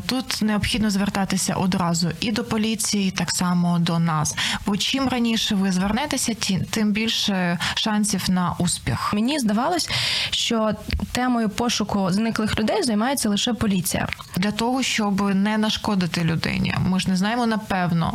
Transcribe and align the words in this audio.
тут 0.00 0.42
необхідно 0.42 0.90
звертатися 0.90 1.54
одразу 1.54 2.10
і 2.20 2.32
до 2.32 2.44
поліції, 2.44 3.08
і 3.08 3.10
так 3.10 3.30
само 3.30 3.78
до 3.78 3.98
нас. 3.98 4.34
Бо 4.66 4.76
чим 4.76 5.08
раніше 5.08 5.54
ви 5.54 5.72
звернетеся, 5.72 6.34
тим 6.70 6.92
більше 6.92 7.58
шансів 7.74 8.30
на 8.30 8.54
успіх. 8.58 9.14
Мені 9.14 9.38
здавалось, 9.38 9.90
що 10.30 10.70
темою 11.12 11.48
пошуку 11.48 12.10
зниклих 12.10 12.58
людей 12.58 12.82
займається 12.82 13.28
лише 13.28 13.54
поліція. 13.54 14.08
Для 14.36 14.50
того, 14.50 14.82
щоб 14.82 15.34
не 15.34 15.58
нашкодити 15.58 16.24
людині. 16.24 16.74
Ми 16.86 17.00
ж 17.00 17.10
не 17.10 17.16
знаємо 17.16 17.46
напевно. 17.46 18.14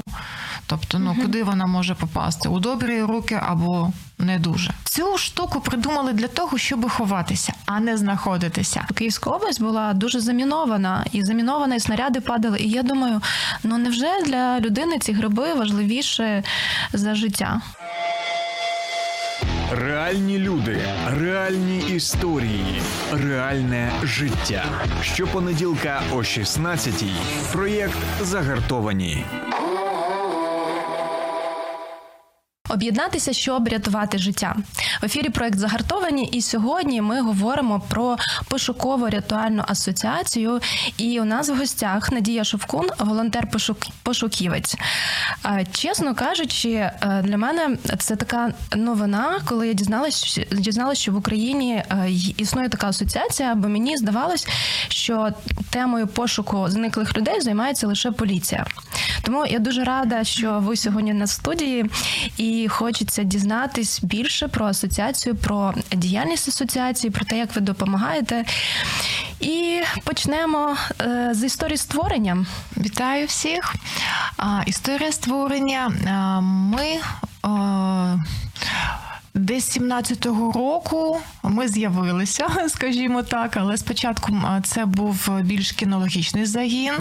Тобто, 0.70 1.00
ну 1.00 1.16
куди 1.22 1.44
вона 1.44 1.66
може 1.66 1.96
попасти? 1.96 2.50
У 2.50 2.60
добрі 2.60 3.02
руки 3.02 3.42
або 3.48 3.92
не 4.20 4.40
дуже. 4.40 4.72
Цю 4.84 5.18
штуку 5.18 5.62
придумали 5.62 6.14
для 6.14 6.28
того, 6.28 6.58
щоб 6.58 6.90
ховатися, 6.90 7.54
а 7.66 7.80
не 7.80 7.98
знаходитися. 7.98 8.86
Київська 8.96 9.30
область 9.30 9.62
була 9.62 9.94
дуже 9.94 10.20
замінована, 10.20 11.06
і 11.12 11.24
замінована, 11.24 11.76
і 11.76 11.80
снаряди 11.80 12.22
падали. 12.22 12.60
І 12.60 12.70
я 12.70 12.84
думаю, 12.84 13.22
ну 13.64 13.78
невже 13.78 14.22
для 14.26 14.60
людини 14.60 15.00
ці 15.00 15.14
гриби 15.14 15.54
важливіше 15.54 16.44
за 16.94 17.16
життя? 17.16 17.62
Реальні 19.72 20.40
люди, 20.40 20.82
реальні 21.08 21.78
історії, 21.78 22.82
реальне 23.12 23.92
життя. 24.04 24.66
Щопонеділка 25.04 26.02
о 26.12 26.18
16-й. 26.18 27.12
Проєкт 27.54 27.98
Загартовані. 28.22 29.26
Об'єднатися, 32.70 33.34
щоб 33.34 33.68
рятувати 33.68 34.18
життя. 34.18 34.56
В 35.02 35.06
ефірі 35.06 35.30
проект 35.30 35.58
загартовані, 35.58 36.26
і 36.26 36.42
сьогодні 36.42 37.02
ми 37.02 37.22
говоримо 37.22 37.82
про 37.90 38.18
пошуково-рятувальну 38.50 39.64
асоціацію. 39.68 40.62
І 40.98 41.20
у 41.20 41.26
нас 41.26 41.50
в 41.50 41.56
гостях 41.56 42.12
Надія 42.12 42.44
Шовкун, 42.44 42.88
волонтер 43.00 43.48
пошуківець. 44.04 44.76
Чесно 45.72 46.16
кажучи, 46.16 46.70
е, 46.70 47.22
для 47.24 47.38
мене 47.38 47.78
це 48.00 48.16
така 48.16 48.54
новина, 48.76 49.42
коли 49.46 49.68
я 49.68 49.74
дізналась, 49.74 50.40
дізналась, 50.52 50.98
що 50.98 51.12
в 51.12 51.16
Україні 51.16 51.74
е, 51.74 52.12
існує 52.38 52.70
така 52.70 52.88
асоціація, 52.88 53.56
бо 53.56 53.68
мені 53.68 53.98
здавалось, 53.98 54.48
що 54.88 55.30
темою 55.70 56.08
пошуку 56.08 56.70
зниклих 56.70 57.18
людей 57.18 57.42
займається 57.42 57.88
лише 57.88 58.12
поліція. 58.12 58.66
Тому 59.22 59.46
я 59.46 59.60
дуже 59.60 59.84
рада, 59.84 60.24
що 60.24 60.60
ви 60.60 60.76
сьогодні 60.76 61.14
на 61.14 61.28
студії, 61.28 61.86
і 62.38 62.59
хочеться 62.68 63.24
дізнатись 63.24 64.00
більше 64.04 64.48
про 64.48 64.66
асоціацію, 64.66 65.36
про 65.36 65.74
діяльність 65.92 66.48
асоціації, 66.48 67.12
про 67.12 67.26
те, 67.26 67.38
як 67.38 67.56
ви 67.56 67.62
допомагаєте. 67.62 68.46
І 69.40 69.82
почнемо 70.04 70.78
е, 71.02 71.30
з 71.34 71.44
історії 71.44 71.78
створення. 71.78 72.46
Вітаю 72.78 73.28
всіх. 73.28 73.76
А, 74.38 74.62
історія 74.66 75.12
створення. 75.12 75.92
А, 76.08 76.40
ми 76.42 76.98
а, 77.42 78.16
десь 79.34 79.80
17-го 79.80 80.52
року 80.52 81.22
ми 81.44 81.68
з'явилися, 81.68 82.48
скажімо 82.68 83.24
так, 83.24 83.58
але 83.58 83.78
спочатку 83.78 84.34
це 84.64 84.86
був 84.86 85.30
більш 85.42 85.72
кінологічний 85.72 86.46
загін. 86.46 86.94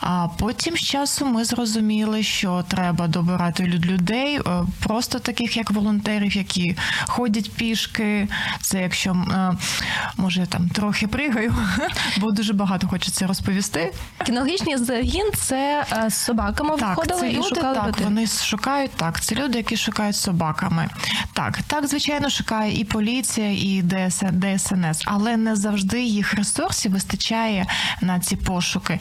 А 0.00 0.28
потім 0.38 0.76
з 0.76 0.80
часу 0.80 1.26
ми 1.26 1.44
зрозуміли, 1.44 2.22
що 2.22 2.64
треба 2.68 3.06
добирати 3.06 3.64
людей, 3.64 4.36
е, 4.38 4.64
просто 4.80 5.18
таких 5.18 5.56
як 5.56 5.70
волонтерів, 5.70 6.36
які 6.36 6.76
ходять 7.06 7.52
пішки. 7.52 8.28
Це 8.60 8.80
якщо 8.80 9.10
е, 9.10 9.52
може 10.16 10.40
я 10.40 10.46
там 10.46 10.68
трохи 10.68 11.06
пригаю, 11.06 11.54
бо 12.18 12.30
дуже 12.30 12.52
багато 12.52 12.88
хочеться 12.88 13.26
розповісти. 13.26 13.92
Кінологічний 14.26 14.76
загін 14.76 15.30
це 15.36 15.86
е, 15.92 16.10
з 16.10 16.14
собаками 16.14 16.76
Так, 16.78 16.88
виходили 16.88 17.20
це 17.20 17.30
і 17.30 17.36
люди, 17.36 17.48
шукали 17.48 17.74
так, 17.74 17.88
людей. 17.88 18.04
вони 18.04 18.26
шукають 18.26 18.90
так. 18.96 19.20
Це 19.20 19.34
люди, 19.34 19.58
які 19.58 19.76
шукають 19.76 20.16
собаками. 20.16 20.88
Так, 21.32 21.58
так, 21.66 21.86
звичайно, 21.86 22.30
шукає 22.30 22.80
і 22.80 22.84
поліція, 22.84 23.50
і 23.64 23.82
ДС, 23.82 24.24
ДСНС, 24.32 25.02
але 25.04 25.36
не 25.36 25.56
завжди 25.56 26.02
їх 26.02 26.34
ресурсів 26.34 26.92
вистачає 26.92 27.66
на 28.00 28.20
ці 28.20 28.36
пошуки. 28.36 28.98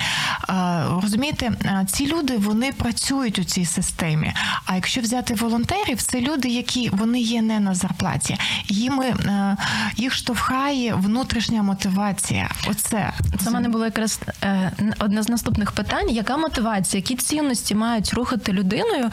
Розумієте, 1.02 1.52
ці 1.92 2.08
люди 2.08 2.38
вони 2.38 2.72
працюють 2.72 3.40
у 3.40 3.44
цій 3.44 3.66
системі. 3.66 4.34
А 4.66 4.76
якщо 4.76 5.02
взяти 5.02 5.34
волонтерів, 5.34 6.02
це 6.02 6.22
люди, 6.22 6.48
які 6.48 6.90
вони 6.90 7.20
є 7.20 7.42
не 7.42 7.60
на 7.60 7.76
зарплаті. 7.76 8.38
Їм 8.68 9.02
е, 9.02 9.58
їх 9.96 10.14
штовхає 10.14 10.94
внутрішня 10.94 11.64
мотивація. 11.64 12.50
Оце 12.70 13.14
Це 13.44 13.52
мене 13.52 13.70
було 13.70 13.86
якраз 13.86 14.20
е, 14.44 14.72
одне 15.00 15.24
з 15.24 15.30
наступних 15.30 15.72
питань: 15.72 16.10
яка 16.10 16.38
мотивація, 16.38 17.00
які 17.00 17.16
цінності 17.16 17.76
мають 17.76 18.14
рухати 18.14 18.54
людиною, 18.54 19.10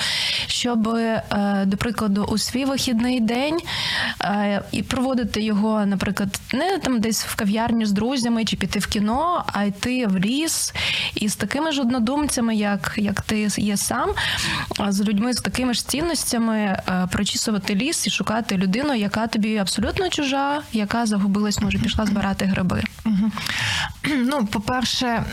щоб, 0.46 0.88
е, 0.88 1.22
до 1.66 1.76
прикладу, 1.76 2.24
у 2.24 2.38
свій 2.38 2.64
вихідний 2.64 3.20
день 3.20 3.60
і 4.72 4.82
проводити 4.82 5.39
його, 5.42 5.86
наприклад, 5.86 6.40
не 6.52 6.78
там 6.78 7.00
десь 7.00 7.24
в 7.24 7.34
кав'ярню 7.36 7.86
з 7.86 7.92
друзями 7.92 8.44
чи 8.44 8.56
піти 8.56 8.78
в 8.78 8.86
кіно, 8.86 9.44
а 9.46 9.64
йти 9.64 10.06
в 10.06 10.18
ліс 10.18 10.74
і 11.14 11.28
з 11.28 11.36
такими 11.36 11.72
ж 11.72 11.80
однодумцями, 11.80 12.56
як, 12.56 12.94
як 12.96 13.20
ти 13.20 13.48
є 13.56 13.76
сам, 13.76 14.10
з 14.88 15.00
людьми 15.00 15.34
з 15.34 15.40
такими 15.40 15.74
ж 15.74 15.88
цінностями 15.88 16.56
е, 16.56 17.08
прочісувати 17.12 17.74
ліс 17.74 18.06
і 18.06 18.10
шукати 18.10 18.56
людину, 18.56 18.94
яка 18.94 19.26
тобі 19.26 19.56
абсолютно 19.56 20.08
чужа, 20.08 20.62
яка 20.72 21.06
загубилась, 21.06 21.60
може, 21.60 21.78
пішла 21.78 22.06
збирати 22.06 22.44
гриби. 22.44 22.82
Ну, 24.16 24.46
по-перше, 24.46 25.06
е, 25.06 25.24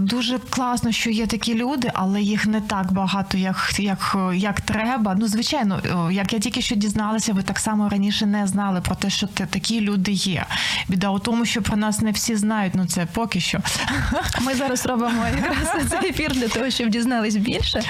дуже 0.00 0.38
класно, 0.38 0.92
що 0.92 1.10
є 1.10 1.26
такі 1.26 1.54
люди, 1.54 1.90
але 1.94 2.22
їх 2.22 2.46
не 2.46 2.60
так 2.60 2.92
багато, 2.92 3.38
як, 3.38 3.70
як, 3.78 4.16
як 4.34 4.60
треба. 4.60 5.14
Ну, 5.18 5.28
звичайно, 5.28 5.80
як 6.10 6.32
я 6.32 6.38
тільки 6.38 6.62
що 6.62 6.74
дізналася, 6.74 7.32
ви 7.32 7.42
так 7.42 7.58
само 7.58 7.88
раніше 7.88 8.26
не 8.26 8.46
знали 8.46 8.80
про 8.80 8.94
те, 8.94 9.10
що 9.10 9.26
те- 9.26 9.46
такі 9.46 9.80
люди 9.80 10.12
є. 10.12 10.46
Біда 10.88 11.08
у 11.10 11.18
тому, 11.18 11.44
що 11.44 11.62
про 11.62 11.76
нас 11.76 12.00
не 12.00 12.10
всі 12.10 12.36
знають, 12.36 12.74
ну 12.74 12.86
це 12.86 13.06
поки 13.12 13.40
що. 13.40 13.58
Ми 14.40 14.54
зараз 14.54 14.86
робимо 14.86 15.22
якраз 15.36 15.90
цей 15.90 16.10
ефір 16.10 16.32
для 16.32 16.48
того, 16.48 16.70
щоб 16.70 16.88
дізнались 16.88 17.36
більше. 17.36 17.82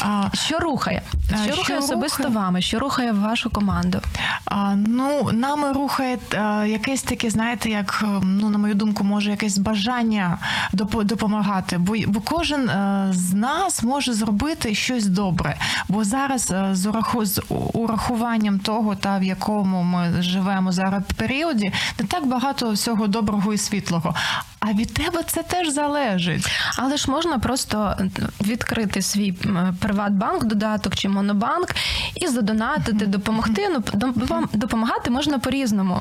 А, 0.00 0.24
Що 0.34 0.58
рухає? 0.58 1.02
Що, 1.28 1.52
що 1.52 1.56
рухає 1.56 1.78
особисто 1.78 2.22
рухає? 2.22 2.34
вами? 2.44 2.62
Що 2.62 2.78
рухає 2.78 3.12
вашу 3.12 3.50
команду? 3.50 4.00
А, 4.44 4.74
ну, 4.74 5.30
нами 5.32 5.72
рухає 5.72 6.18
е, 6.34 6.68
якесь 6.68 7.02
таке, 7.02 7.30
знаєте, 7.30 7.70
як, 7.70 8.00
е, 8.04 8.06
ну, 8.24 8.50
на 8.50 8.58
мою 8.58 8.74
думку, 8.74 9.04
може 9.04 9.30
якесь 9.30 9.58
бажання 9.58 10.38
допо- 10.72 10.99
допомагати. 11.04 11.78
Бо, 11.78 11.94
бо 12.06 12.20
кожен 12.20 12.68
е, 12.68 13.08
з 13.12 13.34
нас 13.34 13.82
може 13.82 14.12
зробити 14.12 14.74
щось 14.74 15.06
добре. 15.06 15.56
Бо 15.88 16.04
зараз 16.04 16.50
е, 16.50 16.68
з, 16.72 16.86
ураху, 16.86 17.24
з 17.24 17.42
урахуванням 17.72 18.58
того, 18.58 18.94
та 18.94 19.18
в 19.18 19.22
якому 19.22 19.82
ми 19.82 20.22
живемо 20.22 20.72
зараз 20.72 21.02
періоді, 21.16 21.72
не 22.00 22.06
так 22.06 22.26
багато 22.26 22.70
всього 22.72 23.06
доброго 23.06 23.52
і 23.52 23.58
світлого. 23.58 24.14
А 24.60 24.72
від 24.72 24.94
тебе 24.94 25.22
це 25.26 25.42
теж 25.42 25.68
залежить. 25.68 26.50
Але 26.76 26.96
ж 26.96 27.10
можна 27.10 27.38
просто 27.38 27.96
відкрити 28.42 29.02
свій 29.02 29.32
Приватбанк, 29.78 30.44
додаток 30.44 30.94
чи 30.94 31.08
монобанк 31.08 31.74
і 32.14 32.26
задонатити, 32.26 33.06
допомогти. 33.06 33.68
Ну 33.70 33.78
допом- 33.78 34.48
допомагати 34.52 35.10
можна 35.10 35.38
по-різному. 35.38 36.00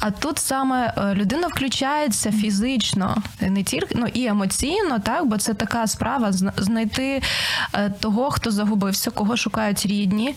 А 0.00 0.10
тут 0.10 0.38
саме 0.38 0.92
е, 0.96 1.14
людина 1.14 1.46
включається 1.46 2.32
фізично, 2.32 3.16
не 3.40 3.62
тільки 3.62 3.94
ну 3.98 4.06
і 4.06 4.20
емоційно, 4.34 4.98
так 4.98 5.26
бо 5.26 5.38
це 5.38 5.54
така 5.54 5.86
справа 5.86 6.32
знайти 6.56 7.22
е, 7.72 7.90
того, 8.00 8.30
хто 8.30 8.50
загубився, 8.50 9.10
кого 9.10 9.36
шукають 9.36 9.86
рідні. 9.86 10.34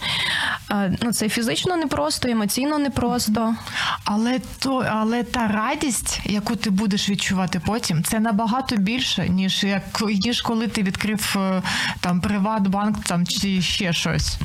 Е, 0.72 0.98
Ну 1.02 1.14
це 1.14 1.30
фізично 1.30 1.78
непросто, 1.78 2.28
емоційно 2.30 2.78
непросто. 2.78 3.56
Але 4.04 4.40
то, 4.60 4.86
але 4.92 5.24
та 5.24 5.48
радість, 5.48 6.22
яку 6.26 6.56
ти 6.56 6.70
будеш 6.70 7.10
відчувати 7.10 7.62
потім, 7.66 8.04
це 8.04 8.20
набагато 8.20 8.76
більше, 8.76 9.30
ніж 9.30 9.64
як 9.64 9.84
ніж 10.02 10.42
коли 10.42 10.68
ти 10.68 10.84
відкрив 10.84 11.36
е, 11.38 11.62
там 12.00 12.22
Приватбанк 12.22 13.04
там 13.04 13.28
чи 13.28 13.62
ще 13.62 13.94
щось. 13.94 14.38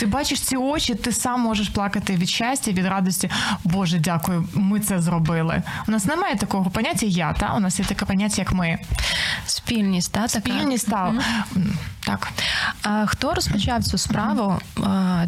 Ти 0.00 0.06
бачиш 0.06 0.40
ці 0.40 0.56
очі, 0.56 0.94
ти 0.94 1.12
сам 1.12 1.40
можеш 1.40 1.68
плакати 1.68 2.16
від 2.16 2.28
щастя, 2.28 2.70
від 2.70 2.86
радості. 2.86 3.30
Боже, 3.64 3.98
дякую, 3.98 4.48
ми 4.54 4.80
це 4.80 5.00
зробили. 5.00 5.62
У 5.88 5.90
нас 5.90 6.04
немає 6.04 6.36
такого 6.36 6.70
поняття 6.70 7.06
я, 7.06 7.32
та 7.32 7.54
у 7.54 7.60
нас 7.60 7.78
є 7.78 7.84
таке 7.84 8.04
поняття, 8.04 8.42
як 8.42 8.52
ми. 8.52 8.78
Спільність, 9.46 10.12
та 10.12 10.26
така. 10.26 10.40
Спільність 10.40 10.90
та 10.90 11.06
м, 11.08 11.22
так. 12.06 12.28
А 12.82 13.06
Хто 13.06 13.34
розпочав 13.34 13.84
цю 13.84 13.98
справу, 13.98 14.60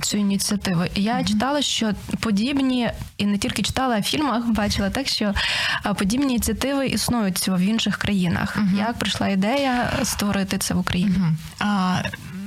цю 0.03 0.17
ініціативу? 0.17 0.85
Я 0.95 1.25
читала, 1.25 1.63
що 1.63 1.93
подібні, 2.21 2.91
і 3.19 3.27
не 3.27 3.39
тільки 3.39 3.63
читала, 3.63 3.97
а 3.97 3.99
в 3.99 4.03
фільмах 4.03 4.47
бачила 4.53 4.91
так, 4.91 5.09
що 5.09 5.35
подібні 5.99 6.27
ініціативи 6.35 6.87
існують 6.87 7.49
в 7.49 7.61
інших 7.61 7.97
країнах. 7.97 8.59
Як 8.79 8.99
прийшла 8.99 9.29
ідея 9.29 9.93
створити 10.05 10.59
це 10.59 10.75
в 10.75 10.79
Україні? 10.79 11.17
А, 11.59 11.97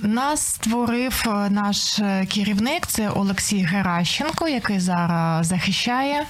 Нас 0.06 0.48
створив 0.48 1.24
е, 1.28 1.50
наш 1.50 2.00
е, 2.00 2.26
керівник, 2.26 2.88
це 2.88 3.10
Олексій 3.10 3.64
Геращенко, 3.64 4.48
який 4.48 4.80
зараз 4.80 5.48
захищає 5.48 6.26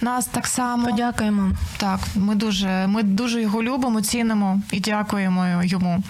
нас 0.00 0.26
так 0.26 0.46
само. 0.46 0.86
Подякуємо. 0.86 1.50
Так, 1.76 2.00
ми 2.14 2.34
дуже, 2.34 2.86
ми 2.86 3.02
дуже 3.02 3.42
його 3.42 3.62
любимо, 3.62 4.00
цінимо 4.00 4.60
і 4.72 4.80
дякуємо 4.80 5.62
йому. 5.64 6.02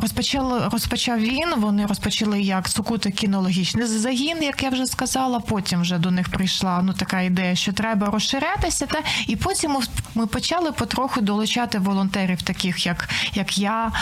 Розпочав, 0.00 0.68
розпочав 0.72 1.18
він. 1.18 1.48
Вони 1.56 1.86
розпочали 1.86 2.42
як 2.42 2.68
сукути 2.68 3.10
кінологічний 3.10 3.86
загін, 3.86 4.42
як 4.42 4.62
я 4.62 4.70
вже 4.70 4.86
сказала. 4.86 5.40
Потім 5.40 5.80
вже 5.80 5.98
до 5.98 6.10
них 6.10 6.28
прийшла 6.28 6.82
ну 6.82 6.92
така 6.92 7.20
ідея, 7.20 7.54
що 7.54 7.72
треба 7.72 8.10
розширятися. 8.10 8.86
Та 8.86 8.98
і 9.26 9.36
потім 9.36 9.76
ми 10.14 10.26
почали 10.26 10.72
потроху 10.72 11.20
долучати 11.20 11.78
волонтерів, 11.78 12.42
таких 12.42 12.86
як 12.86 13.08
як 13.34 13.58
я. 13.58 13.92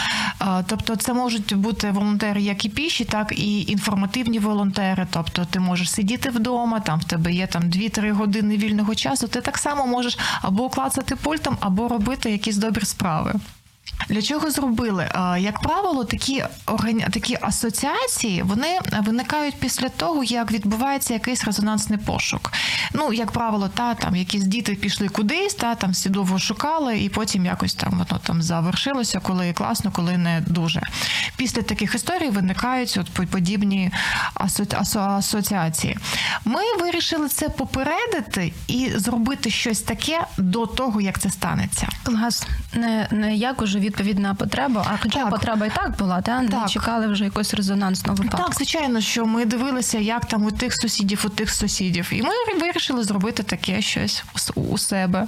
Тобто, 0.67 0.95
це 0.95 1.13
можуть 1.13 1.55
бути 1.55 1.91
волонтери, 1.91 2.41
як 2.41 2.65
і 2.65 2.69
піші, 2.69 3.05
так 3.05 3.39
і 3.39 3.61
інформативні 3.61 4.39
волонтери. 4.39 5.07
Тобто, 5.11 5.45
ти 5.45 5.59
можеш 5.59 5.91
сидіти 5.91 6.29
вдома, 6.29 6.79
там 6.79 6.99
тебе 7.09 7.31
є 7.31 7.47
там 7.47 7.63
2-3 7.63 8.11
години 8.11 8.57
вільного 8.57 8.95
часу. 8.95 9.27
Ти 9.27 9.41
так 9.41 9.57
само 9.57 9.87
можеш 9.87 10.17
або 10.41 10.69
клацати 10.69 11.15
пультом, 11.15 11.57
або 11.59 11.87
робити 11.87 12.31
якісь 12.31 12.57
добрі 12.57 12.85
справи. 12.85 13.33
Для 14.09 14.21
чого 14.21 14.51
зробили? 14.51 15.09
Як 15.39 15.61
правило, 15.61 16.05
такі 16.05 16.43
такі 17.11 17.37
асоціації 17.41 18.41
вони 18.41 18.79
виникають 19.05 19.55
після 19.55 19.89
того, 19.89 20.23
як 20.23 20.51
відбувається 20.51 21.13
якийсь 21.13 21.43
резонансний 21.43 21.99
пошук. 21.99 22.51
Ну, 22.93 23.13
як 23.13 23.31
правило, 23.31 23.69
та 23.69 23.93
там 23.93 24.15
якісь 24.15 24.43
діти 24.43 24.75
пішли 24.75 25.07
кудись, 25.07 25.53
та 25.53 25.75
там 25.75 25.91
всі 25.91 26.09
довго 26.09 26.39
шукали, 26.39 26.99
і 26.99 27.09
потім 27.09 27.45
якось 27.45 27.73
там 27.73 27.91
воно 27.91 28.19
там 28.23 28.41
завершилося, 28.41 29.19
коли 29.19 29.53
класно, 29.53 29.91
коли 29.91 30.17
не 30.17 30.43
дуже. 30.47 30.81
Після 31.37 31.61
таких 31.61 31.95
історій 31.95 32.29
виникають 32.29 32.97
от 33.01 33.29
подібні 33.29 33.91
асоціації. 34.95 35.97
Ми 36.45 36.61
вирішили 36.79 37.27
це 37.27 37.49
попередити 37.49 38.53
і 38.67 38.89
зробити 38.95 39.49
щось 39.49 39.81
таке 39.81 40.25
до 40.37 40.65
того, 40.65 41.01
як 41.01 41.19
це 41.19 41.29
станеться. 41.29 41.87
Клас, 42.03 42.47
не 42.73 43.07
не 43.11 43.35
як 43.35 43.61
уже 43.61 43.78
відповідна 43.79 44.35
потреба, 44.35 44.85
а 44.93 44.97
хоча 45.01 45.19
так. 45.19 45.29
потреба 45.29 45.65
і 45.65 45.69
так 45.69 45.97
була, 45.97 46.21
та 46.21 46.41
не 46.41 46.49
так. 46.49 46.69
чекали 46.69 47.07
вже 47.07 47.23
якось 47.23 47.53
резонансного 47.53 48.15
випадку. 48.15 48.43
Так, 48.43 48.55
звичайно, 48.55 49.01
що 49.01 49.25
ми 49.25 49.45
дивилися, 49.45 49.97
як 49.97 50.25
там 50.25 50.45
у 50.45 50.51
тих 50.51 50.75
сусідів, 50.75 51.23
у 51.25 51.29
тих 51.29 51.49
сусідів, 51.49 52.09
і 52.11 52.21
ми 52.21 52.59
вирішили 52.59 53.03
зробити 53.03 53.43
таке 53.43 53.81
щось 53.81 54.23
у 54.55 54.77
себе. 54.77 55.27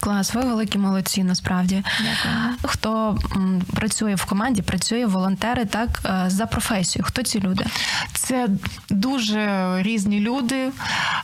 Клас, 0.00 0.34
ви 0.34 0.42
великі 0.42 0.78
молодці, 0.78 1.24
насправді. 1.24 1.84
Дякую. 1.98 2.34
Хто 2.62 3.18
м, 3.36 3.62
працює 3.74 4.14
в 4.14 4.24
команді, 4.24 4.62
працює 4.62 5.06
волонтери 5.06 5.64
так 5.64 5.88
е, 6.06 6.24
за 6.30 6.46
професію. 6.46 7.04
Хто 7.04 7.22
ці 7.22 7.40
люди? 7.40 7.64
Це 8.12 8.48
дуже 8.90 9.72
різні 9.82 10.20
люди. 10.20 10.70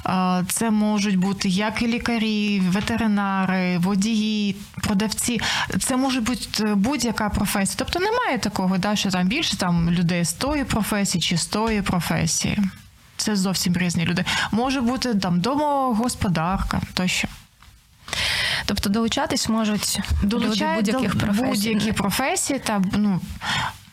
Е, 0.06 0.44
це 0.48 0.70
можуть 0.70 1.16
бути 1.16 1.48
як 1.48 1.82
і 1.82 1.86
лікарі, 1.86 2.60
ветеринари, 2.60 3.78
водії, 3.78 4.56
продавці. 4.82 5.40
Це 5.80 5.96
може 5.96 6.20
бути 6.20 6.64
будь-яка 6.74 7.28
професія. 7.28 7.74
Тобто 7.78 7.98
немає 7.98 8.38
такого, 8.38 8.78
да, 8.78 8.96
що 8.96 9.10
там 9.10 9.26
більше 9.28 9.56
там 9.56 9.90
людей 9.90 10.24
з 10.24 10.32
тої 10.32 10.64
професії 10.64 11.22
чи 11.22 11.36
з 11.36 11.46
тої 11.46 11.82
професії. 11.82 12.58
Це 13.16 13.36
зовсім 13.36 13.76
різні 13.76 14.04
люди. 14.04 14.24
Може 14.50 14.80
бути 14.80 15.14
там 15.14 15.40
домогосподарка 15.40 16.80
тощо. 16.94 17.28
Тобто 18.66 18.88
долучатись 18.88 19.48
можуть 19.48 20.00
Долучають 20.22 20.78
люди 20.88 20.92
будь-яких 20.92 21.20
професій. 21.20 21.44
будь-які 21.48 21.92
професії 21.92 22.58
та 22.58 22.82
ну 22.92 23.20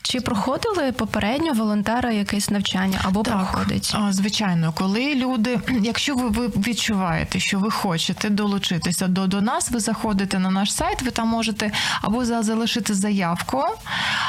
чи 0.07 0.21
проходили 0.21 0.91
попередньо 0.91 1.53
волонтери 1.53 2.15
якесь 2.15 2.49
навчання 2.49 2.99
або 3.03 3.23
так, 3.23 3.37
проходить? 3.37 3.95
Звичайно, 4.09 4.73
коли 4.77 5.15
люди, 5.15 5.59
якщо 5.81 6.15
ви, 6.15 6.29
ви 6.29 6.47
відчуваєте, 6.47 7.39
що 7.39 7.59
ви 7.59 7.71
хочете 7.71 8.29
долучитися 8.29 9.07
до 9.07 9.27
до 9.27 9.41
нас, 9.41 9.71
ви 9.71 9.79
заходите 9.79 10.39
на 10.39 10.51
наш 10.51 10.73
сайт, 10.73 11.01
ви 11.01 11.11
там 11.11 11.27
можете 11.27 11.71
або 12.01 12.25
залишити 12.25 12.93
заявку, 12.93 13.63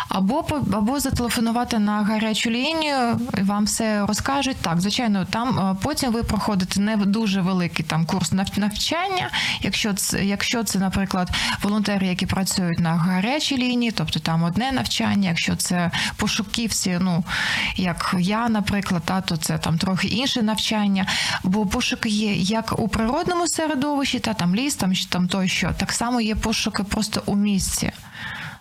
або 0.08 0.44
або 0.72 1.00
зателефонувати 1.00 1.78
на 1.78 2.02
гарячу 2.02 2.50
лінію, 2.50 3.20
і 3.38 3.42
вам 3.42 3.64
все 3.64 4.06
розкажуть. 4.06 4.56
Так, 4.56 4.80
звичайно, 4.80 5.26
там 5.30 5.78
потім 5.82 6.12
ви 6.12 6.22
проходите 6.22 6.80
не 6.80 6.96
дуже 6.96 7.40
великий 7.40 7.84
там 7.84 8.06
курс 8.06 8.32
навчання. 8.56 9.30
Якщо 9.62 9.94
це, 9.94 10.24
якщо 10.24 10.64
це, 10.64 10.78
наприклад, 10.78 11.30
волонтери, 11.62 12.06
які 12.06 12.26
працюють 12.26 12.80
на 12.80 12.90
гарячій 12.90 13.56
лінії, 13.56 13.90
тобто 13.90 14.20
там 14.20 14.42
одне 14.42 14.72
навчання, 14.72 15.28
якщо 15.28 15.56
це 15.56 15.65
це 15.66 15.90
пошуківці, 16.16 16.98
ну 17.00 17.24
як 17.76 18.14
я, 18.18 18.48
наприклад, 18.48 19.02
та, 19.04 19.20
то 19.20 19.36
це 19.36 19.58
там 19.58 19.78
трохи 19.78 20.08
інше 20.08 20.42
навчання. 20.42 21.06
Бо 21.42 21.66
пошуки 21.66 22.08
є 22.08 22.34
як 22.34 22.78
у 22.78 22.88
природному 22.88 23.48
середовищі, 23.48 24.18
та 24.18 24.34
там 24.34 24.54
ліс, 24.54 24.74
там 24.74 24.92
там 25.08 25.28
тощо. 25.28 25.74
Так 25.78 25.92
само 25.92 26.20
є 26.20 26.34
пошуки 26.34 26.82
просто 26.82 27.22
у 27.26 27.36
місці. 27.36 27.92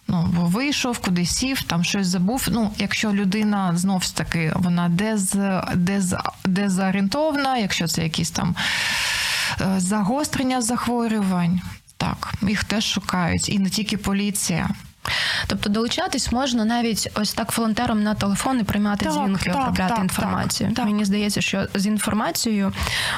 Ну, 0.07 0.29
бо 0.35 0.41
вийшов, 0.41 0.99
куди 0.99 1.25
сів, 1.25 1.61
там 1.61 1.83
щось 1.83 2.07
забув. 2.07 2.47
Ну, 2.51 2.71
якщо 2.77 3.13
людина 3.13 3.77
знов 3.77 4.03
ж 4.03 4.15
таки 4.15 4.51
вона 4.55 4.89
дез, 4.89 5.35
дез, 5.75 6.15
дезорієнтовна, 6.45 7.57
якщо 7.57 7.87
це 7.87 8.03
якісь 8.03 8.31
там 8.31 8.55
е, 9.61 9.79
загострення 9.79 10.61
захворювань, 10.61 11.61
так, 11.97 12.33
їх 12.41 12.63
теж 12.63 12.85
шукають. 12.85 13.49
І 13.49 13.59
не 13.59 13.69
тільки 13.69 13.97
поліція. 13.97 14.69
Тобто 15.47 15.69
долучатись 15.69 16.31
можна 16.31 16.65
навіть 16.65 17.09
ось 17.15 17.33
так 17.33 17.57
волонтером 17.57 18.03
на 18.03 18.13
телефон 18.13 18.59
і 18.59 18.63
приймати 18.63 19.05
так, 19.05 19.13
дзвінки, 19.13 19.49
так, 19.49 19.61
обробляти 19.61 19.93
так, 19.93 20.03
інформацію. 20.03 20.71
Мені 20.77 21.05
здається, 21.05 21.41
що 21.41 21.67
з 21.73 21.85
інформацією 21.85 22.73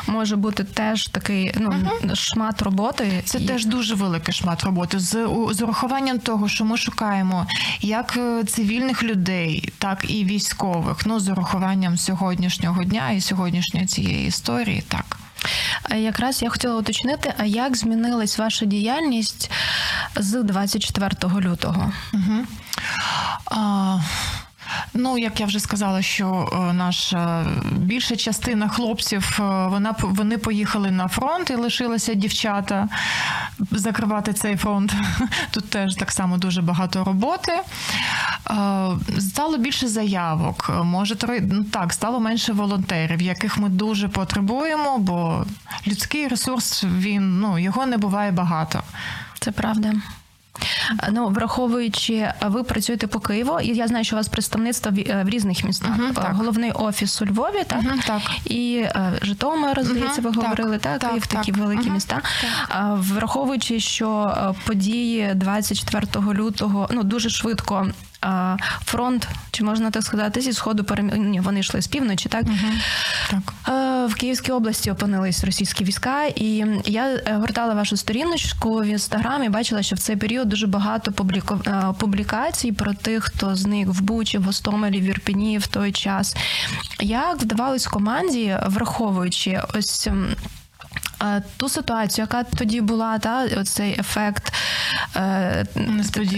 може 0.08 0.36
бути 0.36 0.64
теж 0.64 1.08
такий 1.08 1.54
ну 1.60 1.70
угу. 1.70 2.16
шмат 2.16 2.62
роботи. 2.62 3.22
Це 3.26 3.38
і... 3.38 3.46
теж 3.46 3.66
дуже 3.66 3.96
великий 3.96 4.34
шмат 4.34 4.64
роботи. 4.64 5.00
З 5.00 5.28
з 5.52 5.62
урахуванням 5.62 6.20
того, 6.20 6.48
що 6.48 6.66
ми 6.66 6.78
шукаємо 6.78 7.48
як 7.82 8.18
е, 8.18 8.44
цивільних 8.44 9.04
людей, 9.04 9.74
так 9.78 10.06
і 10.10 10.26
військових. 10.26 11.06
Ну 11.06 11.20
з 11.20 11.30
урахуванням 11.30 11.98
сьогоднішнього 11.98 12.84
дня 12.84 13.12
і 13.12 13.22
сьогоднішньої 13.22 13.86
цієї 13.86 14.28
історії, 14.28 14.84
так. 14.88 15.17
Якраз 15.96 16.42
я 16.42 16.50
хотіла 16.50 16.76
уточнити, 16.76 17.34
а 17.38 17.46
як 17.46 17.78
змінилась 17.78 18.38
ваша 18.38 18.66
діяльність 18.66 19.52
з 20.16 20.44
24 20.44 21.12
лютого? 21.42 21.92
Угу. 22.14 22.46
А... 23.46 23.98
Ну, 24.94 25.18
як 25.18 25.40
я 25.40 25.46
вже 25.46 25.60
сказала, 25.60 26.02
що 26.02 26.50
е, 26.54 26.74
наша 26.74 27.46
більша 27.72 28.16
частина 28.16 28.68
хлопців 28.68 29.40
е, 29.40 29.44
вона 29.68 29.96
вони 30.02 30.38
поїхали 30.38 30.92
на 30.92 31.08
фронт 31.08 31.50
і 31.50 31.56
лишилися 31.56 32.14
дівчата 32.14 32.90
закривати 33.72 34.34
цей 34.34 34.58
фронт. 34.58 34.94
Тут 35.52 35.70
теж 35.70 35.96
так 35.96 36.12
само 36.12 36.38
дуже 36.38 36.62
багато 36.62 37.04
роботи. 37.04 37.52
Е, 37.52 37.62
стало 39.20 39.58
більше 39.58 39.88
заявок. 39.88 40.72
Може, 40.84 41.16
ну, 41.42 41.64
так, 41.64 41.94
стало 41.94 42.20
менше 42.20 42.54
волонтерів, 42.54 43.22
яких 43.22 43.58
ми 43.58 43.70
дуже 43.70 44.08
потребуємо, 44.08 44.98
бо 44.98 45.46
людський 45.88 46.28
ресурс 46.28 46.84
він 46.84 47.40
ну 47.40 47.60
його 47.60 47.86
не 47.86 47.98
буває 47.98 48.32
багато. 48.32 48.84
Це 49.40 49.52
правда. 49.52 49.94
Ну, 51.12 51.28
враховуючи, 51.28 52.34
ви 52.42 52.64
працюєте 52.64 53.08
по 53.08 53.20
Києву, 53.20 53.60
і 53.60 53.68
я 53.68 53.88
знаю, 53.88 54.06
що 54.06 54.16
у 54.16 54.20
вас 54.20 54.28
представництво 54.28 54.92
в 54.92 55.00
е, 55.00 55.26
різних 55.28 55.64
містах. 55.64 55.98
Uh-huh, 56.00 56.14
так. 56.14 56.36
Головний 56.36 56.72
офіс 56.72 57.22
у 57.22 57.26
Львові, 57.26 57.64
так 57.68 57.82
uh-huh, 57.82 58.08
так. 58.08 58.22
і 58.46 58.78
е, 58.78 59.14
Житомир, 59.22 59.84
здається, 59.84 60.22
ви 60.22 60.30
uh-huh, 60.30 60.36
говорили, 60.36 60.78
так, 60.78 61.00
так, 61.00 61.10
Київ, 61.10 61.28
такі 61.28 61.52
великі 61.52 61.90
міста. 61.90 62.22
Враховуючи, 62.94 63.80
що 63.80 64.36
е, 64.38 64.62
події 64.66 65.32
24 65.36 66.08
лютого 66.34 66.88
ну 66.92 67.04
дуже 67.04 67.30
швидко 67.30 67.88
фронт, 68.86 69.28
чи 69.52 69.64
можна 69.64 69.92
так 69.92 70.04
сказати, 70.04 70.42
зі 70.42 70.54
сходу 70.54 70.84
перем... 70.84 71.08
Ні, 71.08 71.40
вони 71.40 71.60
йшли 71.60 71.82
з 71.82 71.88
півночі, 71.88 72.30
так? 72.30 72.44
Угу. 72.44 72.72
так. 73.30 73.54
В 74.10 74.16
Київській 74.16 74.52
області 74.52 74.92
опинились 74.92 75.44
російські 75.44 75.84
війська, 75.84 76.26
і 76.26 76.66
я 76.86 77.06
е, 77.06 77.38
гортала 77.40 77.74
вашу 77.74 77.98
сторіночку 77.98 78.80
в 78.80 78.86
інстаграмі, 78.86 79.50
бачила, 79.50 79.84
що 79.84 79.96
в 79.96 80.00
цей 80.00 80.16
період 80.16 80.50
дуже 80.50 80.68
багато. 80.68 81.14
Е, 81.68 81.94
публікацій 82.00 82.72
про 82.72 82.94
тих, 82.94 83.24
хто 83.24 83.56
зник 83.56 83.88
в 83.88 84.02
Бучі, 84.02 84.38
в 84.38 84.44
Гостомелі, 84.44 85.02
в 85.02 85.04
Ірпіні 85.04 85.58
в 85.58 85.68
той 85.68 85.92
час. 85.92 86.36
Як 87.00 87.42
вдавалось 87.42 87.88
команді, 87.88 88.58
враховуючи 88.66 89.62
ось 89.74 90.08
е, 90.08 90.14
ту 91.58 91.70
ситуацію, 91.70 92.24
яка 92.24 92.44
тоді 92.44 92.82
була, 92.82 93.20
та 93.20 93.46
оцей 93.46 94.00
ефект 94.00 94.54
е, 95.16 95.66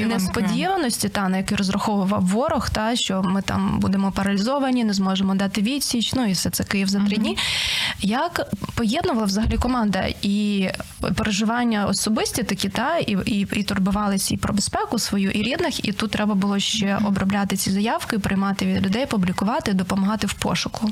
несподіваності, 0.07 1.09
та 1.09 1.29
на 1.29 1.37
який 1.37 1.57
розраховував 1.57 2.25
ворог, 2.25 2.69
та 2.69 2.95
що 2.95 3.23
ми 3.23 3.41
там 3.41 3.79
будемо 3.79 4.11
паралізовані, 4.11 4.83
не 4.83 4.93
зможемо 4.93 5.35
дати 5.35 5.61
відсіч. 5.61 6.13
Ну 6.13 6.25
і 6.25 6.31
все 6.31 6.49
це 6.49 6.63
Київ 6.63 6.87
за 6.87 6.99
три 6.99 7.17
дні. 7.17 7.37
Як 8.01 8.49
поєднувала 8.75 9.25
взагалі 9.25 9.57
команда 9.57 10.07
і 10.21 10.69
переживання 11.15 11.85
особисті 11.85 12.43
такі, 12.43 12.69
та 12.69 12.97
і, 12.97 13.17
і, 13.25 13.47
і 13.53 13.63
турбувалися 13.63 14.33
і 14.33 14.37
про 14.37 14.53
безпеку 14.53 14.99
свою, 14.99 15.31
і 15.31 15.43
рідних, 15.43 15.85
і 15.85 15.91
тут 15.91 16.11
треба 16.11 16.35
було 16.35 16.59
ще 16.59 16.99
обробляти 17.05 17.57
ці 17.57 17.71
заявки, 17.71 18.19
приймати 18.19 18.65
від 18.65 18.85
людей, 18.85 19.05
публікувати, 19.05 19.73
допомагати 19.73 20.27
в 20.27 20.33
пошуку. 20.33 20.91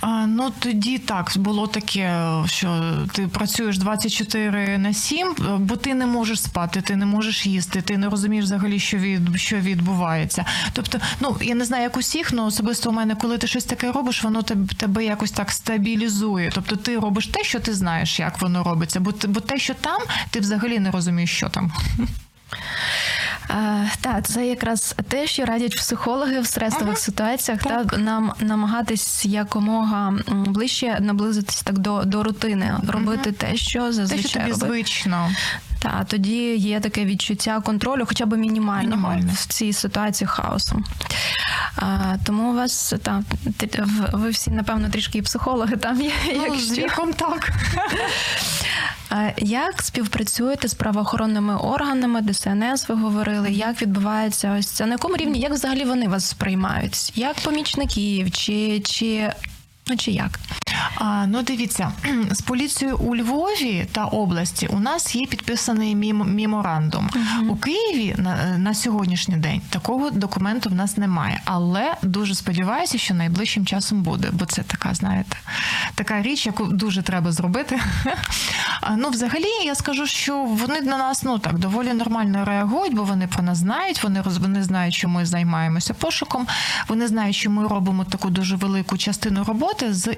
А, 0.00 0.26
ну 0.26 0.52
тоді 0.58 0.98
так 0.98 1.32
було 1.36 1.66
таке, 1.66 2.28
що 2.46 2.94
ти 3.18 3.28
працюєш 3.28 3.78
24 3.78 4.78
на 4.78 4.92
7, 4.94 5.34
бо 5.58 5.76
ти 5.76 5.94
не 5.94 6.06
можеш 6.06 6.42
спати, 6.42 6.80
ти 6.80 6.96
не 6.96 7.06
можеш 7.06 7.46
їсти, 7.46 7.82
ти 7.82 7.98
не 7.98 8.08
розумієш 8.08 8.44
взагалі, 8.44 8.78
що 8.78 8.96
від 8.96 9.40
що 9.40 9.56
відбувається. 9.56 10.44
Тобто, 10.72 10.98
ну 11.20 11.36
я 11.42 11.54
не 11.54 11.64
знаю, 11.64 11.82
як 11.82 11.96
усіх, 11.96 12.30
але 12.32 12.42
особисто 12.42 12.90
у 12.90 12.92
мене, 12.92 13.14
коли 13.14 13.38
ти 13.38 13.46
щось 13.46 13.64
таке 13.64 13.92
робиш, 13.92 14.24
воно 14.24 14.42
тебе, 14.42 14.74
тебе 14.74 15.04
якось 15.04 15.30
так 15.30 15.50
стабілізує. 15.50 16.50
Тобто 16.54 16.76
ти 16.76 16.98
робиш 16.98 17.26
те, 17.26 17.44
що 17.44 17.60
ти 17.60 17.74
знаєш, 17.74 18.20
як 18.20 18.40
воно 18.40 18.64
робиться, 18.64 19.00
бо 19.00 19.12
бо 19.24 19.40
те, 19.40 19.58
що 19.58 19.74
там, 19.74 20.02
ти 20.30 20.40
взагалі 20.40 20.78
не 20.78 20.90
розумієш, 20.90 21.30
що 21.30 21.48
там. 21.48 21.72
Е, 23.50 23.90
Так, 24.00 24.26
це 24.26 24.46
якраз 24.46 24.94
те, 25.08 25.26
що 25.26 25.44
радять 25.44 25.76
психологи 25.76 26.40
в 26.40 26.46
стресових 26.46 26.86
Ага. 26.88 26.96
ситуаціях, 26.96 27.62
Так. 27.62 27.86
так. 27.90 27.98
нам 28.00 28.32
намагатись 28.40 29.24
якомога 29.26 30.14
ближче 30.28 30.96
наблизитись 31.00 31.62
так 31.62 31.78
до, 31.78 32.02
до 32.04 32.22
рутини, 32.22 32.74
робити 32.88 33.32
те, 33.32 33.56
що 33.56 33.86
Те, 33.86 33.92
зазвичай 33.92 34.28
що 34.30 34.38
тобі 34.38 34.50
робити. 34.52 34.66
звично. 34.72 35.30
Та 35.78 36.04
тоді 36.08 36.56
є 36.56 36.80
таке 36.80 37.04
відчуття 37.04 37.60
контролю, 37.60 38.04
хоча 38.08 38.26
б 38.26 38.36
мінімального 38.36 38.96
Мінімальне. 39.10 39.32
в 39.34 39.46
цій 39.46 39.72
ситуації 39.72 40.28
хаосу. 40.28 40.82
А, 41.76 42.16
тому 42.24 42.50
у 42.50 42.54
вас 42.54 42.94
та 43.02 43.22
ви 44.12 44.30
всі 44.30 44.50
напевно 44.50 44.88
трішки 44.88 45.18
і 45.18 45.22
психологи 45.22 45.76
там 45.76 46.00
є. 46.00 46.12
Ну, 46.48 46.58
з 46.60 46.78
віком 46.78 47.12
так. 47.12 47.52
Як 49.38 49.82
співпрацюєте 49.82 50.68
з 50.68 50.74
правоохоронними 50.74 51.56
органами, 51.56 52.22
ДСНС 52.22 52.88
ви 52.88 52.94
говорили? 52.94 53.50
Як 53.50 53.82
відбувається 53.82 54.56
ось 54.58 54.66
це? 54.66 54.86
На 54.86 54.92
якому 54.92 55.16
рівні? 55.16 55.40
Як 55.40 55.52
взагалі 55.52 55.84
вони 55.84 56.08
вас 56.08 56.28
сприймають? 56.28 57.12
Як 57.18 57.36
помічників, 57.36 58.30
чи, 58.30 58.80
чи, 58.80 59.32
ну, 59.86 59.96
чи 59.96 60.10
як? 60.10 60.38
А, 60.94 61.26
ну 61.26 61.42
дивіться, 61.42 61.92
з 62.30 62.40
поліцією 62.40 62.96
у 62.96 63.16
Львові 63.16 63.86
та 63.92 64.04
області 64.04 64.68
у 64.72 64.78
нас 64.78 65.14
є 65.14 65.26
підписаний 65.26 65.94
меморандум. 66.14 67.10
У 67.48 67.56
Києві 67.56 68.14
на, 68.18 68.58
на 68.58 68.74
сьогоднішній 68.74 69.36
день 69.36 69.60
такого 69.70 70.10
документу 70.10 70.70
в 70.70 70.74
нас 70.74 70.96
немає. 70.96 71.40
Але 71.44 71.94
дуже 72.02 72.34
сподіваюся, 72.34 72.98
що 72.98 73.14
найближчим 73.14 73.66
часом 73.66 74.02
буде, 74.02 74.28
бо 74.32 74.44
це 74.44 74.62
така, 74.62 74.94
знаєте, 74.94 75.36
така 75.94 76.22
річ, 76.22 76.46
яку 76.46 76.64
дуже 76.64 77.02
треба 77.02 77.32
зробити. 77.32 77.80
А, 78.80 78.96
ну, 78.96 79.08
взагалі, 79.08 79.64
я 79.64 79.74
скажу, 79.74 80.06
що 80.06 80.38
вони 80.38 80.80
на 80.80 80.98
нас 80.98 81.22
ну 81.22 81.38
так 81.38 81.58
доволі 81.58 81.92
нормально 81.92 82.44
реагують, 82.44 82.94
бо 82.94 83.04
вони 83.04 83.26
про 83.26 83.42
нас 83.42 83.58
знають. 83.58 84.02
Вони 84.02 84.22
роз 84.22 84.38
вони 84.38 84.62
знають, 84.62 84.94
що 84.94 85.08
ми 85.08 85.26
займаємося 85.26 85.94
пошуком. 85.94 86.46
Вони 86.88 87.08
знають, 87.08 87.36
що 87.36 87.50
ми 87.50 87.68
робимо 87.68 88.04
таку 88.04 88.30
дуже 88.30 88.56
велику 88.56 88.98
частину 88.98 89.44
роботи 89.44 89.94
з 89.94 90.12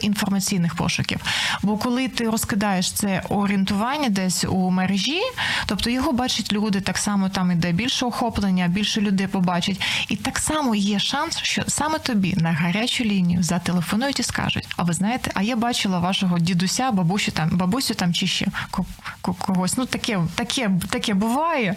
інформаційних 0.50 0.74
пошуків. 0.74 1.20
Бо 1.62 1.76
коли 1.76 2.08
ти 2.08 2.30
розкидаєш 2.30 2.92
це 2.92 3.22
орієнтування 3.28 4.08
десь 4.08 4.44
у 4.44 4.70
мережі, 4.70 5.20
тобто 5.66 5.90
його 5.90 6.12
бачать 6.12 6.52
люди, 6.52 6.80
так 6.80 6.98
само 6.98 7.28
там 7.28 7.50
іде 7.50 7.72
більше 7.72 8.06
охоплення, 8.06 8.68
більше 8.68 9.00
людей 9.00 9.26
побачать. 9.26 9.80
І 10.08 10.16
так 10.16 10.38
само 10.38 10.74
є 10.74 10.98
шанс, 10.98 11.38
що 11.42 11.62
саме 11.68 11.98
тобі 11.98 12.34
на 12.36 12.52
гарячу 12.52 13.04
лінію 13.04 13.42
зателефонують 13.42 14.20
і 14.20 14.22
скажуть: 14.22 14.66
а 14.76 14.82
ви 14.82 14.92
знаєте, 14.92 15.30
а 15.34 15.42
я 15.42 15.56
бачила 15.56 15.98
вашого 15.98 16.38
дідуся, 16.38 16.90
бабусю 16.90 17.30
там, 17.32 17.48
бабусю 17.52 17.94
там 17.94 18.14
чи 18.14 18.26
ще 18.26 18.46
ко- 18.70 18.84
ко- 19.20 19.34
когось. 19.34 19.76
Ну 19.76 19.86
таке, 19.86 20.20
таке, 20.34 20.70
таке 20.90 21.14
буває. 21.14 21.74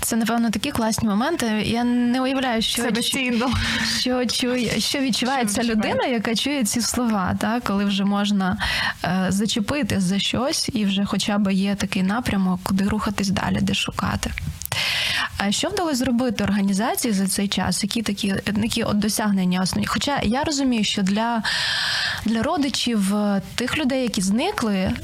Це 0.00 0.16
напевно 0.16 0.50
такі 0.50 0.70
класні 0.70 1.08
моменти. 1.08 1.46
Я 1.66 1.84
не 1.84 2.20
уявляю, 2.20 2.62
що 2.62 2.82
Це 2.82 2.90
безцінно. 2.90 3.50
що 4.00 4.28
що 4.78 4.98
відчуває 5.00 5.44
Що 5.44 5.54
ця 5.54 5.62
людина, 5.62 6.04
яка 6.06 6.34
чує 6.34 6.64
ці 6.64 6.80
слова, 6.80 7.34
так 7.40 7.64
коли 7.64 7.81
вже 7.84 8.04
можна 8.04 8.56
е, 9.04 9.26
зачепити 9.28 10.00
за 10.00 10.18
щось, 10.18 10.70
і 10.72 10.84
вже 10.84 11.04
хоча 11.04 11.38
б 11.38 11.52
є 11.52 11.74
такий 11.74 12.02
напрямок, 12.02 12.60
куди 12.62 12.84
рухатись 12.84 13.28
далі, 13.28 13.58
де 13.60 13.74
шукати. 13.74 14.30
А 15.38 15.52
що 15.52 15.68
вдалося 15.68 15.96
зробити 15.96 16.44
організації 16.44 17.14
за 17.14 17.26
цей 17.26 17.48
час? 17.48 17.82
Які 17.82 18.02
такі, 18.02 18.34
які 18.62 18.82
от 18.82 18.98
досягнення 18.98 19.62
основні? 19.62 19.86
Хоча 19.86 20.20
я 20.22 20.44
розумію, 20.44 20.84
що 20.84 21.02
для, 21.02 21.42
для 22.24 22.42
родичів 22.42 23.14
е, 23.14 23.42
тих 23.54 23.78
людей, 23.78 24.02
які 24.02 24.20
зникли, 24.20 24.76
е, 24.76 24.94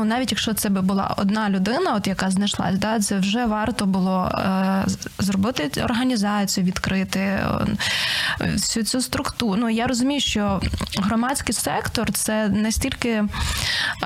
ну 0.00 0.06
навіть 0.06 0.32
якщо 0.32 0.54
це 0.54 0.68
би 0.68 0.80
була 0.80 1.14
одна 1.16 1.50
людина, 1.50 1.94
от 1.94 2.06
яка 2.06 2.30
знайшлась, 2.30 2.78
да, 2.78 3.00
це 3.00 3.18
вже 3.18 3.46
варто 3.46 3.86
було 3.86 4.32
е, 4.34 4.84
зробити 5.18 5.82
організацію, 5.82 6.66
відкрити 6.66 7.20
е, 7.20 7.66
всю 8.40 8.84
цю 8.84 9.00
структуру. 9.00 9.56
Ну 9.60 9.70
я 9.70 9.86
розумію, 9.86 10.20
що 10.20 10.60
громадський 10.98 11.54
сектор 11.54 12.12
це 12.12 12.48
настільки 12.48 13.08
е, 13.08 13.26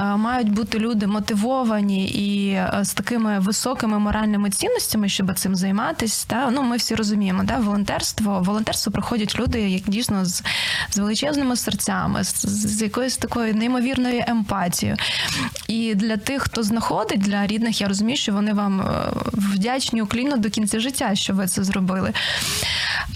мають 0.03 0.53
бути 0.53 0.79
люди 0.79 1.07
мотивовані 1.07 2.07
і 2.09 2.51
е, 2.51 2.81
з 2.83 2.95
такими 2.95 3.39
високими 3.39 3.99
моральними 3.99 4.51
цінностями, 4.51 5.09
щоб 5.09 5.35
цим 5.35 5.57
займатися. 5.57 6.27
Та 6.29 6.51
ну 6.51 6.63
ми 6.63 6.77
всі 6.77 6.95
розуміємо, 6.95 7.45
да, 7.45 7.57
волонтерство. 7.57 8.41
Волонтерство 8.41 8.93
приходять 8.93 9.39
люди, 9.39 9.61
як 9.61 9.83
дійсно 9.83 10.25
з, 10.25 10.43
з 10.91 10.99
величезними 10.99 11.57
серцями, 11.57 12.25
з, 12.25 12.47
з 12.47 12.83
якоюсь 12.83 13.17
такою 13.17 13.55
неймовірною 13.55 14.25
емпатією. 14.27 14.97
І 15.69 15.84
для 15.95 16.17
тих, 16.17 16.43
хто 16.43 16.63
знаходить, 16.63 17.21
для 17.21 17.47
рідних, 17.47 17.81
я 17.81 17.89
розумію, 17.89 18.17
що 18.17 18.33
вони 18.33 18.53
вам 18.53 18.81
е, 18.81 18.85
вдячні 19.33 20.03
уклінно 20.03 20.37
до 20.37 20.51
кінця 20.51 20.81
життя, 20.81 21.15
що 21.15 21.35
ви 21.35 21.47
це 21.47 21.65
зробили. 21.65 22.13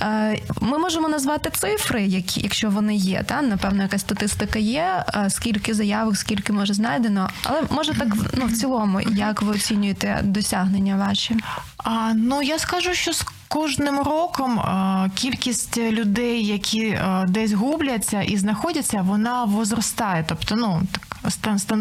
Е, 0.03 0.39
Ми 0.61 0.79
можемо 0.79 1.09
назвати 1.09 1.51
цифри, 1.51 2.07
які, 2.07 2.41
якщо 2.41 2.71
вони 2.71 2.95
є. 2.95 3.23
Та? 3.27 3.43
Напевно, 3.43 3.83
якась 3.83 4.01
статистика 4.01 4.59
є, 4.59 5.05
е, 5.15 5.31
скільки 5.31 5.75
заявок, 5.75 6.17
скільки 6.17 6.53
може 6.53 6.75
знайдено. 6.75 7.31
Але 7.43 7.63
може 7.71 7.95
так 7.95 8.09
ну, 8.35 8.47
в 8.47 8.53
цілому, 8.53 9.01
як 9.01 9.43
ви 9.43 9.53
оцінюєте 9.53 10.21
досягнення 10.25 10.97
ваші? 10.97 11.37
А, 11.77 12.13
ну 12.15 12.43
я 12.43 12.59
скажу, 12.59 12.95
що 12.95 13.13
з 13.13 13.27
кожним 13.49 13.99
роком 13.99 14.61
а, 14.61 15.09
кількість 15.15 15.79
людей, 15.79 16.47
які 16.47 16.99
а, 17.03 17.25
десь 17.29 17.53
губляться 17.53 18.23
і 18.23 18.37
знаходяться, 18.37 19.03
вона 19.03 19.45
возростає. 19.45 20.25
Тобто, 20.29 20.57
ну 20.57 20.83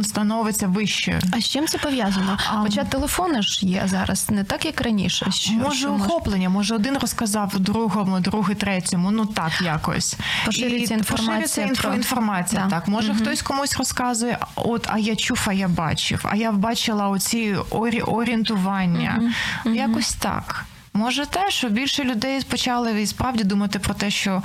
становиться 0.03 0.67
вищою. 0.67 1.19
А 1.31 1.39
з 1.41 1.49
чим 1.49 1.67
це 1.67 1.77
пов'язано? 1.77 2.37
А, 2.49 2.61
Хоча 2.61 2.83
телефони 2.83 3.41
ж 3.41 3.65
є 3.65 3.83
зараз 3.85 4.29
не 4.29 4.43
так, 4.43 4.65
як 4.65 4.81
раніше. 4.81 5.31
Що, 5.31 5.53
може 5.53 5.77
що 5.79 5.93
охоплення, 5.93 6.49
може 6.49 6.75
один 6.75 6.97
розказав 6.97 7.59
другому, 7.59 8.19
другий 8.19 8.55
третьому. 8.55 9.11
Ну 9.11 9.25
так 9.25 9.51
якось 9.63 10.17
Поширюється 10.45 10.93
І 10.93 10.97
інформація 10.97 11.41
поширюється 11.47 11.81
про- 11.87 11.93
інформація. 11.95 12.61
Да. 12.63 12.69
Так, 12.69 12.87
може 12.87 13.13
хтось 13.15 13.41
комусь 13.41 13.77
розказує, 13.77 14.37
от 14.55 14.87
а 14.89 14.97
я 14.99 15.15
чув, 15.15 15.43
а 15.47 15.53
я 15.53 15.67
бачив, 15.67 16.25
а 16.29 16.35
я 16.35 16.51
бачила 16.51 17.09
оці 17.09 17.55
орі- 17.71 18.01
орієнтування. 18.03 19.31
Якось 19.65 20.13
так. 20.13 20.65
Може 20.97 21.25
те, 21.25 21.51
що 21.51 21.69
більше 21.69 22.03
людей 22.03 22.41
почали 22.49 23.01
і 23.01 23.07
справді 23.07 23.43
думати 23.43 23.79
про 23.79 23.93
те, 23.93 24.09
що 24.11 24.43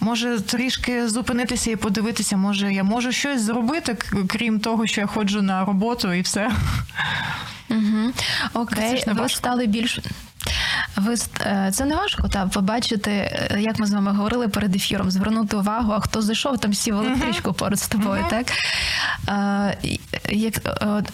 може 0.00 0.40
трішки 0.40 1.08
зупинитися 1.08 1.70
і 1.70 1.76
подивитися, 1.76 2.36
може 2.36 2.72
я 2.74 2.84
можу 2.84 3.12
щось 3.12 3.42
зробити, 3.42 3.96
крім 4.28 4.60
того, 4.60 4.86
що 4.86 5.00
я 5.00 5.06
ходжу 5.06 5.42
на 5.42 5.64
роботу 5.64 6.12
і 6.12 6.20
все. 6.20 6.50
Угу. 7.70 8.12
Окей, 8.54 9.04
ви 9.06 9.28
стали 9.28 9.66
більш. 9.66 9.98
Ви 11.02 11.14
е, 11.40 11.70
це 11.72 11.84
не 11.84 11.96
важко 11.96 12.28
та 12.28 12.46
побачити, 12.46 13.10
е, 13.10 13.56
як 13.60 13.78
ми 13.78 13.86
з 13.86 13.92
вами 13.92 14.12
говорили 14.12 14.48
перед 14.48 14.76
ефіром, 14.76 15.10
звернути 15.10 15.56
увагу, 15.56 15.92
а 15.92 16.00
хто 16.00 16.22
зайшов, 16.22 16.58
там 16.58 16.74
сів 16.74 16.94
електричку 16.94 17.52
поруч 17.52 17.78
з 17.78 17.88
тобою, 17.88 18.24
так 18.30 18.46
Е, 19.28 19.76
як 20.28 20.54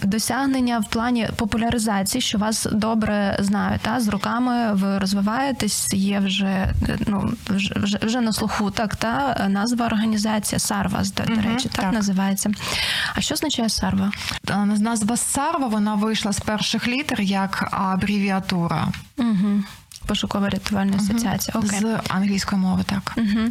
досягнення 0.03 0.79
в 0.79 0.89
плані 0.89 1.29
популяризації, 1.37 2.23
що 2.23 2.39
вас 2.39 2.67
добре 2.73 3.37
знають, 3.41 3.81
та 3.81 4.01
з 4.01 4.09
роками 4.09 4.73
ви 4.75 4.99
розвиваєтесь, 4.99 5.95
є 5.95 6.19
вже 6.19 6.75
ну 7.07 7.33
вже 7.49 7.75
вже, 7.77 7.99
вже 8.03 8.21
на 8.21 8.33
слуху, 8.33 8.71
так 8.71 8.97
та 8.97 9.47
назва 9.49 9.87
організація 9.87 10.59
Сарва, 10.59 11.03
до, 11.17 11.35
до 11.35 11.41
речі, 11.41 11.69
так, 11.69 11.85
так. 11.85 11.93
називається. 11.93 12.51
А 13.15 13.21
що 13.21 13.35
означає 13.35 13.69
Сарва? 13.69 14.13
Назва 14.79 15.17
Сарва 15.17 15.67
вона 15.67 15.95
вийшла 15.95 16.33
з 16.33 16.41
перших 16.41 16.89
літер 16.89 17.21
як 17.21 17.69
абревіатура. 17.71 18.89
Угу. 19.19 19.65
Пошукова 20.09 20.49
рятувальна 20.49 20.97
асоціація. 20.97 21.59
Окей. 21.59 21.81
З 21.81 21.99
англійської 22.09 22.61
мови, 22.63 22.83
так. 22.87 23.15
Угу. 23.17 23.49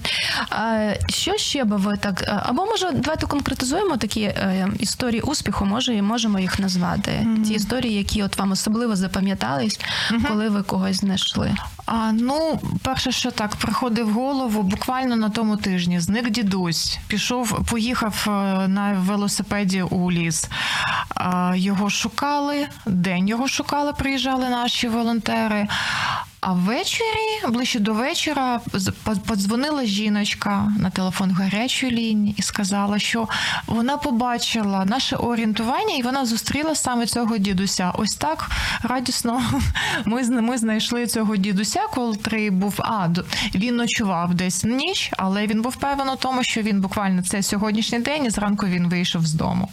А, 0.50 0.94
що 1.10 1.38
ще 1.38 1.64
би 1.64 1.78
ви 1.78 1.98
так? 1.98 2.24
е, 2.28 2.42
Або 2.46 2.66
може 2.66 2.92
давайте 2.92 3.26
конкретизуємо 3.26 3.98
такі 3.98 4.22
е, 4.22 4.68
історії 4.80 5.22
успіху, 5.22 5.66
може 5.66 5.96
і 5.96 6.02
можемо 6.02 6.40
їх 6.40 6.60
назвати. 6.60 7.12
Mm-hmm. 7.12 7.44
Ті 7.44 7.54
історії, 7.54 7.94
які 7.94 8.24
от 8.24 8.38
вам 8.38 8.52
особливо 8.52 8.96
запам'ятались, 8.96 9.80
mm-hmm. 9.80 10.28
коли 10.28 10.50
ви 10.50 10.64
когось 10.64 10.98
знайшли. 10.98 11.56
А, 11.86 12.12
Ну, 12.12 12.60
перше, 12.84 13.12
що 13.12 13.32
так 13.32 13.56
приходив 13.56 14.10
в 14.10 14.14
голову, 14.14 14.64
буквально 14.64 15.16
на 15.16 15.30
тому 15.30 15.58
тижні 15.58 16.00
зник 16.00 16.30
дідусь, 16.30 17.00
пішов, 17.08 17.66
поїхав 17.66 18.26
е, 18.28 18.32
на 18.68 18.94
велосипеді 18.94 19.82
у 19.82 20.12
ліс. 20.12 20.50
А, 21.16 21.54
Його 21.56 21.90
шукали, 21.90 22.68
день 22.86 23.28
його 23.28 23.48
шукали, 23.48 23.94
приїжджали 23.94 24.50
наші 24.50 24.88
волонтери. 24.88 25.68
А 26.50 26.54
ввечері, 26.54 27.52
ближче 27.54 27.80
до 27.80 27.94
вечора, 27.94 28.62
подзвонила 29.28 29.86
жіночка 29.86 30.74
на 30.80 30.90
телефон 30.90 31.32
гарячої 31.32 31.92
лінії 31.92 32.36
і 32.38 32.42
сказала, 32.42 33.00
що 33.00 33.28
вона 33.66 33.98
побачила 33.98 34.86
наше 34.86 35.16
орієнтування, 35.16 35.96
і 35.96 36.02
вона 36.02 36.26
зустріла 36.26 36.76
саме 36.76 37.06
цього 37.06 37.38
дідуся. 37.38 37.92
Ось 37.98 38.16
так 38.16 38.52
радісно 38.84 39.42
ми 40.06 40.42
ми 40.42 40.58
знайшли 40.58 41.08
цього 41.08 41.36
дідуся, 41.36 41.82
коли 41.94 42.50
був 42.50 42.76
а 42.80 43.10
він 43.56 43.76
ночував 43.76 44.34
десь 44.34 44.64
ніч, 44.64 45.12
але 45.18 45.48
він 45.48 45.62
був 45.62 45.76
певен 45.76 46.10
у 46.10 46.16
тому, 46.16 46.44
що 46.44 46.62
він 46.62 46.82
буквально 46.82 47.24
це 47.24 47.44
сьогоднішній 47.44 48.00
день 48.00 48.26
і 48.26 48.30
зранку 48.30 48.66
він 48.66 48.90
вийшов 48.90 49.26
з 49.26 49.34
дому. 49.34 49.70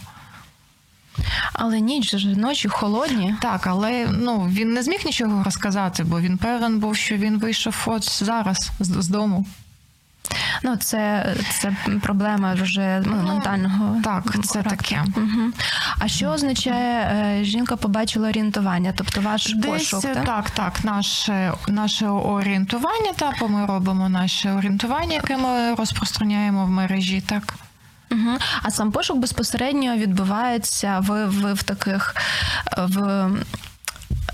Але 1.53 1.79
ніч 1.79 2.15
же 2.15 2.27
ночі 2.27 2.67
холодні. 2.67 3.35
Так, 3.41 3.67
але 3.67 4.07
ну 4.11 4.49
він 4.51 4.73
не 4.73 4.83
зміг 4.83 4.99
нічого 5.05 5.43
розказати, 5.43 6.03
бо 6.03 6.19
він 6.21 6.37
певен 6.37 6.79
був, 6.79 6.95
що 6.95 7.15
він 7.15 7.39
вийшов 7.39 7.83
от 7.85 8.23
зараз 8.23 8.71
з, 8.79 9.01
з 9.03 9.07
дому. 9.07 9.45
Ну, 10.63 10.75
це 10.75 11.33
це 11.51 11.75
проблема 12.01 12.53
вже 12.53 13.03
ну, 13.05 13.15
ментального. 13.15 14.01
Так, 14.03 14.23
це 14.45 14.63
характеру. 14.63 15.03
таке. 15.03 15.03
Угу. 15.15 15.51
А 15.99 16.07
що 16.07 16.29
означає 16.29 16.99
е, 17.39 17.43
жінка 17.43 17.75
побачила 17.75 18.29
орієнтування? 18.29 18.93
Тобто 18.97 19.21
ваш 19.21 19.53
Десь, 19.53 19.65
пошук? 19.65 20.01
Так, 20.01 20.25
так, 20.25 20.49
так. 20.49 20.83
Наше 20.83 21.53
наше 21.67 22.07
орієнтування, 22.07 23.13
так, 23.15 23.49
ми 23.49 23.65
робимо 23.65 24.09
наше 24.09 24.51
орієнтування, 24.51 25.13
яке 25.13 25.37
ми 25.37 25.73
розпространяємо 25.73 26.65
в 26.65 26.69
мережі. 26.69 27.21
так. 27.21 27.55
Угу. 28.11 28.37
А 28.63 28.71
сам 28.71 28.91
пошук 28.91 29.17
безпосередньо 29.17 29.95
відбувається 29.95 30.99
в, 30.99 31.25
в, 31.25 31.53
в 31.53 31.63
таких 31.63 32.15
в. 32.77 33.29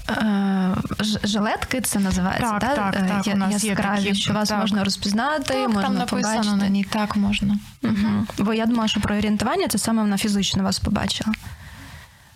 Е, 0.09 0.75
жилетки 1.23 1.81
це 1.81 1.99
називається, 1.99 2.59
так? 2.59 2.75
Так, 2.75 2.93
так, 2.93 3.07
так. 3.07 3.27
Я, 3.27 3.33
у 3.33 3.37
нас 3.37 3.63
яскраві, 3.63 3.99
є 3.99 4.09
такі, 4.09 4.15
що 4.15 4.33
вас 4.33 4.49
так. 4.49 4.59
можна 4.59 4.83
розпізнати, 4.83 5.53
так, 5.53 5.67
можна 5.67 5.81
там 5.81 5.95
написано 5.95 6.33
побачити. 6.33 6.55
на 6.55 6.67
ній, 6.67 6.83
так 6.83 7.15
можна. 7.15 7.57
Угу. 7.83 8.25
Бо 8.37 8.53
я 8.53 8.65
думала, 8.65 8.87
що 8.87 8.99
про 8.99 9.15
орієнтування 9.15 9.67
це 9.67 9.77
саме 9.77 10.01
вона 10.01 10.17
фізично 10.17 10.63
вас 10.63 10.79
побачила. 10.79 11.33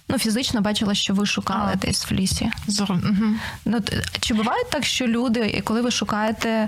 Ну, 0.10 0.18
фізично 0.18 0.62
бачила, 0.62 0.94
що 0.94 1.14
ви 1.14 1.26
шукали 1.26 1.72
а, 1.74 1.76
десь 1.76 2.12
в 2.12 2.14
лісі. 2.14 2.52
Угу. 2.90 3.34
Ну, 3.66 3.80
Чи 4.20 4.34
буває 4.34 4.64
так, 4.72 4.86
що 4.86 5.08
люди, 5.08 5.62
коли 5.66 5.82
ви 5.82 5.92
шукаєте 5.92 6.68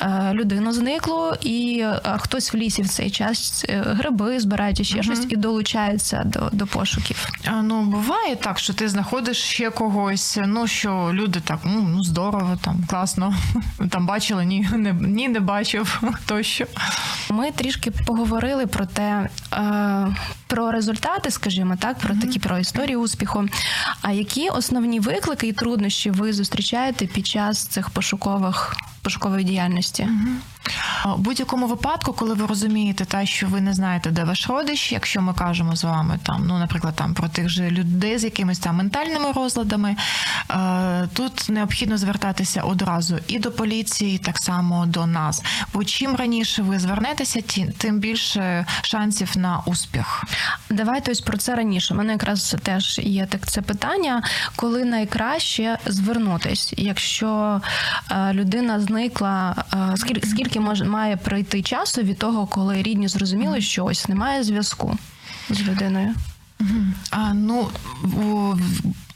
е, 0.00 0.30
людину 0.32 0.72
зниклу, 0.72 1.32
і 1.42 1.78
е, 1.80 2.18
хтось 2.18 2.52
в 2.52 2.56
лісі 2.56 2.82
в 2.82 2.88
цей 2.88 3.10
час 3.10 3.64
е, 3.68 3.82
гриби 3.86 4.40
збирають 4.40 4.86
ще 4.86 4.94
угу. 4.94 5.02
щось 5.02 5.26
і 5.28 5.36
долучаються 5.36 6.22
до 6.24 6.50
до 6.52 6.66
пошуків? 6.66 7.28
А, 7.46 7.62
ну, 7.62 7.82
буває 7.82 8.36
так, 8.36 8.58
що 8.58 8.74
ти 8.74 8.88
знаходиш 8.88 9.36
ще 9.36 9.70
когось, 9.70 10.38
ну 10.46 10.66
що 10.66 11.10
люди 11.12 11.40
так, 11.40 11.58
ну 11.64 12.02
здорово, 12.02 12.58
там 12.64 12.84
класно, 12.90 13.34
там 13.90 14.06
бачили, 14.06 14.44
ні, 14.44 14.68
не 14.72 14.92
ні, 14.92 15.28
не 15.28 15.40
бачив 15.40 16.02
тощо. 16.26 16.66
Ми 17.30 17.50
трішки 17.50 17.90
поговорили 17.90 18.66
про 18.66 18.86
те, 18.86 19.28
е, 19.52 20.16
про 20.54 20.72
результати, 20.72 21.30
скажімо 21.30 21.76
так, 21.78 21.98
про 21.98 22.14
такі 22.14 22.38
про 22.38 22.58
історії 22.58 22.96
успіху. 22.96 23.44
А 24.02 24.12
які 24.12 24.48
основні 24.48 25.00
виклики 25.00 25.48
і 25.48 25.52
труднощі 25.52 26.10
ви 26.10 26.32
зустрічаєте 26.32 27.06
під 27.06 27.26
час 27.26 27.66
цих 27.66 27.90
пошукових 27.90 28.76
пошукової 29.02 29.44
діяльності? 29.44 30.08
У 31.04 31.18
будь-якому 31.18 31.66
випадку, 31.66 32.12
коли 32.12 32.34
ви 32.34 32.46
розумієте, 32.46 33.04
те, 33.04 33.26
що 33.26 33.46
ви 33.46 33.60
не 33.60 33.74
знаєте, 33.74 34.10
де 34.10 34.24
ваш 34.24 34.48
родич, 34.48 34.92
якщо 34.92 35.22
ми 35.22 35.34
кажемо 35.34 35.76
з 35.76 35.84
вами 35.84 36.18
там, 36.22 36.44
ну 36.46 36.58
наприклад, 36.58 36.94
там 36.96 37.14
про 37.14 37.28
тих 37.28 37.48
же 37.48 37.70
людей 37.70 38.18
з 38.18 38.24
якимись 38.24 38.58
там 38.58 38.76
ментальними 38.76 39.32
розладами, 39.32 39.96
е, 40.50 41.08
тут 41.12 41.46
необхідно 41.48 41.98
звертатися 41.98 42.62
одразу 42.62 43.18
і 43.28 43.38
до 43.38 43.52
поліції, 43.52 44.14
і 44.14 44.18
так 44.18 44.38
само 44.38 44.86
до 44.86 45.06
нас. 45.06 45.42
Бо 45.72 45.84
чим 45.84 46.16
раніше 46.16 46.62
ви 46.62 46.78
звернетеся, 46.78 47.42
тим 47.78 47.98
більше 47.98 48.66
шансів 48.82 49.36
на 49.36 49.62
успіх. 49.66 50.24
Давайте 50.70 51.12
ось 51.12 51.20
про 51.20 51.36
це 51.38 51.54
раніше. 51.54 51.94
У 51.94 51.96
мене 51.96 52.12
якраз 52.12 52.56
теж 52.62 52.98
є 52.98 53.26
так 53.26 53.46
це 53.46 53.62
питання, 53.62 54.22
коли 54.56 54.84
найкраще 54.84 55.78
звернутись, 55.86 56.74
якщо 56.76 57.60
е, 58.10 58.32
людина 58.32 58.80
зникла, 58.80 59.64
е, 59.74 59.96
скільки 59.96 60.14
скільки 60.26 60.44
скільки 60.44 60.60
може 60.60 60.84
має 60.84 61.16
пройти 61.16 61.62
часу 61.62 62.02
від 62.02 62.18
того, 62.18 62.46
коли 62.46 62.82
рідні 62.82 63.08
зрозуміли, 63.08 63.60
що 63.60 63.84
ось 63.84 64.08
немає 64.08 64.44
зв'язку 64.44 64.98
з 65.50 65.62
людиною? 65.62 66.14
А 67.10 67.34
ну 67.34 67.68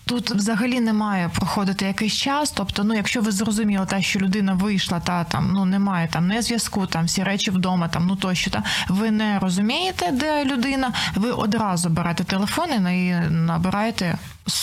Тут 0.08 0.30
взагалі 0.30 0.80
не 0.80 0.92
має 0.92 1.28
проходити 1.28 1.84
якийсь 1.84 2.12
час. 2.12 2.50
Тобто, 2.50 2.84
ну 2.84 2.94
якщо 2.94 3.20
ви 3.20 3.32
зрозуміли, 3.32 3.86
те, 3.86 4.02
що 4.02 4.18
людина 4.18 4.52
вийшла, 4.52 5.00
та 5.00 5.24
там 5.24 5.50
ну 5.52 5.64
немає 5.64 6.08
там 6.12 6.26
не 6.28 6.42
зв'язку, 6.42 6.86
там 6.86 7.04
всі 7.04 7.22
речі 7.22 7.50
вдома, 7.50 7.88
там 7.88 8.06
ну 8.06 8.16
тощо, 8.16 8.50
та 8.50 8.62
ви 8.88 9.10
не 9.10 9.38
розумієте, 9.38 10.10
де 10.12 10.44
людина, 10.44 10.92
ви 11.14 11.30
одразу 11.30 11.88
берете 11.88 12.24
телефон 12.24 12.68
і 12.88 13.14
набираєте 13.30 14.18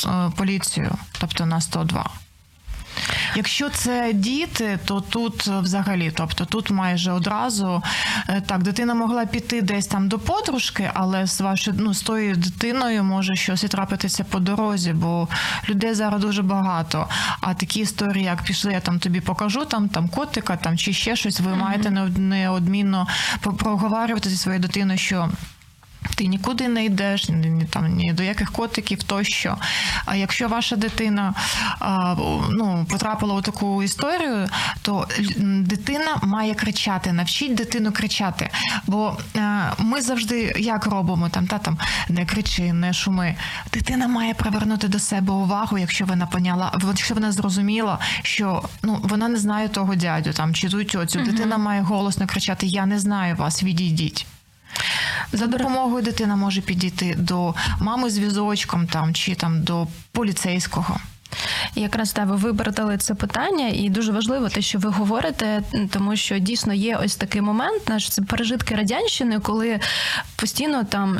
е, 0.05 0.31
поліцію, 0.35 0.91
тобто 1.19 1.45
на 1.45 1.61
102. 1.61 2.09
Якщо 3.35 3.69
це 3.69 4.13
діти, 4.13 4.79
то 4.85 5.01
тут 5.01 5.47
взагалі, 5.47 6.11
тобто 6.15 6.45
тут 6.45 6.71
майже 6.71 7.11
одразу 7.11 7.83
е, 8.29 8.41
так, 8.41 8.63
дитина 8.63 8.93
могла 8.93 9.25
піти 9.25 9.61
десь 9.61 9.87
там 9.87 10.07
до 10.07 10.19
подружки, 10.19 10.91
але 10.93 11.27
з 11.27 11.41
вашою 11.41 11.77
ну, 11.79 11.93
з 11.93 12.01
тою 12.01 12.35
дитиною 12.35 13.03
може 13.03 13.35
щось 13.35 13.63
і 13.63 13.67
трапитися 13.67 14.23
по 14.23 14.39
дорозі, 14.39 14.93
бо 14.93 15.27
людей 15.69 15.93
зараз 15.93 16.21
дуже 16.21 16.41
багато. 16.41 17.07
А 17.41 17.53
такі 17.53 17.79
історії, 17.79 18.25
як 18.25 18.43
пішли, 18.43 18.73
я 18.73 18.79
там 18.79 18.99
тобі 18.99 19.21
покажу, 19.21 19.65
там 19.65 19.89
там 19.89 20.09
котика, 20.09 20.55
там 20.55 20.77
чи 20.77 20.93
ще 20.93 21.15
щось, 21.15 21.39
ви 21.39 21.51
mm-hmm. 21.51 21.55
маєте 21.55 22.09
неодмінно 22.19 23.07
проговорювати 23.57 24.29
зі 24.29 24.37
своєю 24.37 24.61
дитиною, 24.61 24.99
що. 24.99 25.29
Ти 26.15 26.27
нікуди 26.27 26.67
не 26.67 26.85
йдеш, 26.85 27.29
ні 27.29 27.65
там 27.69 27.95
ні 27.95 28.13
до 28.13 28.23
яких 28.23 28.51
котиків 28.51 29.03
тощо. 29.03 29.57
А 30.05 30.15
якщо 30.15 30.47
ваша 30.47 30.75
дитина 30.75 31.33
а, 31.79 32.15
ну, 32.51 32.85
потрапила 32.89 33.33
у 33.33 33.41
таку 33.41 33.83
історію, 33.83 34.47
то 34.81 35.07
дитина 35.39 36.17
має 36.21 36.53
кричати, 36.53 37.13
навчіть 37.13 37.55
дитину 37.55 37.91
кричати. 37.91 38.49
Бо 38.87 39.17
а, 39.35 39.71
ми 39.79 40.01
завжди 40.01 40.53
як 40.57 40.85
робимо 40.85 41.29
там, 41.29 41.47
та 41.47 41.57
там 41.57 41.77
не 42.09 42.25
кричи, 42.25 42.73
не 42.73 42.93
шуми. 42.93 43.35
Дитина 43.73 44.07
має 44.07 44.33
привернути 44.33 44.87
до 44.87 44.99
себе 44.99 45.33
увагу, 45.33 45.77
якщо 45.77 46.05
вона 46.05 46.25
поняла, 46.25 46.79
якщо 46.87 47.13
вона 47.13 47.31
зрозуміла, 47.31 47.99
що 48.23 48.63
ну 48.83 48.99
вона 49.03 49.27
не 49.27 49.37
знає 49.37 49.67
того 49.67 49.95
дядю 49.95 50.33
там 50.33 50.53
чи 50.53 50.69
ту 50.69 50.83
тьоцю. 50.83 51.19
Дитина 51.19 51.57
має 51.57 51.81
голосно 51.81 52.27
кричати: 52.27 52.65
Я 52.67 52.85
не 52.85 52.99
знаю 52.99 53.35
вас, 53.35 53.63
відійдіть. 53.63 54.25
За 55.31 55.47
допомогою 55.47 56.03
дитина 56.03 56.35
може 56.35 56.61
підійти 56.61 57.15
до 57.17 57.55
мами 57.79 58.09
з 58.09 58.19
візочком 58.19 58.87
там 58.87 59.13
чи 59.13 59.35
там 59.35 59.63
до 59.63 59.87
поліцейського. 60.11 60.99
Якраз 61.75 62.13
та 62.13 62.23
ви 62.23 62.35
вибрали 62.35 62.97
це 62.97 63.15
питання, 63.15 63.67
і 63.67 63.89
дуже 63.89 64.11
важливо 64.11 64.49
те, 64.49 64.61
що 64.61 64.79
ви 64.79 64.89
говорите, 64.89 65.61
тому 65.91 66.15
що 66.15 66.39
дійсно 66.39 66.73
є 66.73 66.95
ось 66.95 67.15
такий 67.15 67.41
момент, 67.41 67.89
наш 67.89 68.09
це 68.09 68.21
пережитки 68.21 68.75
радянщини, 68.75 69.39
коли 69.39 69.79
постійно 70.35 70.83
там 70.83 71.19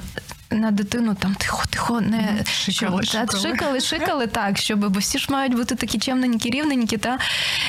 на 0.52 0.72
дитину 0.72 1.16
там 1.16 1.36
тихо, 1.36 1.64
тихо, 1.70 2.02
не 2.02 2.44
шикали, 2.46 3.04
щоб, 3.04 3.06
шикали. 3.06 3.28
Та, 3.28 3.38
шикали, 3.38 3.80
шикали 3.80 4.28
так, 4.28 4.58
щоб 4.58 4.90
бо 4.90 5.00
всі 5.00 5.20
ж 5.20 5.28
мають 5.30 5.56
бути 5.56 5.76
такі 5.76 6.00
чемненькі, 6.00 6.50
рівненькі, 6.50 6.98
та 6.98 7.18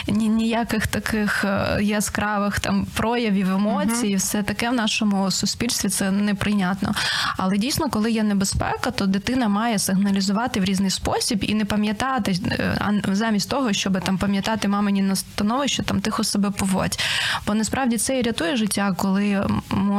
ні, 0.08 0.28
ніяких 0.28 0.86
таких 0.86 1.44
е, 1.44 1.78
яскравих 1.82 2.60
там 2.60 2.86
проявів 2.94 3.50
емоцій, 3.50 4.14
uh 4.14 4.16
все 4.16 4.42
таке 4.42 4.70
в 4.70 4.72
нашому 4.72 5.30
суспільстві 5.30 5.88
це 5.88 6.10
неприйнятно. 6.10 6.94
Але 7.36 7.58
дійсно, 7.58 7.90
коли 7.90 8.10
є 8.10 8.22
небезпека, 8.22 8.90
то 8.90 9.06
дитина 9.06 9.48
має 9.48 9.78
сигналізувати 9.78 10.60
в 10.60 10.64
різний 10.64 10.90
спосіб 10.90 11.44
і 11.44 11.54
не 11.54 11.64
пам'ятати, 11.64 12.36
е, 12.50 12.76
а 12.80 13.14
замість 13.14 13.50
того, 13.50 13.72
щоб 13.72 14.00
там 14.00 14.18
пам'ятати 14.18 14.68
мамині 14.68 15.02
настанови, 15.02 15.68
що 15.68 15.82
там 15.82 16.00
тихо 16.00 16.24
себе 16.24 16.50
поводь. 16.50 16.98
Бо 17.46 17.54
насправді 17.54 17.98
це 17.98 18.18
і 18.18 18.22
рятує 18.22 18.56
життя, 18.56 18.94
коли 18.98 19.46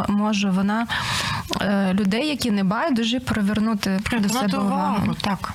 може 0.07 0.49
вона 0.49 0.87
людей, 1.93 2.27
які 2.27 2.51
не 2.51 2.63
байдуже 2.63 3.19
привернути 3.19 3.99
до 4.21 4.29
себе 4.29 4.57
увагу. 4.57 5.15
Так. 5.21 5.53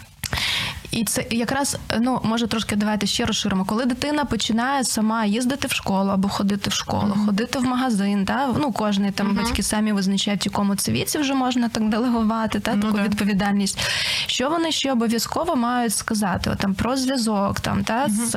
І 0.93 1.05
це 1.05 1.27
якраз 1.31 1.79
ну 2.01 2.21
може 2.23 2.47
трошки 2.47 2.77
давайте 2.77 3.07
ще 3.07 3.25
розширимо. 3.25 3.65
Коли 3.65 3.85
дитина 3.85 4.25
починає 4.25 4.85
сама 4.85 5.25
їздити 5.25 5.69
в 5.69 5.73
школу 5.73 6.11
або 6.11 6.29
ходити 6.29 6.71
в 6.71 6.73
школу, 6.73 7.13
mm-hmm. 7.17 7.27
ходити 7.27 7.59
в 7.59 7.65
магазин, 7.65 8.25
та 8.25 8.55
ну 8.59 8.73
кожний 8.73 9.11
там 9.11 9.29
mm-hmm. 9.29 9.37
батьки 9.37 9.63
самі 9.63 9.93
визначають, 9.93 10.45
в 10.45 10.47
якому 10.47 10.77
це 10.77 10.93
віці 10.93 11.19
вже 11.19 11.35
можна 11.35 11.69
так 11.69 11.89
делегувати, 11.89 12.61
та 12.61 12.75
ну, 12.75 12.83
таку 12.83 12.97
да. 12.97 13.03
відповідальність. 13.03 13.79
Що 14.27 14.51
вони 14.51 14.73
ще 14.73 14.93
обов'язково 14.93 15.57
мають 15.57 15.95
сказати? 15.95 16.51
От, 16.51 16.59
там 16.59 16.75
про 16.75 16.97
зв'язок, 16.97 17.61
там 17.61 17.85
та 17.85 18.07
mm-hmm. 18.07 18.11
з 18.11 18.35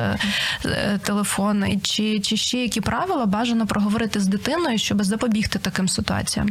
е, 0.66 1.00
телефону, 1.02 1.66
чи, 1.82 2.20
чи 2.20 2.36
ще 2.36 2.58
які 2.58 2.80
правила 2.80 3.26
бажано 3.26 3.66
проговорити 3.66 4.20
з 4.20 4.26
дитиною, 4.26 4.78
щоб 4.78 5.04
запобігти 5.04 5.58
таким 5.58 5.88
ситуаціям? 5.88 6.48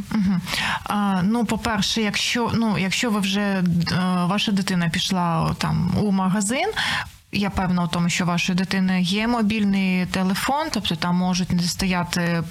А, 0.83 1.21
Ну, 1.23 1.45
по 1.45 1.57
перше, 1.57 2.01
якщо 2.01 2.51
ну 2.53 2.77
якщо 2.77 3.09
ви 3.09 3.19
вже 3.19 3.41
е, 3.41 3.63
ваша 4.25 4.51
дитина 4.51 4.89
пішла 4.89 5.55
там 5.57 5.94
у 6.01 6.12
магазин. 6.12 6.67
Я 7.36 7.49
певна 7.49 7.84
в 7.84 7.91
тому, 7.91 8.10
що 8.10 8.23
у 8.23 8.27
вашої 8.27 8.58
дитини 8.58 9.01
є 9.01 9.27
мобільний 9.27 10.05
телефон, 10.05 10.67
тобто 10.71 10.95
там 10.95 11.15
можуть 11.15 11.65
стояти 11.65 12.43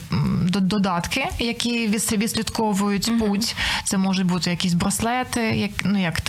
додатки, 0.50 1.26
які 1.38 1.88
відслідковують 1.88 3.09
uh-huh. 3.09 3.18
путь. 3.18 3.57
Це 3.85 3.98
можуть 3.98 4.26
бути 4.26 4.50
якісь 4.50 4.74
браслети, 4.74 5.40
як 5.40 5.70
ну 5.85 6.02
як 6.02 6.20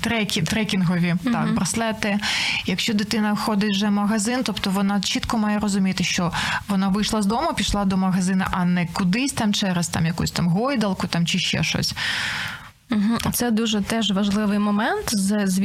треки, 0.00 0.42
трекінгові 0.42 1.14
uh-huh. 1.24 1.32
так, 1.32 1.54
браслети. 1.54 2.18
Якщо 2.66 2.94
дитина 2.94 3.36
ходить 3.36 3.72
вже 3.72 3.86
в 3.86 3.90
магазин, 3.90 4.40
тобто 4.44 4.70
вона 4.70 5.00
чітко 5.00 5.38
має 5.38 5.58
розуміти, 5.58 6.04
що 6.04 6.32
вона 6.68 6.88
вийшла 6.88 7.22
з 7.22 7.26
дому, 7.26 7.54
пішла 7.54 7.84
до 7.84 7.96
магазину, 7.96 8.44
а 8.50 8.64
не 8.64 8.86
кудись 8.86 9.32
там 9.32 9.54
через 9.54 9.88
там 9.88 10.06
якусь 10.06 10.30
там 10.30 10.48
гойдалку 10.48 11.06
там 11.06 11.26
чи 11.26 11.38
ще 11.38 11.62
щось. 11.62 11.94
Це 13.32 13.50
дуже 13.50 13.80
теж 13.80 14.10
важливий 14.10 14.58
момент 14.58 15.16
з 15.16 15.58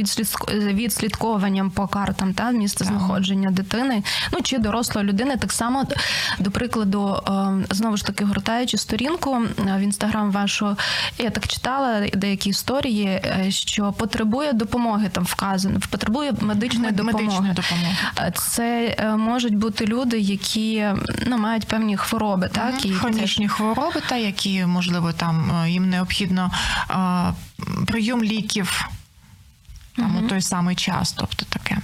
відслідковуванням 0.72 1.70
по 1.70 1.86
картам 1.86 2.34
та 2.34 2.50
місце 2.50 2.84
знаходження 2.84 3.50
дитини, 3.50 4.02
ну 4.32 4.38
чи 4.42 4.58
дорослої 4.58 5.06
людини. 5.06 5.36
Так 5.36 5.52
само, 5.52 5.84
до 6.38 6.50
прикладу, 6.50 7.16
ем, 7.26 7.64
знову 7.70 7.96
ж 7.96 8.06
таки, 8.06 8.24
гортаючи 8.24 8.78
сторінку 8.78 9.38
е, 9.58 9.76
в 9.78 9.80
інстаграм 9.80 10.30
вашу, 10.30 10.76
я 11.18 11.30
так 11.30 11.46
читала 11.48 12.06
деякі 12.14 12.50
історії, 12.50 13.06
е, 13.06 13.46
що 13.48 13.92
потребує 13.92 14.52
допомоги 14.52 15.08
там 15.12 15.24
вказано, 15.24 15.80
потребує 15.90 16.32
медичної 16.40 16.92
допомоги. 16.92 17.24
Медичної 17.24 17.54
допомоги. 17.54 17.96
Е, 18.18 18.32
це 18.36 18.96
можуть 19.18 19.56
бути 19.56 19.86
люди, 19.86 20.18
які 20.18 20.86
ну, 21.26 21.38
мають 21.38 21.66
певні 21.66 21.96
хвороби, 21.96 22.50
так 22.52 22.86
і 22.86 22.92
хронічні 22.92 23.48
хвороби, 23.48 24.02
та 24.08 24.16
які 24.16 24.66
можливо 24.66 25.12
там 25.12 25.64
їм 25.66 25.90
необхідно 25.90 26.50
прийом 27.86 28.24
ліків 28.24 28.88
там 29.96 30.16
у 30.16 30.28
той 30.28 30.40
самий 30.40 30.76
час, 30.76 31.12
тобто 31.12 31.44
таке. 31.44 31.78